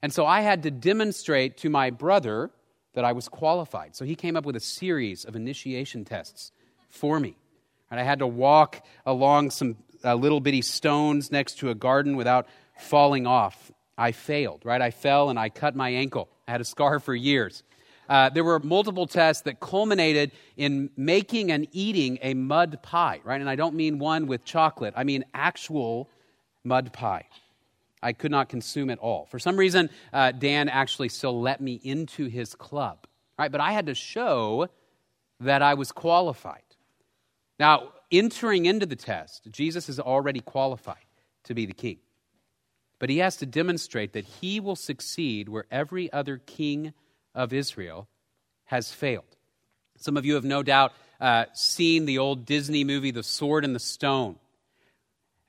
And 0.02 0.12
so 0.12 0.24
I 0.24 0.40
had 0.40 0.62
to 0.62 0.70
demonstrate 0.70 1.58
to 1.58 1.68
my 1.68 1.90
brother 1.90 2.50
that 2.94 3.04
I 3.04 3.12
was 3.12 3.28
qualified. 3.28 3.94
So 3.94 4.04
he 4.04 4.14
came 4.14 4.36
up 4.36 4.46
with 4.46 4.56
a 4.56 4.60
series 4.60 5.24
of 5.24 5.36
initiation 5.36 6.04
tests 6.04 6.52
for 6.88 7.20
me. 7.20 7.36
And 7.90 8.00
I 8.00 8.04
had 8.04 8.20
to 8.20 8.26
walk 8.26 8.84
along 9.04 9.50
some 9.50 9.76
uh, 10.04 10.14
little 10.14 10.40
bitty 10.40 10.62
stones 10.62 11.30
next 11.30 11.58
to 11.58 11.70
a 11.70 11.74
garden 11.74 12.16
without 12.16 12.46
falling 12.78 13.26
off. 13.26 13.70
I 13.98 14.12
failed, 14.12 14.62
right? 14.64 14.80
I 14.80 14.92
fell 14.92 15.28
and 15.28 15.38
I 15.38 15.50
cut 15.50 15.76
my 15.76 15.90
ankle. 15.90 16.28
I 16.48 16.52
had 16.52 16.60
a 16.60 16.64
scar 16.64 17.00
for 17.00 17.14
years. 17.14 17.62
Uh, 18.10 18.28
there 18.28 18.42
were 18.42 18.58
multiple 18.58 19.06
tests 19.06 19.44
that 19.44 19.60
culminated 19.60 20.32
in 20.56 20.90
making 20.96 21.52
and 21.52 21.68
eating 21.70 22.18
a 22.22 22.34
mud 22.34 22.82
pie, 22.82 23.20
right? 23.22 23.40
And 23.40 23.48
I 23.48 23.54
don't 23.54 23.76
mean 23.76 24.00
one 24.00 24.26
with 24.26 24.44
chocolate, 24.44 24.94
I 24.96 25.04
mean 25.04 25.24
actual 25.32 26.10
mud 26.64 26.92
pie. 26.92 27.26
I 28.02 28.12
could 28.12 28.32
not 28.32 28.48
consume 28.48 28.90
it 28.90 28.98
all. 28.98 29.26
For 29.26 29.38
some 29.38 29.56
reason, 29.56 29.90
uh, 30.12 30.32
Dan 30.32 30.68
actually 30.68 31.08
still 31.10 31.40
let 31.40 31.60
me 31.60 31.80
into 31.84 32.26
his 32.26 32.54
club, 32.56 33.06
right? 33.38 33.52
But 33.52 33.60
I 33.60 33.72
had 33.72 33.86
to 33.86 33.94
show 33.94 34.68
that 35.38 35.62
I 35.62 35.74
was 35.74 35.92
qualified. 35.92 36.62
Now, 37.60 37.92
entering 38.10 38.66
into 38.66 38.86
the 38.86 38.96
test, 38.96 39.48
Jesus 39.52 39.88
is 39.88 40.00
already 40.00 40.40
qualified 40.40 40.96
to 41.44 41.54
be 41.54 41.64
the 41.64 41.74
king. 41.74 41.98
But 42.98 43.10
he 43.10 43.18
has 43.18 43.36
to 43.36 43.46
demonstrate 43.46 44.14
that 44.14 44.24
he 44.24 44.58
will 44.58 44.76
succeed 44.76 45.48
where 45.48 45.66
every 45.70 46.12
other 46.12 46.38
king 46.38 46.92
of 47.34 47.52
Israel 47.52 48.08
has 48.66 48.92
failed. 48.92 49.36
Some 49.96 50.16
of 50.16 50.24
you 50.24 50.34
have 50.34 50.44
no 50.44 50.62
doubt 50.62 50.92
uh, 51.20 51.44
seen 51.52 52.06
the 52.06 52.18
old 52.18 52.46
Disney 52.46 52.84
movie, 52.84 53.10
The 53.10 53.22
Sword 53.22 53.64
and 53.64 53.74
the 53.74 53.80
Stone. 53.80 54.36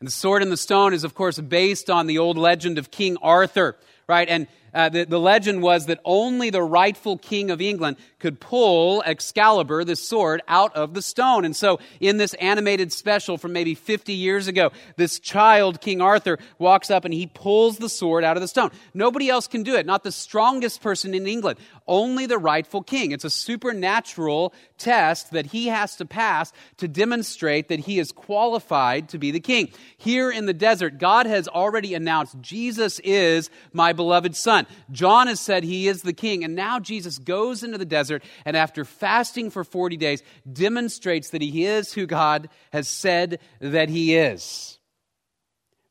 And 0.02 0.08
the 0.08 0.12
sword 0.12 0.42
and 0.42 0.52
the 0.52 0.58
stone 0.58 0.96
is, 0.96 1.04
of 1.04 1.14
course, 1.14 1.40
based 1.40 1.88
on 1.88 2.08
the 2.08 2.18
old 2.18 2.36
legend 2.36 2.80
of 2.80 2.90
King 2.90 3.18
Arthur, 3.22 3.78
right? 4.08 4.28
And 4.28 4.48
uh, 4.74 4.90
the, 4.90 5.06
the 5.06 5.20
legend 5.20 5.62
was 5.62 5.88
that 5.88 6.00
only 6.06 6.50
the 6.50 6.64
rightful 6.64 7.18
king 7.18 7.52
of 7.52 7.62
England 7.62 7.98
could 8.20 8.40
pull 8.40 9.04
Excalibur, 9.06 9.84
the 9.84 9.96
sword, 9.96 10.42
out 10.48 10.76
of 10.76 10.94
the 10.94 11.02
stone. 11.02 11.44
And 11.46 11.56
so, 11.56 11.80
in 12.00 12.18
this 12.18 12.34
animated 12.36 12.92
special 12.94 13.38
from 13.38 13.54
maybe 13.54 13.76
50 13.76 14.14
years 14.14 14.48
ago, 14.48 14.72
this 14.96 15.20
child, 15.20 15.82
King 15.82 16.02
Arthur, 16.02 16.38
walks 16.60 16.92
up 16.92 17.06
and 17.06 17.14
he 17.14 17.28
pulls 17.28 17.78
the 17.78 17.90
sword 17.90 18.24
out 18.24 18.38
of 18.38 18.42
the 18.42 18.48
stone. 18.48 18.72
Nobody 18.94 19.30
else 19.30 19.48
can 19.48 19.64
do 19.64 19.76
it, 19.76 19.86
not 19.86 20.04
the 20.04 20.12
strongest 20.12 20.82
person 20.82 21.14
in 21.14 21.28
England, 21.28 21.60
only 21.88 22.26
the 22.26 22.38
rightful 22.38 22.84
king. 22.84 23.12
It's 23.12 23.26
a 23.26 23.30
supernatural 23.30 24.54
test 24.78 25.32
that 25.32 25.48
he 25.48 25.68
has 25.68 25.96
to 25.98 26.06
pass 26.06 26.54
to 26.78 26.88
demonstrate 26.88 27.68
that 27.70 27.82
he 27.82 28.00
is 28.00 28.12
qualified 28.12 29.10
to 29.10 29.18
be 29.18 29.32
the 29.32 29.40
king. 29.40 29.70
Here 29.98 30.32
in 30.32 30.46
the 30.46 30.54
desert, 30.54 30.98
God 30.98 31.26
has 31.26 31.48
already 31.48 31.94
announced 31.94 32.40
Jesus 32.42 33.00
is 33.00 33.50
my 33.74 33.94
beloved 33.94 34.36
son. 34.36 34.61
John 34.92 35.28
has 35.28 35.40
said 35.40 35.64
he 35.64 35.88
is 35.88 36.02
the 36.02 36.14
king. 36.14 36.44
And 36.44 36.56
now 36.56 36.80
Jesus 36.80 37.18
goes 37.18 37.64
into 37.64 37.78
the 37.78 37.86
desert 37.86 38.24
and, 38.46 38.58
after 38.58 38.86
fasting 38.86 39.50
for 39.50 39.64
40 39.64 39.98
days, 39.98 40.24
demonstrates 40.52 41.30
that 41.30 41.42
he 41.42 41.66
is 41.66 41.94
who 41.94 42.06
God 42.06 42.50
has 42.72 42.88
said 42.88 43.40
that 43.60 43.90
he 43.90 44.16
is. 44.16 44.80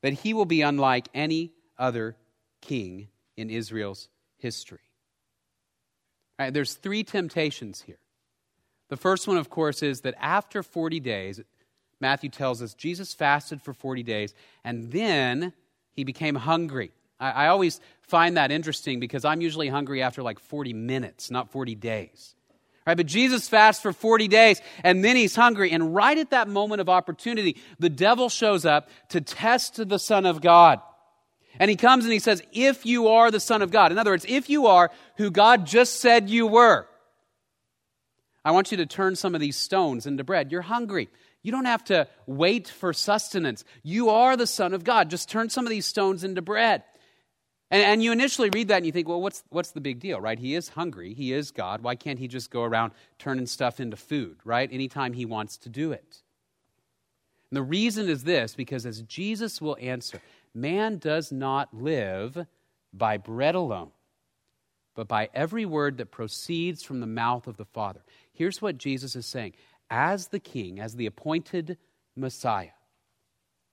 That 0.01 0.13
he 0.13 0.33
will 0.33 0.45
be 0.45 0.61
unlike 0.61 1.07
any 1.13 1.51
other 1.77 2.15
king 2.61 3.07
in 3.37 3.49
Israel's 3.49 4.09
history. 4.37 4.79
There's 6.49 6.73
three 6.73 7.03
temptations 7.03 7.81
here. 7.81 7.99
The 8.89 8.97
first 8.97 9.27
one, 9.27 9.37
of 9.37 9.49
course, 9.49 9.83
is 9.83 10.01
that 10.01 10.15
after 10.19 10.63
40 10.63 10.99
days, 10.99 11.39
Matthew 11.99 12.29
tells 12.29 12.61
us 12.61 12.73
Jesus 12.73 13.13
fasted 13.13 13.61
for 13.61 13.73
40 13.73 14.03
days 14.03 14.33
and 14.63 14.91
then 14.91 15.53
he 15.93 16.03
became 16.03 16.35
hungry. 16.35 16.91
I, 17.21 17.31
I 17.31 17.47
always 17.47 17.79
find 18.01 18.35
that 18.35 18.51
interesting 18.51 18.99
because 18.99 19.23
I'm 19.23 19.39
usually 19.39 19.69
hungry 19.69 20.01
after 20.01 20.21
like 20.21 20.39
40 20.39 20.73
minutes, 20.73 21.31
not 21.31 21.51
40 21.51 21.75
days. 21.75 22.35
Right, 22.85 22.97
but 22.97 23.05
Jesus 23.05 23.47
fasts 23.47 23.81
for 23.81 23.93
40 23.93 24.27
days 24.27 24.59
and 24.83 25.05
then 25.05 25.15
he's 25.15 25.35
hungry. 25.35 25.71
And 25.71 25.93
right 25.93 26.17
at 26.17 26.31
that 26.31 26.47
moment 26.47 26.81
of 26.81 26.89
opportunity, 26.89 27.57
the 27.79 27.89
devil 27.89 28.27
shows 28.27 28.65
up 28.65 28.89
to 29.09 29.21
test 29.21 29.87
the 29.87 29.99
Son 29.99 30.25
of 30.25 30.41
God. 30.41 30.81
And 31.59 31.69
he 31.69 31.77
comes 31.77 32.05
and 32.05 32.13
he 32.13 32.19
says, 32.19 32.41
If 32.51 32.85
you 32.85 33.09
are 33.09 33.29
the 33.29 33.39
Son 33.39 33.61
of 33.61 33.71
God, 33.71 33.91
in 33.91 33.99
other 33.99 34.11
words, 34.11 34.25
if 34.27 34.49
you 34.49 34.65
are 34.65 34.89
who 35.17 35.29
God 35.29 35.67
just 35.67 35.99
said 35.99 36.29
you 36.29 36.47
were, 36.47 36.87
I 38.43 38.51
want 38.51 38.71
you 38.71 38.77
to 38.77 38.87
turn 38.87 39.15
some 39.15 39.35
of 39.35 39.41
these 39.41 39.57
stones 39.57 40.07
into 40.07 40.23
bread. 40.23 40.51
You're 40.51 40.61
hungry. 40.61 41.09
You 41.43 41.51
don't 41.51 41.65
have 41.65 41.83
to 41.85 42.07
wait 42.25 42.67
for 42.67 42.93
sustenance. 42.93 43.63
You 43.83 44.09
are 44.09 44.35
the 44.35 44.47
Son 44.47 44.73
of 44.73 44.83
God. 44.83 45.09
Just 45.09 45.29
turn 45.29 45.49
some 45.49 45.65
of 45.65 45.69
these 45.69 45.85
stones 45.85 46.23
into 46.23 46.41
bread. 46.41 46.83
And, 47.71 47.81
and 47.81 48.03
you 48.03 48.11
initially 48.11 48.49
read 48.49 48.67
that 48.67 48.77
and 48.77 48.85
you 48.85 48.91
think, 48.91 49.07
well, 49.07 49.21
what's, 49.21 49.43
what's 49.49 49.71
the 49.71 49.81
big 49.81 49.99
deal, 49.99 50.19
right? 50.19 50.37
He 50.37 50.53
is 50.55 50.69
hungry. 50.69 51.13
He 51.13 51.31
is 51.31 51.51
God. 51.51 51.81
Why 51.81 51.95
can't 51.95 52.19
he 52.19 52.27
just 52.27 52.51
go 52.51 52.63
around 52.63 52.91
turning 53.17 53.47
stuff 53.47 53.79
into 53.79 53.95
food, 53.95 54.37
right? 54.43 54.69
Anytime 54.71 55.13
he 55.13 55.25
wants 55.25 55.57
to 55.59 55.69
do 55.69 55.93
it. 55.93 56.21
And 57.49 57.57
the 57.57 57.63
reason 57.63 58.09
is 58.09 58.25
this 58.25 58.55
because 58.55 58.85
as 58.85 59.01
Jesus 59.03 59.61
will 59.61 59.77
answer, 59.79 60.21
man 60.53 60.97
does 60.97 61.31
not 61.31 61.73
live 61.73 62.45
by 62.93 63.17
bread 63.17 63.55
alone, 63.55 63.91
but 64.93 65.07
by 65.07 65.29
every 65.33 65.65
word 65.65 65.97
that 65.97 66.11
proceeds 66.11 66.83
from 66.83 66.99
the 66.99 67.07
mouth 67.07 67.47
of 67.47 67.55
the 67.55 67.65
Father. 67.65 68.01
Here's 68.33 68.61
what 68.61 68.77
Jesus 68.77 69.15
is 69.15 69.25
saying 69.25 69.53
As 69.89 70.27
the 70.27 70.39
king, 70.39 70.79
as 70.79 70.95
the 70.95 71.05
appointed 71.05 71.77
Messiah, 72.17 72.71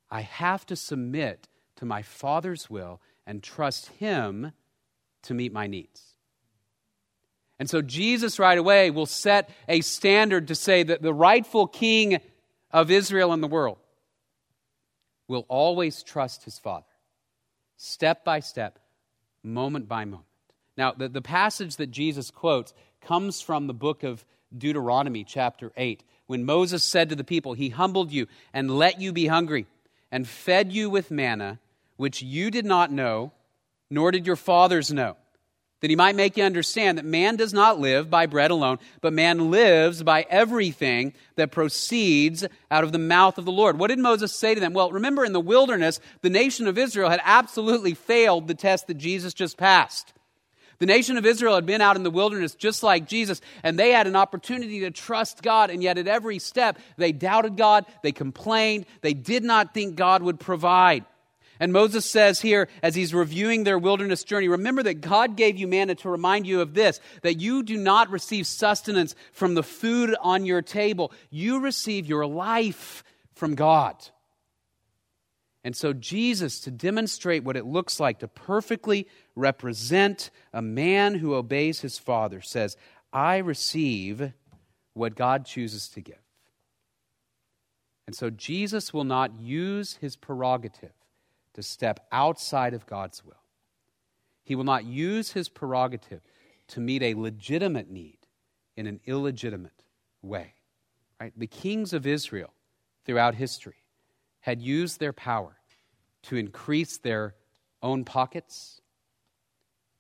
I 0.09 0.21
have 0.21 0.65
to 0.67 0.77
submit 0.77 1.49
to 1.77 1.85
my 1.85 2.03
Father's 2.03 2.71
will 2.71 3.01
and 3.29 3.43
trust 3.43 3.87
Him 3.99 4.53
to 5.23 5.35
meet 5.35 5.53
my 5.53 5.69
needs. 5.69 6.03
And 7.59 7.69
so 7.69 7.83
Jesus, 7.83 8.39
right 8.39 8.57
away, 8.57 8.91
will 8.91 9.07
set 9.07 9.51
a 9.69 9.83
standard 9.83 10.49
to 10.49 10.55
say 10.55 10.83
that 10.83 11.03
the 11.03 11.13
rightful 11.13 11.67
king 11.67 12.21
of 12.71 12.91
Israel 12.91 13.33
and 13.33 13.43
the 13.43 13.49
world 13.49 13.79
will 15.27 15.45
always 15.49 16.03
trust 16.03 16.45
his 16.45 16.59
Father, 16.59 16.87
step 17.77 18.25
by 18.25 18.41
step, 18.41 18.79
moment 19.43 19.89
by 19.89 20.05
moment. 20.05 20.25
Now, 20.77 20.93
the, 20.93 21.09
the 21.09 21.21
passage 21.21 21.77
that 21.77 21.91
Jesus 21.91 22.31
quotes 22.31 22.73
comes 23.03 23.41
from 23.41 23.67
the 23.67 23.75
book 23.75 24.05
of 24.05 24.25
Deuteronomy, 24.57 25.25
chapter 25.25 25.73
8, 25.77 26.03
when 26.27 26.45
Moses 26.45 26.83
said 26.83 27.11
to 27.11 27.17
the 27.17 27.25
people, 27.25 27.53
He 27.53 27.69
humbled 27.69 28.13
you 28.13 28.27
and 28.55 28.71
let 28.71 29.01
you 29.01 29.13
be 29.13 29.27
hungry 29.27 29.67
and 30.11 30.27
fed 30.27 30.73
you 30.73 30.89
with 30.89 31.11
manna 31.11 31.59
which 31.99 32.23
you 32.23 32.51
did 32.51 32.65
not 32.65 32.91
know, 32.91 33.33
nor 33.91 34.11
did 34.11 34.27
your 34.27 34.37
fathers 34.37 34.91
know, 34.91 35.17
that 35.81 35.91
he 35.91 35.97
might 35.97 36.17
make 36.17 36.37
you 36.37 36.45
understand 36.45 36.97
that 36.97 37.05
man 37.05 37.37
does 37.37 37.53
not 37.53 37.79
live 37.79 38.09
by 38.09 38.27
bread 38.27 38.51
alone, 38.51 38.79
but 39.01 39.13
man 39.13 39.51
lives 39.51 40.03
by 40.03 40.27
everything 40.31 41.13
that 41.37 41.53
proceeds 41.53 42.45
out 42.71 42.85
of 42.85 42.93
the 42.93 42.99
mouth 42.99 43.37
of 43.37 43.45
the 43.45 43.53
Lord. 43.53 43.79
What 43.79 43.89
did 43.89 43.99
Moses 43.99 44.35
say 44.35 44.55
to 44.55 44.61
them? 44.61 44.73
Well, 44.73 44.91
remember 44.91 45.25
in 45.25 45.33
the 45.33 45.41
wilderness, 45.41 46.01
the 46.23 46.31
nation 46.31 46.67
of 46.67 46.79
Israel 46.79 47.11
had 47.11 47.21
absolutely 47.23 47.95
failed 47.95 48.49
the 48.49 48.55
test 48.55 48.87
that 48.87 48.95
Jesus 48.95 49.35
just 49.35 49.57
passed. 49.57 50.13
The 50.79 50.87
nation 50.87 51.17
of 51.17 51.27
Israel 51.27 51.57
had 51.57 51.67
been 51.67 51.81
out 51.81 51.97
in 51.97 52.05
the 52.05 52.11
wilderness 52.11 52.55
just 52.55 52.85
like 52.85 53.09
Jesus, 53.09 53.41
and 53.65 53.77
they 53.77 53.91
had 53.91 54.07
an 54.07 54.15
opportunity 54.15 54.81
to 54.81 54.93
trust 54.93 55.43
God, 55.43 55.71
and 55.71 55.83
yet 55.83 55.99
at 55.99 56.07
every 56.07 56.39
step 56.39 56.79
they 56.97 57.11
doubted 57.11 57.57
God, 57.57 57.85
they 58.05 58.13
complained, 58.13 58.87
they 59.01 59.15
did 59.15 59.43
not 59.43 59.75
think 59.75 59.97
God 59.97 60.23
would 60.23 60.39
provide. 60.39 61.05
And 61.61 61.73
Moses 61.73 62.09
says 62.09 62.41
here, 62.41 62.69
as 62.83 62.95
he's 62.95 63.13
reviewing 63.13 63.65
their 63.65 63.79
wilderness 63.79 64.23
journey, 64.23 64.49
remember 64.49 64.83
that 64.85 65.01
God 65.01 65.37
gave 65.37 65.59
you 65.59 65.67
manna 65.67 65.95
to 65.97 66.11
remind 66.11 66.47
you 66.47 66.61
of 66.61 66.75
this 66.75 67.01
that 67.23 67.41
you 67.41 67.63
do 67.63 67.77
not 67.77 68.11
receive 68.11 68.47
sustenance 68.47 69.15
from 69.33 69.55
the 69.55 69.63
food 69.63 70.15
on 70.21 70.45
your 70.45 70.63
table, 70.63 71.13
you 71.31 71.61
receive 71.61 72.07
your 72.07 72.27
life 72.27 73.03
from 73.35 73.55
God. 73.55 73.97
And 75.65 75.77
so, 75.77 75.93
Jesus, 75.93 76.61
to 76.61 76.71
demonstrate 76.71 77.45
what 77.45 77.57
it 77.57 77.67
looks 77.67 77.99
like 77.99 78.21
to 78.21 78.29
perfectly 78.29 79.09
represent 79.35 80.31
a 80.53 80.63
man 80.63 81.17
who 81.17 81.35
obeys 81.35 81.81
his 81.81 81.99
father, 81.99 82.41
says, 82.41 82.77
I 83.13 83.39
receive 83.39 84.33
what 84.95 85.17
God 85.17 85.45
chooses 85.45 85.89
to 85.91 86.01
give. 86.01 86.23
And 88.07 88.15
so, 88.15 88.31
Jesus 88.31 88.95
will 88.95 89.05
not 89.05 89.41
use 89.41 89.97
his 89.97 90.17
prerogative 90.17 90.93
to 91.59 91.63
step 91.65 92.07
outside 92.13 92.73
of 92.73 92.87
God's 92.87 93.25
will. 93.25 93.43
He 94.45 94.55
will 94.55 94.63
not 94.63 94.85
use 94.85 95.33
his 95.33 95.49
prerogative 95.49 96.21
to 96.69 96.79
meet 96.79 97.03
a 97.03 97.15
legitimate 97.15 97.91
need 97.91 98.19
in 98.77 98.87
an 98.87 99.01
illegitimate 99.07 99.83
way. 100.23 100.55
Right? 101.21 101.33
The 101.37 101.49
kings 101.49 101.93
of 101.93 102.07
Israel 102.07 102.55
throughout 103.05 103.35
history 103.35 103.83
had 104.39 104.63
used 104.63 105.01
their 105.01 105.13
power 105.13 105.57
to 106.23 106.37
increase 106.37 106.97
their 106.99 107.35
own 107.83 108.05
pockets 108.05 108.81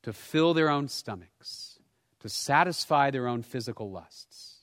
to 0.04 0.12
fill 0.12 0.54
their 0.54 0.70
own 0.70 0.86
stomachs, 0.86 1.80
to 2.20 2.28
satisfy 2.28 3.10
their 3.10 3.26
own 3.26 3.42
physical 3.42 3.90
lusts. 3.90 4.58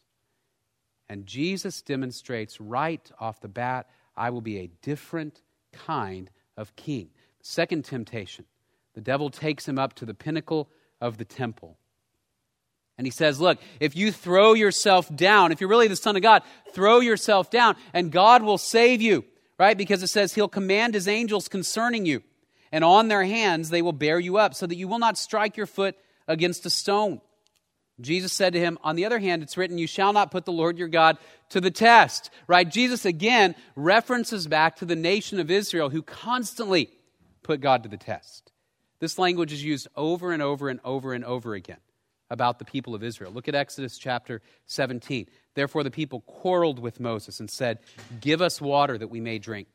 And 1.09 1.25
Jesus 1.25 1.81
demonstrates 1.81 2.61
right 2.61 3.11
off 3.19 3.41
the 3.41 3.49
bat 3.49 3.89
I 4.15 4.29
will 4.29 4.39
be 4.39 4.59
a 4.59 4.71
different 4.81 5.41
kind 5.73 6.31
of 6.57 6.75
king. 6.75 7.09
Second 7.41 7.85
temptation 7.85 8.45
the 8.93 9.01
devil 9.01 9.29
takes 9.29 9.67
him 9.67 9.77
up 9.77 9.93
to 9.95 10.05
the 10.05 10.13
pinnacle 10.13 10.69
of 11.01 11.17
the 11.17 11.25
temple. 11.25 11.77
And 12.97 13.05
he 13.05 13.11
says, 13.11 13.41
Look, 13.41 13.59
if 13.79 13.95
you 13.95 14.11
throw 14.11 14.53
yourself 14.53 15.13
down, 15.13 15.51
if 15.51 15.59
you're 15.59 15.69
really 15.69 15.89
the 15.89 15.95
Son 15.95 16.15
of 16.15 16.21
God, 16.21 16.43
throw 16.71 17.01
yourself 17.01 17.49
down, 17.49 17.75
and 17.93 18.11
God 18.11 18.41
will 18.41 18.57
save 18.57 19.01
you, 19.01 19.25
right? 19.59 19.77
Because 19.77 20.01
it 20.01 20.07
says 20.07 20.33
he'll 20.33 20.47
command 20.47 20.93
his 20.93 21.07
angels 21.07 21.47
concerning 21.47 22.05
you, 22.05 22.23
and 22.71 22.83
on 22.83 23.09
their 23.09 23.25
hands 23.25 23.69
they 23.69 23.81
will 23.81 23.93
bear 23.93 24.19
you 24.19 24.37
up, 24.37 24.53
so 24.53 24.65
that 24.65 24.77
you 24.77 24.87
will 24.87 24.99
not 24.99 25.17
strike 25.17 25.57
your 25.57 25.67
foot 25.67 25.97
against 26.27 26.65
a 26.65 26.69
stone. 26.69 27.19
Jesus 28.01 28.33
said 28.33 28.53
to 28.53 28.59
him, 28.59 28.77
On 28.83 28.95
the 28.95 29.05
other 29.05 29.19
hand, 29.19 29.41
it's 29.41 29.57
written, 29.57 29.77
You 29.77 29.87
shall 29.87 30.13
not 30.13 30.31
put 30.31 30.45
the 30.45 30.51
Lord 30.51 30.77
your 30.77 30.87
God 30.87 31.17
to 31.49 31.61
the 31.61 31.71
test. 31.71 32.29
Right? 32.47 32.69
Jesus 32.69 33.05
again 33.05 33.55
references 33.75 34.47
back 34.47 34.77
to 34.77 34.85
the 34.85 34.95
nation 34.95 35.39
of 35.39 35.49
Israel 35.49 35.89
who 35.89 36.01
constantly 36.01 36.89
put 37.43 37.61
God 37.61 37.83
to 37.83 37.89
the 37.89 37.97
test. 37.97 38.51
This 38.99 39.17
language 39.19 39.53
is 39.53 39.63
used 39.63 39.87
over 39.95 40.31
and 40.31 40.41
over 40.41 40.69
and 40.69 40.79
over 40.83 41.13
and 41.13 41.23
over 41.23 41.53
again 41.53 41.77
about 42.29 42.59
the 42.59 42.65
people 42.65 42.95
of 42.95 43.03
Israel. 43.03 43.31
Look 43.31 43.47
at 43.47 43.55
Exodus 43.55 43.97
chapter 43.97 44.41
17. 44.65 45.27
Therefore, 45.53 45.83
the 45.83 45.91
people 45.91 46.21
quarreled 46.21 46.79
with 46.79 46.99
Moses 46.99 47.39
and 47.39 47.49
said, 47.49 47.79
Give 48.19 48.41
us 48.41 48.59
water 48.59 48.97
that 48.97 49.07
we 49.07 49.21
may 49.21 49.39
drink. 49.39 49.67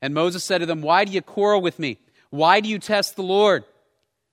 And 0.00 0.14
Moses 0.14 0.42
said 0.42 0.58
to 0.58 0.66
them, 0.66 0.82
Why 0.82 1.04
do 1.04 1.12
you 1.12 1.22
quarrel 1.22 1.60
with 1.60 1.78
me? 1.78 1.98
Why 2.30 2.60
do 2.60 2.68
you 2.68 2.78
test 2.78 3.14
the 3.14 3.22
Lord? 3.22 3.64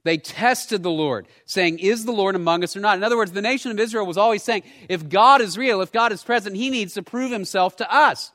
They 0.03 0.17
tested 0.17 0.81
the 0.81 0.91
Lord, 0.91 1.27
saying, 1.45 1.79
Is 1.79 2.05
the 2.05 2.11
Lord 2.11 2.35
among 2.35 2.63
us 2.63 2.75
or 2.75 2.79
not? 2.79 2.97
In 2.97 3.03
other 3.03 3.17
words, 3.17 3.31
the 3.31 3.41
nation 3.41 3.71
of 3.71 3.79
Israel 3.79 4.05
was 4.05 4.17
always 4.17 4.43
saying, 4.43 4.63
If 4.87 5.09
God 5.09 5.41
is 5.41 5.57
real, 5.57 5.81
if 5.81 5.91
God 5.91 6.11
is 6.11 6.23
present, 6.23 6.55
he 6.55 6.69
needs 6.69 6.93
to 6.93 7.03
prove 7.03 7.31
himself 7.31 7.75
to 7.77 7.93
us. 7.93 8.31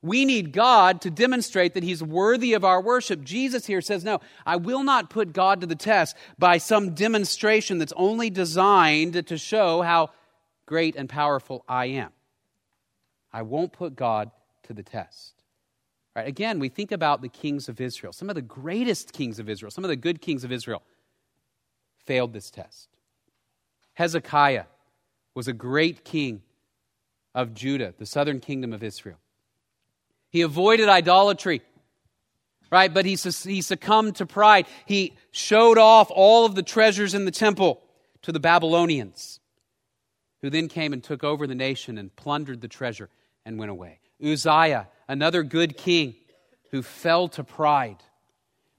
We 0.00 0.24
need 0.24 0.52
God 0.52 1.00
to 1.00 1.10
demonstrate 1.10 1.74
that 1.74 1.82
he's 1.82 2.02
worthy 2.02 2.52
of 2.52 2.64
our 2.64 2.80
worship. 2.80 3.24
Jesus 3.24 3.66
here 3.66 3.80
says, 3.80 4.04
No, 4.04 4.20
I 4.46 4.56
will 4.56 4.84
not 4.84 5.10
put 5.10 5.32
God 5.32 5.60
to 5.60 5.66
the 5.66 5.74
test 5.74 6.16
by 6.38 6.58
some 6.58 6.94
demonstration 6.94 7.78
that's 7.78 7.92
only 7.96 8.30
designed 8.30 9.26
to 9.26 9.36
show 9.36 9.82
how 9.82 10.10
great 10.66 10.94
and 10.94 11.08
powerful 11.08 11.64
I 11.68 11.86
am. 11.86 12.10
I 13.32 13.42
won't 13.42 13.72
put 13.72 13.96
God 13.96 14.30
to 14.64 14.72
the 14.72 14.84
test. 14.84 15.37
Right? 16.18 16.26
Again, 16.26 16.58
we 16.58 16.68
think 16.68 16.90
about 16.90 17.22
the 17.22 17.28
kings 17.28 17.68
of 17.68 17.80
Israel. 17.80 18.12
Some 18.12 18.28
of 18.28 18.34
the 18.34 18.42
greatest 18.42 19.12
kings 19.12 19.38
of 19.38 19.48
Israel, 19.48 19.70
some 19.70 19.84
of 19.84 19.88
the 19.88 19.94
good 19.94 20.20
kings 20.20 20.42
of 20.42 20.50
Israel, 20.50 20.82
failed 22.06 22.32
this 22.32 22.50
test. 22.50 22.88
Hezekiah 23.94 24.64
was 25.36 25.46
a 25.46 25.52
great 25.52 26.04
king 26.04 26.42
of 27.36 27.54
Judah, 27.54 27.94
the 27.96 28.04
southern 28.04 28.40
kingdom 28.40 28.72
of 28.72 28.82
Israel. 28.82 29.18
He 30.28 30.42
avoided 30.42 30.88
idolatry, 30.88 31.62
right? 32.68 32.92
But 32.92 33.04
he, 33.04 33.14
he 33.14 33.62
succumbed 33.62 34.16
to 34.16 34.26
pride. 34.26 34.66
He 34.86 35.12
showed 35.30 35.78
off 35.78 36.10
all 36.10 36.44
of 36.44 36.56
the 36.56 36.64
treasures 36.64 37.14
in 37.14 37.26
the 37.26 37.30
temple 37.30 37.80
to 38.22 38.32
the 38.32 38.40
Babylonians, 38.40 39.38
who 40.42 40.50
then 40.50 40.66
came 40.66 40.92
and 40.92 41.04
took 41.04 41.22
over 41.22 41.46
the 41.46 41.54
nation 41.54 41.96
and 41.96 42.16
plundered 42.16 42.60
the 42.60 42.66
treasure 42.66 43.08
and 43.46 43.56
went 43.56 43.70
away. 43.70 44.00
Uzziah, 44.20 44.88
another 45.08 45.42
good 45.42 45.76
king 45.76 46.14
who 46.70 46.82
fell 46.82 47.28
to 47.28 47.42
pride 47.42 48.02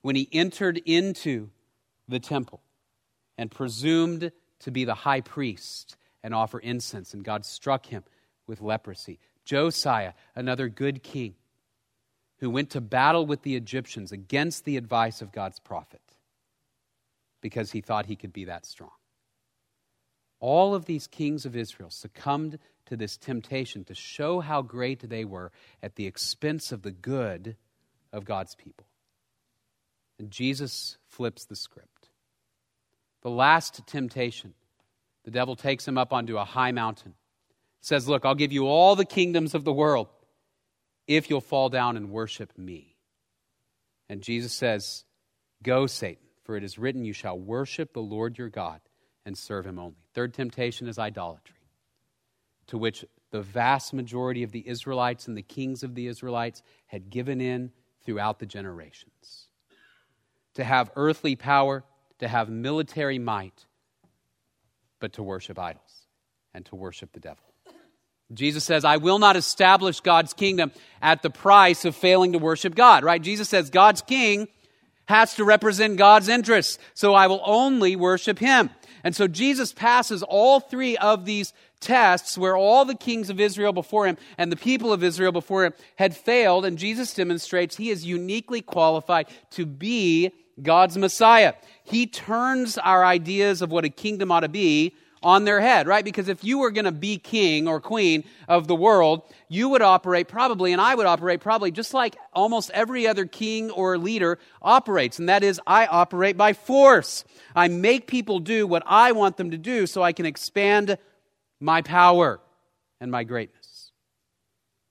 when 0.01 0.15
he 0.15 0.29
entered 0.31 0.77
into 0.85 1.49
the 2.07 2.19
temple 2.19 2.61
and 3.37 3.51
presumed 3.51 4.31
to 4.59 4.71
be 4.71 4.85
the 4.85 4.93
high 4.93 5.21
priest 5.21 5.97
and 6.23 6.33
offer 6.33 6.59
incense, 6.59 7.13
and 7.13 7.23
God 7.23 7.45
struck 7.45 7.85
him 7.85 8.03
with 8.45 8.61
leprosy. 8.61 9.19
Josiah, 9.45 10.13
another 10.35 10.69
good 10.69 11.01
king 11.01 11.35
who 12.39 12.49
went 12.49 12.69
to 12.71 12.81
battle 12.81 13.25
with 13.25 13.41
the 13.41 13.55
Egyptians 13.55 14.11
against 14.11 14.65
the 14.65 14.77
advice 14.77 15.21
of 15.21 15.31
God's 15.31 15.59
prophet 15.59 16.01
because 17.41 17.71
he 17.71 17.81
thought 17.81 18.05
he 18.05 18.15
could 18.15 18.33
be 18.33 18.45
that 18.45 18.65
strong. 18.65 18.91
All 20.39 20.75
of 20.75 20.85
these 20.85 21.07
kings 21.07 21.45
of 21.45 21.55
Israel 21.55 21.89
succumbed 21.89 22.59
to 22.89 22.97
this 22.97 23.17
temptation 23.17 23.83
to 23.85 23.95
show 23.95 24.39
how 24.39 24.61
great 24.61 25.07
they 25.07 25.23
were 25.23 25.51
at 25.81 25.95
the 25.95 26.07
expense 26.07 26.71
of 26.71 26.81
the 26.81 26.91
good 26.91 27.55
of 28.11 28.25
God's 28.25 28.55
people. 28.55 28.85
And 30.17 30.29
Jesus 30.29 30.97
flips 31.07 31.45
the 31.45 31.55
script. 31.55 32.09
The 33.21 33.29
last 33.29 33.85
temptation, 33.87 34.53
the 35.23 35.31
devil 35.31 35.55
takes 35.55 35.87
him 35.87 35.97
up 35.97 36.11
onto 36.11 36.37
a 36.37 36.45
high 36.45 36.71
mountain, 36.71 37.13
says, 37.81 38.07
Look, 38.07 38.25
I'll 38.25 38.35
give 38.35 38.51
you 38.51 38.67
all 38.67 38.95
the 38.95 39.05
kingdoms 39.05 39.53
of 39.53 39.63
the 39.63 39.73
world 39.73 40.07
if 41.07 41.29
you'll 41.29 41.41
fall 41.41 41.69
down 41.69 41.95
and 41.95 42.11
worship 42.11 42.57
me. 42.57 42.95
And 44.09 44.21
Jesus 44.21 44.53
says, 44.53 45.05
Go, 45.63 45.85
Satan, 45.85 46.25
for 46.43 46.57
it 46.57 46.63
is 46.63 46.79
written, 46.79 47.05
You 47.05 47.13
shall 47.13 47.37
worship 47.37 47.93
the 47.93 48.01
Lord 48.01 48.37
your 48.37 48.49
God 48.49 48.81
and 49.25 49.37
serve 49.37 49.65
him 49.65 49.77
only. 49.77 50.07
Third 50.13 50.33
temptation 50.33 50.87
is 50.87 50.97
idolatry 50.97 51.58
to 52.69 52.77
which 52.77 53.03
the 53.31 53.41
vast 53.41 53.93
majority 53.93 54.43
of 54.43 54.51
the 54.51 54.67
Israelites 54.67 55.27
and 55.27 55.35
the 55.35 55.41
kings 55.41 55.83
of 55.83 55.95
the 55.95 56.07
Israelites 56.07 56.61
had 56.85 57.09
given 57.09 57.41
in 57.41 57.71
throughout 58.05 58.39
the 58.39 58.45
generations. 58.45 59.47
To 60.53 60.63
have 60.63 60.91
earthly 60.95 61.35
power, 61.35 61.83
to 62.19 62.27
have 62.27 62.49
military 62.49 63.17
might, 63.17 63.65
but 64.99 65.13
to 65.13 65.23
worship 65.23 65.57
idols 65.57 66.07
and 66.53 66.65
to 66.67 66.75
worship 66.75 67.11
the 67.11 67.19
devil. 67.19 67.43
Jesus 68.31 68.63
says, 68.63 68.85
I 68.85 68.97
will 68.97 69.17
not 69.17 69.35
establish 69.35 70.01
God's 70.01 70.33
kingdom 70.33 70.71
at 71.01 71.23
the 71.23 71.31
price 71.31 71.85
of 71.85 71.95
failing 71.95 72.33
to 72.33 72.39
worship 72.39 72.75
God, 72.75 73.03
right? 73.03 73.21
Jesus 73.21 73.49
says 73.49 73.71
God's 73.71 74.03
king 74.03 74.47
has 75.05 75.33
to 75.35 75.43
represent 75.43 75.97
God's 75.97 76.27
interests, 76.27 76.77
so 76.93 77.15
I 77.15 77.25
will 77.25 77.41
only 77.43 77.95
worship 77.95 78.37
him. 78.37 78.69
And 79.03 79.15
so 79.15 79.27
Jesus 79.27 79.73
passes 79.73 80.21
all 80.21 80.59
three 80.59 80.97
of 80.97 81.25
these 81.25 81.53
tests 81.79 82.37
where 82.37 82.57
all 82.57 82.85
the 82.85 82.95
kings 82.95 83.29
of 83.29 83.39
Israel 83.39 83.73
before 83.73 84.05
him 84.07 84.17
and 84.37 84.51
the 84.51 84.57
people 84.57 84.91
of 84.91 85.03
Israel 85.03 85.31
before 85.31 85.65
him 85.65 85.73
had 85.95 86.15
failed, 86.15 86.65
and 86.65 86.77
Jesus 86.77 87.13
demonstrates 87.13 87.75
he 87.75 87.89
is 87.89 88.05
uniquely 88.05 88.61
qualified 88.61 89.27
to 89.51 89.65
be 89.65 90.31
God's 90.61 90.97
Messiah. 90.97 91.53
He 91.83 92.05
turns 92.05 92.77
our 92.77 93.05
ideas 93.05 93.61
of 93.61 93.71
what 93.71 93.85
a 93.85 93.89
kingdom 93.89 94.31
ought 94.31 94.41
to 94.41 94.49
be 94.49 94.95
on 95.21 95.43
their 95.43 95.59
head, 95.59 95.87
right? 95.87 96.05
Because 96.05 96.29
if 96.29 96.43
you 96.43 96.59
were 96.59 96.71
going 96.71 96.85
to 96.85 96.91
be 96.91 97.17
king 97.17 97.67
or 97.67 97.81
queen 97.81 98.23
of 98.47 98.67
the 98.67 98.75
world, 98.75 99.23
you 99.49 99.69
would 99.69 99.81
operate 99.81 100.27
probably, 100.27 100.71
and 100.71 100.81
I 100.81 100.95
would 100.95 101.05
operate 101.05 101.41
probably 101.41 101.71
just 101.71 101.93
like 101.93 102.15
almost 102.33 102.71
every 102.71 103.05
other 103.07 103.25
king 103.25 103.69
or 103.71 103.97
leader 103.97 104.39
operates, 104.61 105.19
and 105.19 105.27
that 105.27 105.43
is, 105.43 105.59
I 105.67 105.87
operate 105.87 106.37
by 106.37 106.53
force. 106.53 107.25
I 107.55 107.67
make 107.67 108.07
people 108.07 108.39
do 108.39 108.65
what 108.65 108.83
I 108.85 109.11
want 109.11 109.37
them 109.37 109.51
to 109.51 109.57
do 109.57 109.87
so 109.87 110.01
I 110.01 110.13
can 110.13 110.25
expand 110.25 110.97
my 111.59 111.81
power 111.81 112.39
and 112.99 113.11
my 113.11 113.23
greatness. 113.23 113.91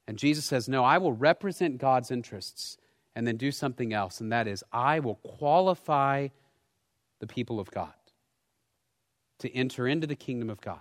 And 0.06 0.18
Jesus 0.18 0.44
says, 0.44 0.68
No, 0.68 0.84
I 0.84 0.98
will 0.98 1.12
represent 1.12 1.78
God's 1.78 2.10
interests 2.10 2.78
and 3.14 3.26
then 3.26 3.36
do 3.36 3.50
something 3.50 3.92
else, 3.92 4.20
and 4.20 4.32
that 4.32 4.46
is, 4.46 4.62
I 4.72 5.00
will 5.00 5.16
qualify 5.16 6.28
the 7.20 7.26
people 7.26 7.58
of 7.58 7.70
God 7.70 7.92
to 9.40 9.54
enter 9.54 9.86
into 9.86 10.06
the 10.06 10.16
kingdom 10.16 10.50
of 10.50 10.60
God 10.60 10.80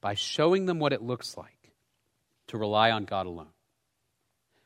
by 0.00 0.14
showing 0.14 0.66
them 0.66 0.78
what 0.78 0.92
it 0.92 1.02
looks 1.02 1.36
like 1.36 1.72
to 2.48 2.58
rely 2.58 2.90
on 2.90 3.04
God 3.04 3.26
alone. 3.26 3.48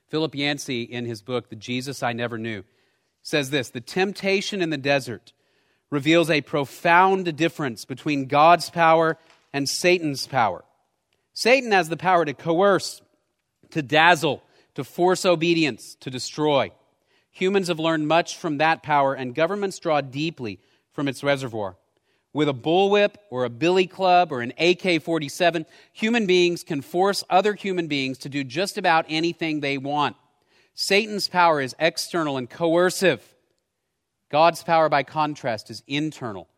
Philip 0.08 0.34
Yancey, 0.34 0.82
in 0.82 1.04
his 1.04 1.22
book, 1.22 1.48
The 1.48 1.56
Jesus 1.56 2.02
I 2.02 2.12
Never 2.12 2.38
Knew, 2.38 2.64
says 3.22 3.50
this 3.50 3.70
The 3.70 3.80
temptation 3.80 4.60
in 4.60 4.70
the 4.70 4.76
desert 4.76 5.32
reveals 5.90 6.30
a 6.30 6.40
profound 6.40 7.36
difference 7.36 7.84
between 7.84 8.26
God's 8.26 8.70
power 8.70 9.18
and 9.52 9.68
Satan's 9.68 10.26
power. 10.26 10.64
Satan 11.32 11.72
has 11.72 11.88
the 11.88 11.96
power 11.96 12.24
to 12.24 12.34
coerce, 12.34 13.02
to 13.70 13.82
dazzle, 13.82 14.42
to 14.74 14.84
force 14.84 15.24
obedience, 15.24 15.96
to 16.00 16.10
destroy. 16.10 16.72
Humans 17.32 17.68
have 17.68 17.78
learned 17.78 18.08
much 18.08 18.36
from 18.36 18.58
that 18.58 18.82
power, 18.82 19.14
and 19.14 19.34
governments 19.34 19.78
draw 19.78 20.00
deeply 20.00 20.60
from 20.92 21.08
its 21.08 21.22
reservoir. 21.22 21.76
With 22.32 22.48
a 22.48 22.54
bullwhip 22.54 23.16
or 23.30 23.44
a 23.44 23.50
billy 23.50 23.86
club 23.86 24.30
or 24.30 24.40
an 24.40 24.52
AK 24.58 25.02
47, 25.02 25.66
human 25.92 26.26
beings 26.26 26.62
can 26.62 26.80
force 26.80 27.24
other 27.28 27.54
human 27.54 27.88
beings 27.88 28.18
to 28.18 28.28
do 28.28 28.44
just 28.44 28.78
about 28.78 29.06
anything 29.08 29.60
they 29.60 29.78
want. 29.78 30.16
Satan's 30.74 31.28
power 31.28 31.60
is 31.60 31.74
external 31.78 32.36
and 32.36 32.48
coercive. 32.48 33.22
God's 34.30 34.62
power, 34.62 34.88
by 34.88 35.02
contrast, 35.02 35.70
is 35.70 35.82
internal 35.88 36.48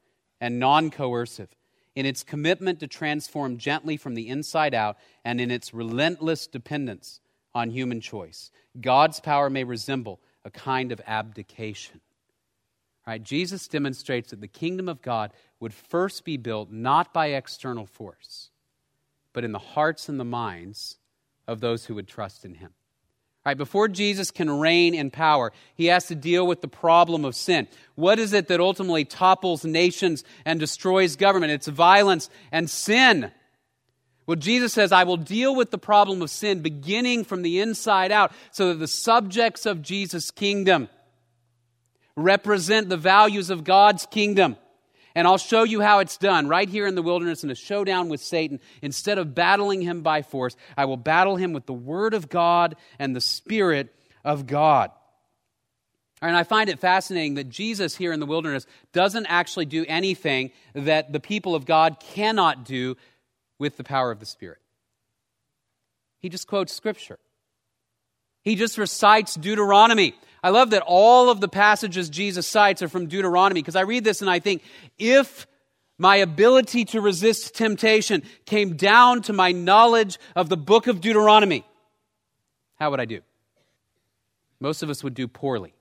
and 0.41 0.59
non 0.59 0.91
coercive 0.91 1.49
in 1.95 2.07
its 2.07 2.23
commitment 2.23 2.81
to 2.81 2.87
transform 2.87 3.59
gently 3.59 3.97
from 3.97 4.15
the 4.15 4.29
inside 4.29 4.75
out 4.75 4.97
and 5.25 5.41
in 5.41 5.51
its 5.51 5.75
relentless 5.75 6.47
dependence 6.47 7.21
on 7.55 7.71
human 7.71 8.01
choice. 8.01 8.51
God's 8.81 9.21
power 9.21 9.51
may 9.51 9.65
resemble 9.65 10.21
a 10.45 10.51
kind 10.51 10.93
of 10.93 11.01
abdication. 11.07 12.01
Right? 13.07 13.23
Jesus 13.23 13.69
demonstrates 13.69 14.31
that 14.31 14.41
the 14.41 14.49
kingdom 14.49 14.89
of 14.89 15.03
God 15.03 15.33
would 15.61 15.75
first 15.75 16.25
be 16.25 16.37
built 16.37 16.71
not 16.71 17.13
by 17.13 17.29
external 17.29 17.85
force, 17.85 18.51
but 19.33 19.45
in 19.45 19.53
the 19.53 19.59
hearts 19.59 20.09
and 20.09 20.21
the 20.21 20.25
minds 20.25 20.99
of 21.47 21.61
those 21.61 21.87
who 21.87 21.95
would 21.97 22.09
trust 22.09 22.45
in 22.45 22.55
him. 22.55 22.73
Right, 23.45 23.59
before 23.59 23.89
Jesus 23.89 24.31
can 24.31 24.49
reign 24.49 24.95
in 24.95 25.11
power, 25.11 25.53
he 25.75 25.87
has 25.87 26.07
to 26.07 26.15
deal 26.15 26.47
with 26.47 26.61
the 26.61 26.69
problem 26.69 27.25
of 27.25 27.35
sin. 27.35 27.67
What 27.97 28.21
is 28.21 28.33
it 28.33 28.47
that 28.47 28.61
ultimately 28.61 29.05
topples 29.05 29.65
nations 29.65 30.23
and 30.45 30.61
destroys 30.61 31.17
government? 31.17 31.51
It's 31.51 31.67
violence 31.67 32.31
and 32.53 32.71
sin. 32.71 33.33
Well, 34.27 34.37
Jesus 34.37 34.73
says, 34.73 34.93
I 34.93 35.03
will 35.03 35.17
deal 35.17 35.57
with 35.57 35.73
the 35.73 35.79
problem 35.79 36.23
of 36.23 36.31
sin 36.31 36.63
beginning 36.63 37.25
from 37.25 37.43
the 37.43 37.59
inside 37.59 38.13
out 38.13 38.31
so 38.53 38.69
that 38.69 38.79
the 38.79 38.87
subjects 38.87 39.67
of 39.67 39.83
Jesus' 39.83 40.31
kingdom 40.31 40.89
represent 42.15 42.89
the 42.89 42.97
values 42.97 43.51
of 43.51 43.65
God's 43.65 44.07
kingdom. 44.07 44.57
And 45.15 45.27
I'll 45.27 45.39
show 45.39 45.63
you 45.63 45.81
how 45.81 45.99
it's 45.99 46.17
done 46.17 46.49
right 46.49 46.69
here 46.69 46.87
in 46.87 46.95
the 46.95 47.03
wilderness 47.03 47.45
in 47.45 47.51
a 47.51 47.55
showdown 47.55 48.09
with 48.09 48.21
Satan. 48.21 48.61
Instead 48.81 49.19
of 49.19 49.35
battling 49.35 49.83
him 49.83 50.03
by 50.03 50.23
force, 50.23 50.57
I 50.77 50.87
will 50.87 50.97
battle 50.97 51.37
him 51.37 51.53
with 51.53 51.67
the 51.67 51.73
Word 51.73 52.15
of 52.15 52.29
God 52.29 52.77
and 52.99 53.15
the 53.15 53.21
Spirit 53.21 53.95
of 54.25 54.47
God. 54.47 54.91
And 56.23 56.37
I 56.37 56.45
find 56.45 56.71
it 56.71 56.79
fascinating 56.79 57.35
that 57.35 57.49
Jesus 57.49 57.97
here 57.97 58.13
in 58.13 58.21
the 58.21 58.27
wilderness 58.27 58.65
doesn't 58.93 59.27
actually 59.27 59.67
do 59.67 59.85
anything 59.89 60.53
that 60.73 61.13
the 61.13 61.21
people 61.21 61.55
of 61.55 61.67
God 61.67 61.99
cannot 61.99 62.65
do 62.65 62.97
with 63.59 63.77
the 63.77 63.85
power 63.85 64.11
of 64.11 64.21
the 64.21 64.27
Spirit. 64.27 64.59
He 66.21 66.29
just 66.29 66.47
quotes 66.47 66.73
Scripture. 66.73 67.19
He 68.43 68.55
just 68.55 68.79
recites 68.79 69.35
Deuteronomy. 69.35 70.15
I 70.43 70.51
love 70.51 70.71
that 70.71 70.83
all 70.85 71.31
of 71.31 71.41
the 71.41 71.49
passages 71.49 72.11
Jesus 72.11 72.47
cites 72.47 72.83
are 72.83 72.89
from 72.89 73.07
Deuteronomy 73.07 73.61
because 73.61 73.77
I 73.77 73.83
read 73.83 74.05
this 74.05 74.21
and 74.21 74.31
I 74.31 74.41
think 74.41 74.63
if 74.99 75.47
my 75.99 76.17
ability 76.17 76.85
to 76.87 77.01
resist 77.01 77.55
temptation 77.55 78.23
came 78.45 78.77
down 78.77 79.23
to 79.23 79.33
my 79.33 79.53
knowledge 79.53 80.19
of 80.35 80.49
the 80.49 80.57
book 80.57 80.89
of 80.89 81.01
Deuteronomy, 81.01 81.65
how 82.75 82.91
would 82.91 82.99
I 82.99 83.05
do? 83.05 83.21
Most 84.59 84.83
of 84.83 84.91
us 84.91 85.05
would 85.05 85.15
do 85.15 85.29
poorly 85.29 85.75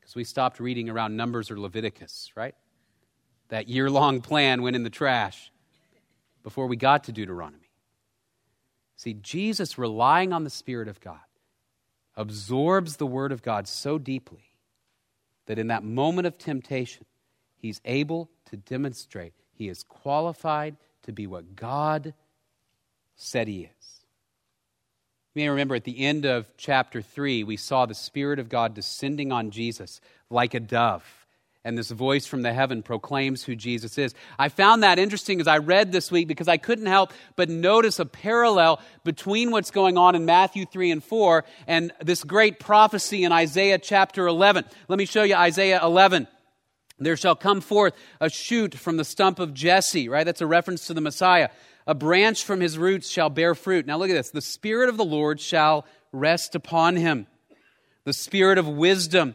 because 0.00 0.16
we 0.16 0.24
stopped 0.24 0.58
reading 0.58 0.90
around 0.90 1.16
Numbers 1.16 1.50
or 1.50 1.58
Leviticus, 1.58 2.32
right? 2.34 2.54
That 3.48 3.68
year 3.68 3.90
long 3.90 4.20
plan 4.20 4.62
went 4.62 4.74
in 4.74 4.82
the 4.82 4.90
trash 4.90 5.52
before 6.42 6.66
we 6.66 6.76
got 6.76 7.04
to 7.04 7.12
Deuteronomy. 7.12 7.70
See, 8.96 9.14
Jesus, 9.14 9.78
relying 9.78 10.32
on 10.32 10.44
the 10.44 10.50
Spirit 10.50 10.88
of 10.88 11.00
God, 11.00 11.20
absorbs 12.16 12.96
the 12.96 13.06
Word 13.06 13.32
of 13.32 13.42
God 13.42 13.66
so 13.66 13.98
deeply 13.98 14.50
that 15.46 15.58
in 15.58 15.68
that 15.68 15.84
moment 15.84 16.26
of 16.26 16.38
temptation, 16.38 17.04
he's 17.56 17.80
able 17.84 18.30
to 18.50 18.56
demonstrate 18.56 19.32
he 19.52 19.68
is 19.68 19.82
qualified 19.82 20.76
to 21.02 21.12
be 21.12 21.26
what 21.26 21.56
God 21.56 22.14
said 23.16 23.48
he 23.48 23.62
is. 23.62 24.04
You 25.34 25.42
may 25.42 25.48
remember 25.48 25.74
at 25.74 25.84
the 25.84 26.00
end 26.00 26.26
of 26.26 26.46
chapter 26.56 27.00
3, 27.00 27.44
we 27.44 27.56
saw 27.56 27.86
the 27.86 27.94
Spirit 27.94 28.38
of 28.38 28.48
God 28.48 28.74
descending 28.74 29.32
on 29.32 29.50
Jesus 29.50 30.00
like 30.28 30.52
a 30.54 30.60
dove 30.60 31.21
and 31.64 31.78
this 31.78 31.90
voice 31.90 32.26
from 32.26 32.42
the 32.42 32.52
heaven 32.52 32.82
proclaims 32.82 33.44
who 33.44 33.54
Jesus 33.54 33.96
is. 33.96 34.14
I 34.38 34.48
found 34.48 34.82
that 34.82 34.98
interesting 34.98 35.40
as 35.40 35.46
I 35.46 35.58
read 35.58 35.92
this 35.92 36.10
week 36.10 36.26
because 36.26 36.48
I 36.48 36.56
couldn't 36.56 36.86
help 36.86 37.12
but 37.36 37.48
notice 37.48 37.98
a 37.98 38.06
parallel 38.06 38.80
between 39.04 39.50
what's 39.50 39.70
going 39.70 39.96
on 39.96 40.14
in 40.14 40.24
Matthew 40.24 40.66
3 40.66 40.90
and 40.90 41.04
4 41.04 41.44
and 41.66 41.92
this 42.00 42.24
great 42.24 42.58
prophecy 42.58 43.24
in 43.24 43.32
Isaiah 43.32 43.78
chapter 43.78 44.26
11. 44.26 44.64
Let 44.88 44.98
me 44.98 45.04
show 45.04 45.22
you 45.22 45.36
Isaiah 45.36 45.80
11. 45.82 46.26
There 46.98 47.16
shall 47.16 47.36
come 47.36 47.60
forth 47.60 47.94
a 48.20 48.28
shoot 48.28 48.74
from 48.74 48.96
the 48.96 49.04
stump 49.04 49.38
of 49.38 49.54
Jesse, 49.54 50.08
right? 50.08 50.24
That's 50.24 50.40
a 50.40 50.46
reference 50.46 50.86
to 50.86 50.94
the 50.94 51.00
Messiah. 51.00 51.48
A 51.86 51.94
branch 51.94 52.44
from 52.44 52.60
his 52.60 52.78
roots 52.78 53.08
shall 53.08 53.30
bear 53.30 53.54
fruit. 53.54 53.86
Now 53.86 53.98
look 53.98 54.10
at 54.10 54.14
this. 54.14 54.30
The 54.30 54.40
Spirit 54.40 54.88
of 54.88 54.96
the 54.96 55.04
Lord 55.04 55.40
shall 55.40 55.84
rest 56.12 56.54
upon 56.54 56.96
him. 56.96 57.26
The 58.04 58.12
Spirit 58.12 58.58
of 58.58 58.68
wisdom 58.68 59.34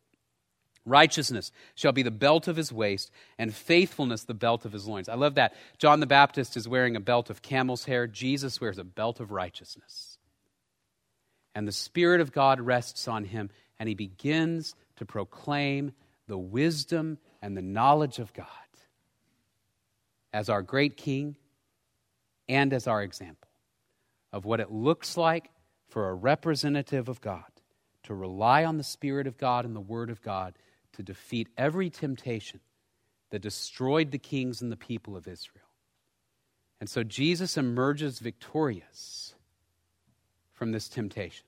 Righteousness 0.85 1.51
shall 1.75 1.91
be 1.91 2.01
the 2.01 2.11
belt 2.11 2.47
of 2.47 2.55
his 2.55 2.73
waist, 2.73 3.11
and 3.37 3.53
faithfulness 3.53 4.23
the 4.23 4.33
belt 4.33 4.65
of 4.65 4.71
his 4.71 4.87
loins. 4.87 5.09
I 5.09 5.15
love 5.15 5.35
that. 5.35 5.53
John 5.77 5.99
the 5.99 6.07
Baptist 6.07 6.57
is 6.57 6.67
wearing 6.67 6.95
a 6.95 6.99
belt 6.99 7.29
of 7.29 7.41
camel's 7.41 7.85
hair. 7.85 8.07
Jesus 8.07 8.59
wears 8.59 8.79
a 8.79 8.83
belt 8.83 9.19
of 9.19 9.31
righteousness. 9.31 10.17
And 11.53 11.67
the 11.67 11.71
Spirit 11.71 12.21
of 12.21 12.31
God 12.31 12.59
rests 12.59 13.07
on 13.07 13.25
him, 13.25 13.49
and 13.79 13.87
he 13.87 13.95
begins 13.95 14.75
to 14.95 15.05
proclaim 15.05 15.91
the 16.27 16.37
wisdom 16.37 17.19
and 17.41 17.55
the 17.55 17.61
knowledge 17.61 18.19
of 18.19 18.33
God 18.33 18.47
as 20.33 20.49
our 20.49 20.61
great 20.61 20.97
King 20.97 21.35
and 22.47 22.73
as 22.73 22.87
our 22.87 23.03
example 23.03 23.49
of 24.31 24.45
what 24.45 24.59
it 24.59 24.71
looks 24.71 25.17
like 25.17 25.49
for 25.89 26.09
a 26.09 26.13
representative 26.13 27.09
of 27.09 27.21
God 27.21 27.43
to 28.03 28.15
rely 28.15 28.63
on 28.63 28.77
the 28.77 28.83
Spirit 28.83 29.27
of 29.27 29.37
God 29.37 29.65
and 29.65 29.75
the 29.75 29.81
Word 29.81 30.09
of 30.09 30.21
God 30.21 30.53
to 31.01 31.13
defeat 31.13 31.47
every 31.57 31.89
temptation 31.89 32.59
that 33.31 33.41
destroyed 33.41 34.11
the 34.11 34.19
kings 34.19 34.61
and 34.61 34.71
the 34.71 34.77
people 34.77 35.17
of 35.17 35.27
Israel. 35.27 35.65
And 36.79 36.89
so 36.89 37.03
Jesus 37.03 37.57
emerges 37.57 38.19
victorious 38.19 39.33
from 40.53 40.71
this 40.71 40.87
temptation. 40.87 41.45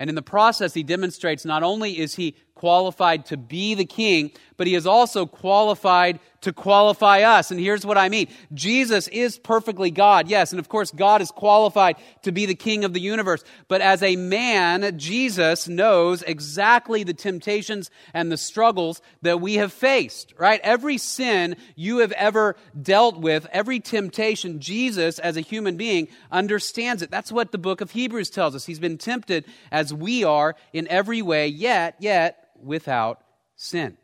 And 0.00 0.08
in 0.08 0.14
the 0.14 0.22
process, 0.22 0.74
he 0.74 0.84
demonstrates 0.84 1.44
not 1.44 1.64
only 1.64 1.98
is 1.98 2.14
he 2.14 2.36
qualified 2.54 3.26
to 3.26 3.36
be 3.36 3.74
the 3.74 3.84
king, 3.84 4.30
but 4.56 4.68
he 4.68 4.76
is 4.76 4.86
also 4.86 5.26
qualified 5.26 6.20
to 6.42 6.52
qualify 6.52 7.22
us. 7.22 7.50
And 7.50 7.58
here's 7.58 7.84
what 7.84 7.98
I 7.98 8.08
mean 8.08 8.28
Jesus 8.54 9.08
is 9.08 9.38
perfectly 9.38 9.90
God, 9.90 10.28
yes, 10.28 10.52
and 10.52 10.60
of 10.60 10.68
course, 10.68 10.90
God 10.90 11.20
is 11.20 11.30
qualified 11.30 11.96
to 12.22 12.32
be 12.32 12.46
the 12.46 12.54
king 12.54 12.84
of 12.84 12.92
the 12.92 13.00
universe. 13.00 13.42
But 13.66 13.80
as 13.80 14.02
a 14.02 14.16
man, 14.16 14.98
Jesus 14.98 15.68
knows 15.68 16.22
exactly 16.22 17.02
the 17.02 17.14
temptations 17.14 17.90
and 18.14 18.30
the 18.30 18.36
struggles 18.36 19.02
that 19.22 19.40
we 19.40 19.54
have 19.54 19.72
faced, 19.72 20.34
right? 20.38 20.60
Every 20.62 20.98
sin 20.98 21.56
you 21.74 21.98
have 21.98 22.12
ever 22.12 22.56
dealt 22.80 23.18
with, 23.18 23.46
every 23.52 23.80
temptation, 23.80 24.60
Jesus, 24.60 25.18
as 25.18 25.36
a 25.36 25.42
human 25.42 25.76
being, 25.76 26.08
understands 26.30 27.02
it. 27.02 27.10
That's 27.10 27.32
what 27.32 27.52
the 27.52 27.58
book 27.58 27.80
of 27.80 27.90
Hebrews 27.90 28.30
tells 28.30 28.54
us. 28.54 28.66
He's 28.66 28.78
been 28.78 28.98
tempted 28.98 29.44
as 29.72 29.92
we 29.92 30.24
are 30.24 30.54
in 30.72 30.86
every 30.88 31.22
way, 31.22 31.48
yet, 31.48 31.96
yet, 31.98 32.50
without 32.62 33.22
sin. 33.56 33.96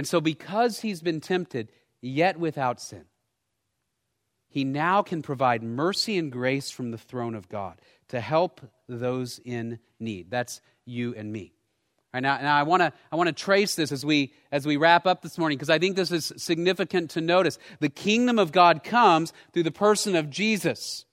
And 0.00 0.08
so, 0.08 0.18
because 0.18 0.80
he's 0.80 1.02
been 1.02 1.20
tempted, 1.20 1.70
yet 2.00 2.40
without 2.40 2.80
sin, 2.80 3.04
he 4.48 4.64
now 4.64 5.02
can 5.02 5.20
provide 5.20 5.62
mercy 5.62 6.16
and 6.16 6.32
grace 6.32 6.70
from 6.70 6.90
the 6.90 6.96
throne 6.96 7.34
of 7.34 7.50
God 7.50 7.78
to 8.08 8.18
help 8.18 8.62
those 8.88 9.40
in 9.44 9.78
need. 9.98 10.30
That's 10.30 10.62
you 10.86 11.14
and 11.14 11.30
me. 11.30 11.52
Right, 12.14 12.22
now, 12.22 12.38
now 12.38 12.56
I 12.56 12.62
want 12.62 12.80
to 12.80 12.94
I 13.12 13.16
want 13.16 13.26
to 13.26 13.34
trace 13.34 13.74
this 13.74 13.92
as 13.92 14.02
we 14.02 14.32
as 14.50 14.64
we 14.64 14.78
wrap 14.78 15.06
up 15.06 15.20
this 15.20 15.36
morning 15.36 15.58
because 15.58 15.68
I 15.68 15.78
think 15.78 15.96
this 15.96 16.12
is 16.12 16.32
significant 16.38 17.10
to 17.10 17.20
notice. 17.20 17.58
The 17.80 17.90
kingdom 17.90 18.38
of 18.38 18.52
God 18.52 18.82
comes 18.82 19.34
through 19.52 19.64
the 19.64 19.70
person 19.70 20.16
of 20.16 20.30
Jesus. 20.30 21.04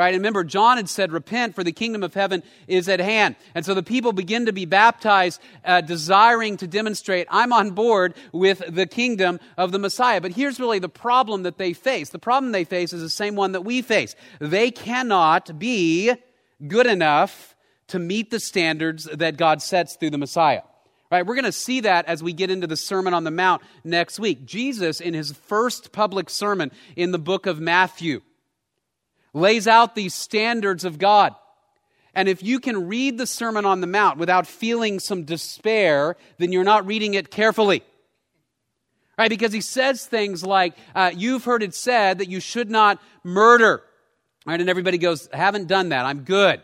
Right? 0.00 0.14
And 0.14 0.22
remember, 0.22 0.44
John 0.44 0.78
had 0.78 0.88
said, 0.88 1.12
Repent, 1.12 1.54
for 1.54 1.62
the 1.62 1.72
kingdom 1.72 2.02
of 2.02 2.14
heaven 2.14 2.42
is 2.66 2.88
at 2.88 3.00
hand. 3.00 3.36
And 3.54 3.66
so 3.66 3.74
the 3.74 3.82
people 3.82 4.14
begin 4.14 4.46
to 4.46 4.52
be 4.52 4.64
baptized, 4.64 5.42
uh, 5.62 5.82
desiring 5.82 6.56
to 6.56 6.66
demonstrate, 6.66 7.26
I'm 7.28 7.52
on 7.52 7.72
board 7.72 8.14
with 8.32 8.62
the 8.66 8.86
kingdom 8.86 9.40
of 9.58 9.72
the 9.72 9.78
Messiah. 9.78 10.22
But 10.22 10.32
here's 10.32 10.58
really 10.58 10.78
the 10.78 10.88
problem 10.88 11.42
that 11.42 11.58
they 11.58 11.74
face. 11.74 12.08
The 12.08 12.18
problem 12.18 12.52
they 12.52 12.64
face 12.64 12.94
is 12.94 13.02
the 13.02 13.10
same 13.10 13.36
one 13.36 13.52
that 13.52 13.60
we 13.60 13.82
face. 13.82 14.16
They 14.38 14.70
cannot 14.70 15.58
be 15.58 16.14
good 16.66 16.86
enough 16.86 17.54
to 17.88 17.98
meet 17.98 18.30
the 18.30 18.40
standards 18.40 19.04
that 19.04 19.36
God 19.36 19.60
sets 19.60 19.96
through 19.96 20.10
the 20.10 20.16
Messiah. 20.16 20.62
Right, 21.12 21.26
we're 21.26 21.34
going 21.34 21.44
to 21.44 21.52
see 21.52 21.80
that 21.80 22.06
as 22.06 22.22
we 22.22 22.32
get 22.32 22.50
into 22.50 22.66
the 22.66 22.74
Sermon 22.74 23.12
on 23.12 23.24
the 23.24 23.30
Mount 23.30 23.60
next 23.84 24.18
week. 24.18 24.46
Jesus, 24.46 24.98
in 25.02 25.12
his 25.12 25.32
first 25.32 25.92
public 25.92 26.30
sermon 26.30 26.70
in 26.96 27.10
the 27.10 27.18
book 27.18 27.44
of 27.44 27.60
Matthew, 27.60 28.22
lays 29.32 29.66
out 29.66 29.94
these 29.94 30.14
standards 30.14 30.84
of 30.84 30.98
God. 30.98 31.34
And 32.14 32.28
if 32.28 32.42
you 32.42 32.58
can 32.58 32.88
read 32.88 33.18
the 33.18 33.26
Sermon 33.26 33.64
on 33.64 33.80
the 33.80 33.86
Mount 33.86 34.18
without 34.18 34.46
feeling 34.46 34.98
some 34.98 35.24
despair, 35.24 36.16
then 36.38 36.52
you're 36.52 36.64
not 36.64 36.86
reading 36.86 37.14
it 37.14 37.30
carefully. 37.30 37.82
Right? 39.16 39.28
Because 39.28 39.52
he 39.52 39.60
says 39.60 40.06
things 40.06 40.42
like, 40.42 40.74
uh, 40.94 41.12
You've 41.14 41.44
heard 41.44 41.62
it 41.62 41.74
said 41.74 42.18
that 42.18 42.28
you 42.28 42.40
should 42.40 42.70
not 42.70 43.00
murder. 43.22 43.82
Right? 44.46 44.60
And 44.60 44.70
everybody 44.70 44.98
goes, 44.98 45.28
I 45.32 45.36
haven't 45.36 45.68
done 45.68 45.90
that. 45.90 46.06
I'm 46.06 46.22
good. 46.22 46.62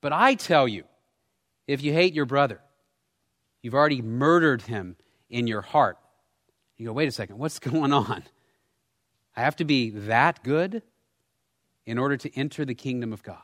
But 0.00 0.12
I 0.12 0.34
tell 0.34 0.66
you, 0.66 0.84
if 1.66 1.82
you 1.82 1.92
hate 1.92 2.12
your 2.12 2.26
brother, 2.26 2.60
you've 3.62 3.74
already 3.74 4.02
murdered 4.02 4.62
him 4.62 4.96
in 5.30 5.46
your 5.46 5.62
heart. 5.62 5.96
You 6.76 6.88
go, 6.88 6.92
wait 6.92 7.08
a 7.08 7.12
second, 7.12 7.38
what's 7.38 7.58
going 7.60 7.92
on? 7.92 8.24
I 9.36 9.40
have 9.40 9.56
to 9.56 9.64
be 9.64 9.90
that 9.90 10.42
good 10.42 10.82
in 11.86 11.98
order 11.98 12.16
to 12.16 12.38
enter 12.38 12.64
the 12.64 12.74
kingdom 12.74 13.12
of 13.12 13.22
God. 13.22 13.38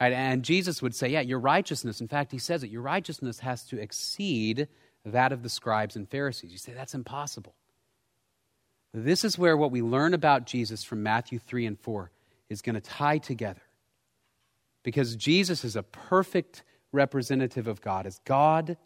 Right? 0.00 0.12
And 0.12 0.42
Jesus 0.42 0.80
would 0.80 0.94
say, 0.94 1.08
yeah, 1.08 1.20
your 1.20 1.38
righteousness, 1.38 2.00
in 2.00 2.08
fact, 2.08 2.32
he 2.32 2.38
says 2.38 2.62
it, 2.62 2.70
your 2.70 2.82
righteousness 2.82 3.40
has 3.40 3.64
to 3.64 3.78
exceed 3.78 4.68
that 5.04 5.32
of 5.32 5.42
the 5.42 5.48
scribes 5.48 5.96
and 5.96 6.08
Pharisees. 6.08 6.52
You 6.52 6.58
say, 6.58 6.72
that's 6.72 6.94
impossible. 6.94 7.54
This 8.92 9.24
is 9.24 9.38
where 9.38 9.56
what 9.56 9.70
we 9.70 9.82
learn 9.82 10.14
about 10.14 10.46
Jesus 10.46 10.82
from 10.82 11.02
Matthew 11.02 11.38
3 11.38 11.66
and 11.66 11.78
4 11.78 12.10
is 12.48 12.62
going 12.62 12.74
to 12.74 12.80
tie 12.80 13.18
together. 13.18 13.62
Because 14.82 15.14
Jesus 15.14 15.64
is 15.64 15.76
a 15.76 15.82
perfect 15.82 16.64
representative 16.90 17.68
of 17.68 17.80
God 17.80 18.06
as 18.06 18.20
God, 18.24 18.76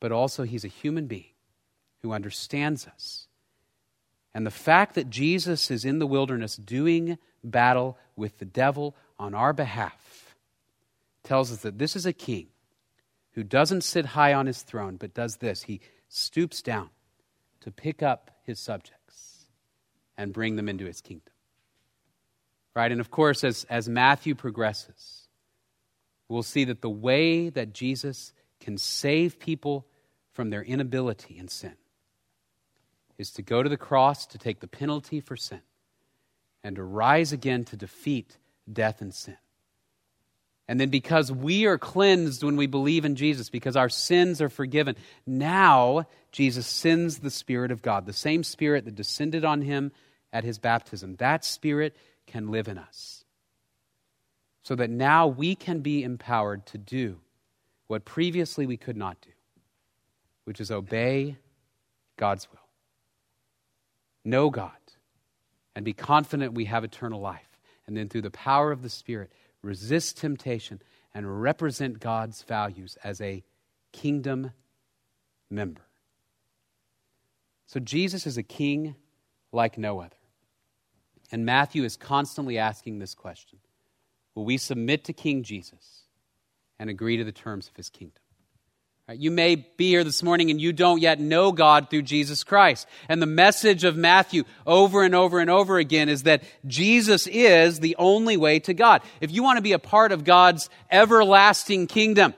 but 0.00 0.10
also 0.10 0.42
he's 0.42 0.64
a 0.64 0.68
human 0.68 1.06
being 1.06 1.34
who 2.02 2.12
understands 2.12 2.86
us. 2.86 3.28
And 4.36 4.46
the 4.46 4.50
fact 4.50 4.96
that 4.96 5.08
Jesus 5.08 5.70
is 5.70 5.86
in 5.86 5.98
the 5.98 6.06
wilderness 6.06 6.56
doing 6.56 7.16
battle 7.42 7.96
with 8.16 8.36
the 8.36 8.44
devil 8.44 8.94
on 9.18 9.32
our 9.32 9.54
behalf 9.54 10.36
tells 11.24 11.50
us 11.50 11.62
that 11.62 11.78
this 11.78 11.96
is 11.96 12.04
a 12.04 12.12
king 12.12 12.48
who 13.32 13.42
doesn't 13.42 13.80
sit 13.80 14.04
high 14.04 14.34
on 14.34 14.44
his 14.44 14.60
throne, 14.60 14.98
but 14.98 15.14
does 15.14 15.36
this. 15.36 15.62
He 15.62 15.80
stoops 16.10 16.60
down 16.60 16.90
to 17.60 17.70
pick 17.70 18.02
up 18.02 18.30
his 18.42 18.60
subjects 18.60 19.46
and 20.18 20.34
bring 20.34 20.56
them 20.56 20.68
into 20.68 20.84
his 20.84 21.00
kingdom. 21.00 21.32
Right? 22.74 22.92
And 22.92 23.00
of 23.00 23.10
course, 23.10 23.42
as, 23.42 23.64
as 23.70 23.88
Matthew 23.88 24.34
progresses, 24.34 25.28
we'll 26.28 26.42
see 26.42 26.64
that 26.64 26.82
the 26.82 26.90
way 26.90 27.48
that 27.48 27.72
Jesus 27.72 28.34
can 28.60 28.76
save 28.76 29.38
people 29.38 29.86
from 30.34 30.50
their 30.50 30.62
inability 30.62 31.38
in 31.38 31.48
sin 31.48 31.72
is 33.18 33.30
to 33.32 33.42
go 33.42 33.62
to 33.62 33.68
the 33.68 33.76
cross 33.76 34.26
to 34.26 34.38
take 34.38 34.60
the 34.60 34.66
penalty 34.66 35.20
for 35.20 35.36
sin 35.36 35.60
and 36.62 36.76
to 36.76 36.82
rise 36.82 37.32
again 37.32 37.64
to 37.64 37.76
defeat 37.76 38.38
death 38.70 39.00
and 39.00 39.14
sin. 39.14 39.36
And 40.68 40.80
then, 40.80 40.88
because 40.88 41.30
we 41.30 41.66
are 41.66 41.78
cleansed 41.78 42.42
when 42.42 42.56
we 42.56 42.66
believe 42.66 43.04
in 43.04 43.14
Jesus, 43.14 43.50
because 43.50 43.76
our 43.76 43.88
sins 43.88 44.42
are 44.42 44.48
forgiven, 44.48 44.96
now 45.24 46.06
Jesus 46.32 46.66
sends 46.66 47.18
the 47.18 47.30
Spirit 47.30 47.70
of 47.70 47.82
God, 47.82 48.04
the 48.04 48.12
same 48.12 48.42
Spirit 48.42 48.84
that 48.84 48.96
descended 48.96 49.44
on 49.44 49.62
him 49.62 49.92
at 50.32 50.42
his 50.42 50.58
baptism. 50.58 51.14
That 51.16 51.44
Spirit 51.44 51.94
can 52.26 52.50
live 52.50 52.66
in 52.66 52.78
us. 52.78 53.24
So 54.64 54.74
that 54.74 54.90
now 54.90 55.28
we 55.28 55.54
can 55.54 55.80
be 55.80 56.02
empowered 56.02 56.66
to 56.66 56.78
do 56.78 57.18
what 57.86 58.04
previously 58.04 58.66
we 58.66 58.76
could 58.76 58.96
not 58.96 59.20
do, 59.20 59.30
which 60.44 60.60
is 60.60 60.72
obey 60.72 61.36
God's 62.16 62.48
will. 62.50 62.65
Know 64.26 64.50
God 64.50 64.72
and 65.76 65.84
be 65.84 65.92
confident 65.92 66.54
we 66.54 66.64
have 66.64 66.82
eternal 66.82 67.20
life. 67.20 67.60
And 67.86 67.96
then, 67.96 68.08
through 68.08 68.22
the 68.22 68.30
power 68.32 68.72
of 68.72 68.82
the 68.82 68.90
Spirit, 68.90 69.30
resist 69.62 70.16
temptation, 70.18 70.82
and 71.14 71.40
represent 71.40 72.00
God's 72.00 72.42
values 72.42 72.98
as 73.04 73.20
a 73.20 73.44
kingdom 73.92 74.50
member. 75.48 75.82
So 77.66 77.78
Jesus 77.78 78.26
is 78.26 78.36
a 78.36 78.42
king 78.42 78.96
like 79.52 79.78
no 79.78 80.00
other. 80.00 80.16
And 81.30 81.46
Matthew 81.46 81.84
is 81.84 81.96
constantly 81.96 82.58
asking 82.58 82.98
this 82.98 83.14
question 83.14 83.60
Will 84.34 84.44
we 84.44 84.58
submit 84.58 85.04
to 85.04 85.12
King 85.12 85.44
Jesus 85.44 86.02
and 86.80 86.90
agree 86.90 87.16
to 87.16 87.24
the 87.24 87.30
terms 87.30 87.68
of 87.68 87.76
his 87.76 87.88
kingdom? 87.88 88.22
You 89.14 89.30
may 89.30 89.54
be 89.54 89.90
here 89.90 90.02
this 90.02 90.20
morning 90.20 90.50
and 90.50 90.60
you 90.60 90.72
don't 90.72 91.00
yet 91.00 91.20
know 91.20 91.52
God 91.52 91.90
through 91.90 92.02
Jesus 92.02 92.42
Christ. 92.42 92.88
And 93.08 93.22
the 93.22 93.26
message 93.26 93.84
of 93.84 93.96
Matthew 93.96 94.42
over 94.66 95.04
and 95.04 95.14
over 95.14 95.38
and 95.38 95.48
over 95.48 95.78
again 95.78 96.08
is 96.08 96.24
that 96.24 96.42
Jesus 96.66 97.28
is 97.28 97.78
the 97.78 97.94
only 98.00 98.36
way 98.36 98.58
to 98.58 98.74
God. 98.74 99.02
If 99.20 99.30
you 99.30 99.44
want 99.44 99.58
to 99.58 99.62
be 99.62 99.74
a 99.74 99.78
part 99.78 100.10
of 100.10 100.24
God's 100.24 100.68
everlasting 100.90 101.86
kingdom, 101.86 102.34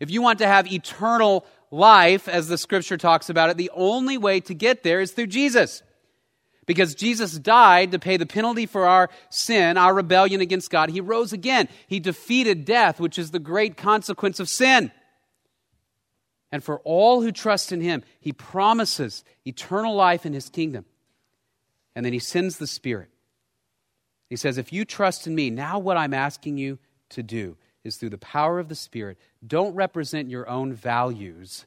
if 0.00 0.12
you 0.12 0.22
want 0.22 0.38
to 0.38 0.46
have 0.46 0.72
eternal 0.72 1.44
life, 1.72 2.28
as 2.28 2.46
the 2.46 2.56
scripture 2.56 2.96
talks 2.96 3.28
about 3.28 3.50
it, 3.50 3.56
the 3.56 3.72
only 3.74 4.16
way 4.16 4.38
to 4.42 4.54
get 4.54 4.84
there 4.84 5.00
is 5.00 5.10
through 5.10 5.26
Jesus. 5.26 5.82
Because 6.66 6.94
Jesus 6.94 7.32
died 7.32 7.90
to 7.90 7.98
pay 7.98 8.16
the 8.16 8.26
penalty 8.26 8.66
for 8.66 8.86
our 8.86 9.10
sin, 9.28 9.76
our 9.76 9.92
rebellion 9.92 10.40
against 10.40 10.70
God. 10.70 10.88
He 10.88 11.00
rose 11.00 11.32
again. 11.32 11.68
He 11.88 11.98
defeated 11.98 12.64
death, 12.64 13.00
which 13.00 13.18
is 13.18 13.32
the 13.32 13.40
great 13.40 13.76
consequence 13.76 14.38
of 14.38 14.48
sin. 14.48 14.92
And 16.52 16.62
for 16.62 16.80
all 16.80 17.22
who 17.22 17.32
trust 17.32 17.72
in 17.72 17.80
him, 17.80 18.04
he 18.20 18.32
promises 18.32 19.24
eternal 19.46 19.94
life 19.94 20.26
in 20.26 20.34
his 20.34 20.50
kingdom. 20.50 20.84
And 21.96 22.04
then 22.04 22.12
he 22.12 22.18
sends 22.18 22.58
the 22.58 22.66
Spirit. 22.66 23.08
He 24.28 24.36
says, 24.36 24.58
If 24.58 24.72
you 24.72 24.84
trust 24.84 25.26
in 25.26 25.34
me, 25.34 25.48
now 25.48 25.78
what 25.78 25.96
I'm 25.96 26.12
asking 26.12 26.58
you 26.58 26.78
to 27.10 27.22
do 27.22 27.56
is 27.84 27.96
through 27.96 28.10
the 28.10 28.18
power 28.18 28.58
of 28.58 28.68
the 28.68 28.74
Spirit, 28.74 29.18
don't 29.44 29.74
represent 29.74 30.28
your 30.28 30.48
own 30.48 30.74
values 30.74 31.64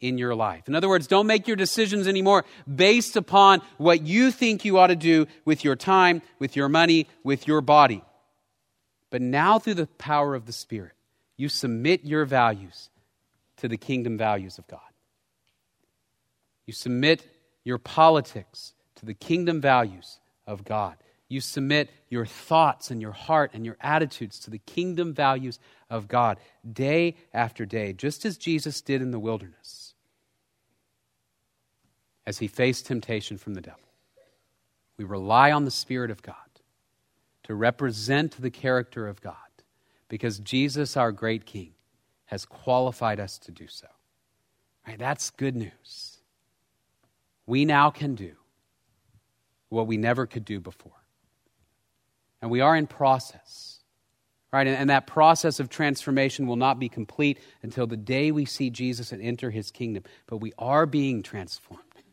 in 0.00 0.18
your 0.18 0.34
life. 0.34 0.68
In 0.68 0.74
other 0.74 0.88
words, 0.88 1.06
don't 1.06 1.26
make 1.26 1.48
your 1.48 1.56
decisions 1.56 2.06
anymore 2.06 2.44
based 2.72 3.16
upon 3.16 3.60
what 3.76 4.02
you 4.02 4.30
think 4.30 4.64
you 4.64 4.78
ought 4.78 4.88
to 4.88 4.96
do 4.96 5.26
with 5.44 5.64
your 5.64 5.74
time, 5.74 6.22
with 6.38 6.54
your 6.54 6.68
money, 6.68 7.08
with 7.24 7.48
your 7.48 7.60
body. 7.60 8.02
But 9.10 9.22
now, 9.22 9.58
through 9.58 9.74
the 9.74 9.86
power 9.86 10.34
of 10.34 10.46
the 10.46 10.52
Spirit, 10.52 10.92
you 11.36 11.48
submit 11.48 12.04
your 12.04 12.24
values 12.24 12.90
to 13.58 13.68
the 13.68 13.76
kingdom 13.76 14.18
values 14.18 14.58
of 14.58 14.66
God. 14.66 14.80
You 16.66 16.72
submit 16.72 17.26
your 17.64 17.78
politics 17.78 18.74
to 18.96 19.06
the 19.06 19.14
kingdom 19.14 19.60
values 19.60 20.18
of 20.46 20.64
God. 20.64 20.96
You 21.28 21.40
submit 21.40 21.90
your 22.08 22.26
thoughts 22.26 22.90
and 22.90 23.00
your 23.00 23.12
heart 23.12 23.50
and 23.54 23.64
your 23.64 23.76
attitudes 23.80 24.38
to 24.40 24.50
the 24.50 24.58
kingdom 24.58 25.12
values 25.12 25.58
of 25.90 26.06
God 26.08 26.38
day 26.70 27.16
after 27.34 27.66
day, 27.66 27.92
just 27.92 28.24
as 28.24 28.36
Jesus 28.36 28.80
did 28.80 29.02
in 29.02 29.10
the 29.10 29.18
wilderness 29.18 29.94
as 32.26 32.38
he 32.38 32.48
faced 32.48 32.86
temptation 32.86 33.38
from 33.38 33.54
the 33.54 33.60
devil. 33.60 33.80
We 34.98 35.04
rely 35.04 35.52
on 35.52 35.64
the 35.64 35.70
Spirit 35.70 36.10
of 36.10 36.22
God 36.22 36.34
to 37.44 37.54
represent 37.54 38.40
the 38.40 38.50
character 38.50 39.06
of 39.06 39.20
God 39.20 39.34
because 40.08 40.40
Jesus, 40.40 40.96
our 40.96 41.12
great 41.12 41.46
King, 41.46 41.72
has 42.26 42.44
qualified 42.44 43.20
us 43.20 43.38
to 43.38 43.52
do 43.52 43.66
so. 43.68 43.86
Right? 44.86 44.98
That's 44.98 45.30
good 45.30 45.56
news. 45.56 46.18
We 47.46 47.64
now 47.64 47.90
can 47.90 48.14
do 48.14 48.32
what 49.68 49.86
we 49.86 49.96
never 49.96 50.26
could 50.26 50.44
do 50.44 50.60
before. 50.60 50.92
And 52.42 52.50
we 52.50 52.60
are 52.60 52.76
in 52.76 52.86
process. 52.86 53.80
Right? 54.52 54.66
And, 54.66 54.76
and 54.76 54.90
that 54.90 55.06
process 55.06 55.58
of 55.60 55.68
transformation 55.68 56.46
will 56.46 56.56
not 56.56 56.78
be 56.78 56.88
complete 56.88 57.38
until 57.62 57.86
the 57.86 57.96
day 57.96 58.30
we 58.30 58.44
see 58.44 58.70
Jesus 58.70 59.12
and 59.12 59.22
enter 59.22 59.50
his 59.50 59.70
kingdom. 59.70 60.04
But 60.26 60.38
we 60.38 60.52
are 60.58 60.86
being 60.86 61.22
transformed. 61.22 61.82
Right? 61.94 62.04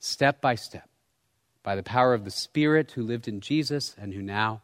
Step 0.00 0.40
by 0.40 0.54
step. 0.54 0.88
By 1.62 1.76
the 1.76 1.82
power 1.82 2.12
of 2.12 2.24
the 2.24 2.30
Spirit 2.30 2.92
who 2.92 3.02
lived 3.02 3.26
in 3.26 3.40
Jesus 3.40 3.94
and 3.98 4.12
who 4.12 4.20
now 4.20 4.62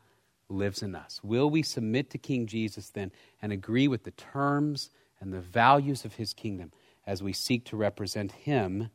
lives 0.51 0.83
in 0.83 0.95
us. 0.95 1.21
Will 1.23 1.49
we 1.49 1.63
submit 1.63 2.11
to 2.11 2.19
King 2.19 2.47
Jesus 2.47 2.91
then 2.91 3.13
and 3.41 3.53
agree 3.53 3.89
with 3.89 4.05
the 4.05 4.11
terms 4.11 4.91
and 5.21 5.33
the 5.33 5.41
values 5.41 6.05
of 6.05 6.15
his 6.15 6.33
kingdom 6.33 6.73
as 7.07 7.23
we 7.23 7.33
seek 7.33 7.65
to 7.67 7.77
represent 7.77 8.33
him 8.33 8.91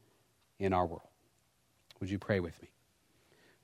in 0.60 0.74
our 0.74 0.86
world? 0.86 1.10
Would 2.00 2.10
you 2.10 2.20
pray 2.20 2.40
with 2.40 2.62
me? 2.62 2.70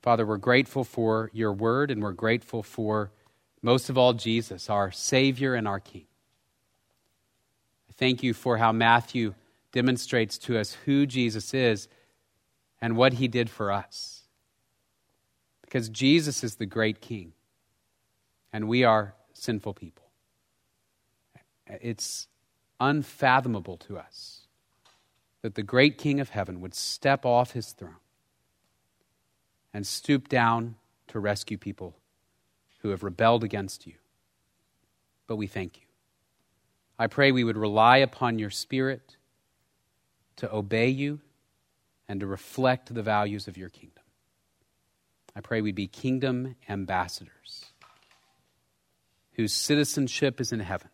Father, 0.00 0.26
we're 0.26 0.36
grateful 0.36 0.84
for 0.84 1.30
your 1.32 1.52
word 1.52 1.90
and 1.90 2.02
we're 2.02 2.12
grateful 2.12 2.62
for, 2.62 3.12
most 3.60 3.88
of 3.88 3.96
all, 3.96 4.12
Jesus, 4.12 4.68
our 4.68 4.90
Savior 4.90 5.54
and 5.54 5.68
our 5.68 5.78
King. 5.78 6.06
I 7.88 7.92
thank 7.92 8.22
you 8.22 8.34
for 8.34 8.56
how 8.56 8.72
Matthew 8.72 9.34
demonstrates 9.70 10.38
to 10.38 10.58
us 10.58 10.76
who 10.84 11.06
Jesus 11.06 11.54
is 11.54 11.88
and 12.80 12.96
what 12.96 13.14
he 13.14 13.28
did 13.28 13.48
for 13.48 13.70
us. 13.70 14.22
Because 15.62 15.88
Jesus 15.88 16.42
is 16.42 16.56
the 16.56 16.66
great 16.66 17.00
King 17.00 17.32
and 18.52 18.68
we 18.68 18.84
are 18.84 19.14
sinful 19.32 19.74
people. 19.74 20.04
It's 21.66 22.28
unfathomable 22.80 23.76
to 23.78 23.98
us 23.98 24.46
that 25.40 25.54
the 25.54 25.62
great 25.62 25.98
King 25.98 26.20
of 26.20 26.30
heaven 26.30 26.60
would 26.60 26.74
step 26.74 27.24
off 27.24 27.52
his 27.52 27.72
throne 27.72 27.96
and 29.72 29.86
stoop 29.86 30.28
down 30.28 30.76
to 31.08 31.18
rescue 31.18 31.58
people 31.58 31.96
who 32.80 32.90
have 32.90 33.02
rebelled 33.02 33.42
against 33.42 33.86
you. 33.86 33.94
But 35.26 35.36
we 35.36 35.46
thank 35.46 35.76
you. 35.76 35.86
I 36.98 37.06
pray 37.06 37.32
we 37.32 37.44
would 37.44 37.56
rely 37.56 37.98
upon 37.98 38.38
your 38.38 38.50
Spirit 38.50 39.16
to 40.36 40.54
obey 40.54 40.88
you 40.88 41.20
and 42.08 42.20
to 42.20 42.26
reflect 42.26 42.94
the 42.94 43.02
values 43.02 43.48
of 43.48 43.56
your 43.56 43.70
kingdom. 43.70 44.04
I 45.34 45.40
pray 45.40 45.62
we'd 45.62 45.74
be 45.74 45.86
kingdom 45.86 46.56
ambassadors 46.68 47.71
whose 49.34 49.52
citizenship 49.52 50.40
is 50.40 50.52
in 50.52 50.60
heaven, 50.60 50.88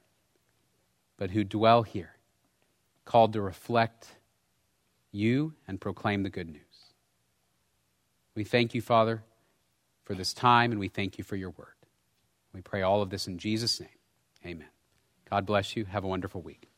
but 1.16 1.30
who 1.30 1.44
dwell 1.44 1.82
here, 1.82 2.16
called 3.04 3.32
to 3.32 3.40
reflect 3.40 4.08
you 5.10 5.54
and 5.66 5.80
proclaim 5.80 6.22
the 6.22 6.30
good 6.30 6.48
news. 6.48 6.62
We 8.34 8.44
thank 8.44 8.74
you, 8.74 8.80
Father, 8.80 9.22
for 10.04 10.14
this 10.14 10.32
time, 10.32 10.70
and 10.70 10.78
we 10.78 10.88
thank 10.88 11.18
you 11.18 11.24
for 11.24 11.36
your 11.36 11.50
word. 11.50 11.66
We 12.52 12.60
pray 12.60 12.82
all 12.82 13.02
of 13.02 13.10
this 13.10 13.26
in 13.26 13.38
Jesus' 13.38 13.80
name. 13.80 13.88
Amen. 14.46 14.68
God 15.28 15.44
bless 15.44 15.76
you. 15.76 15.84
Have 15.86 16.04
a 16.04 16.08
wonderful 16.08 16.40
week. 16.40 16.68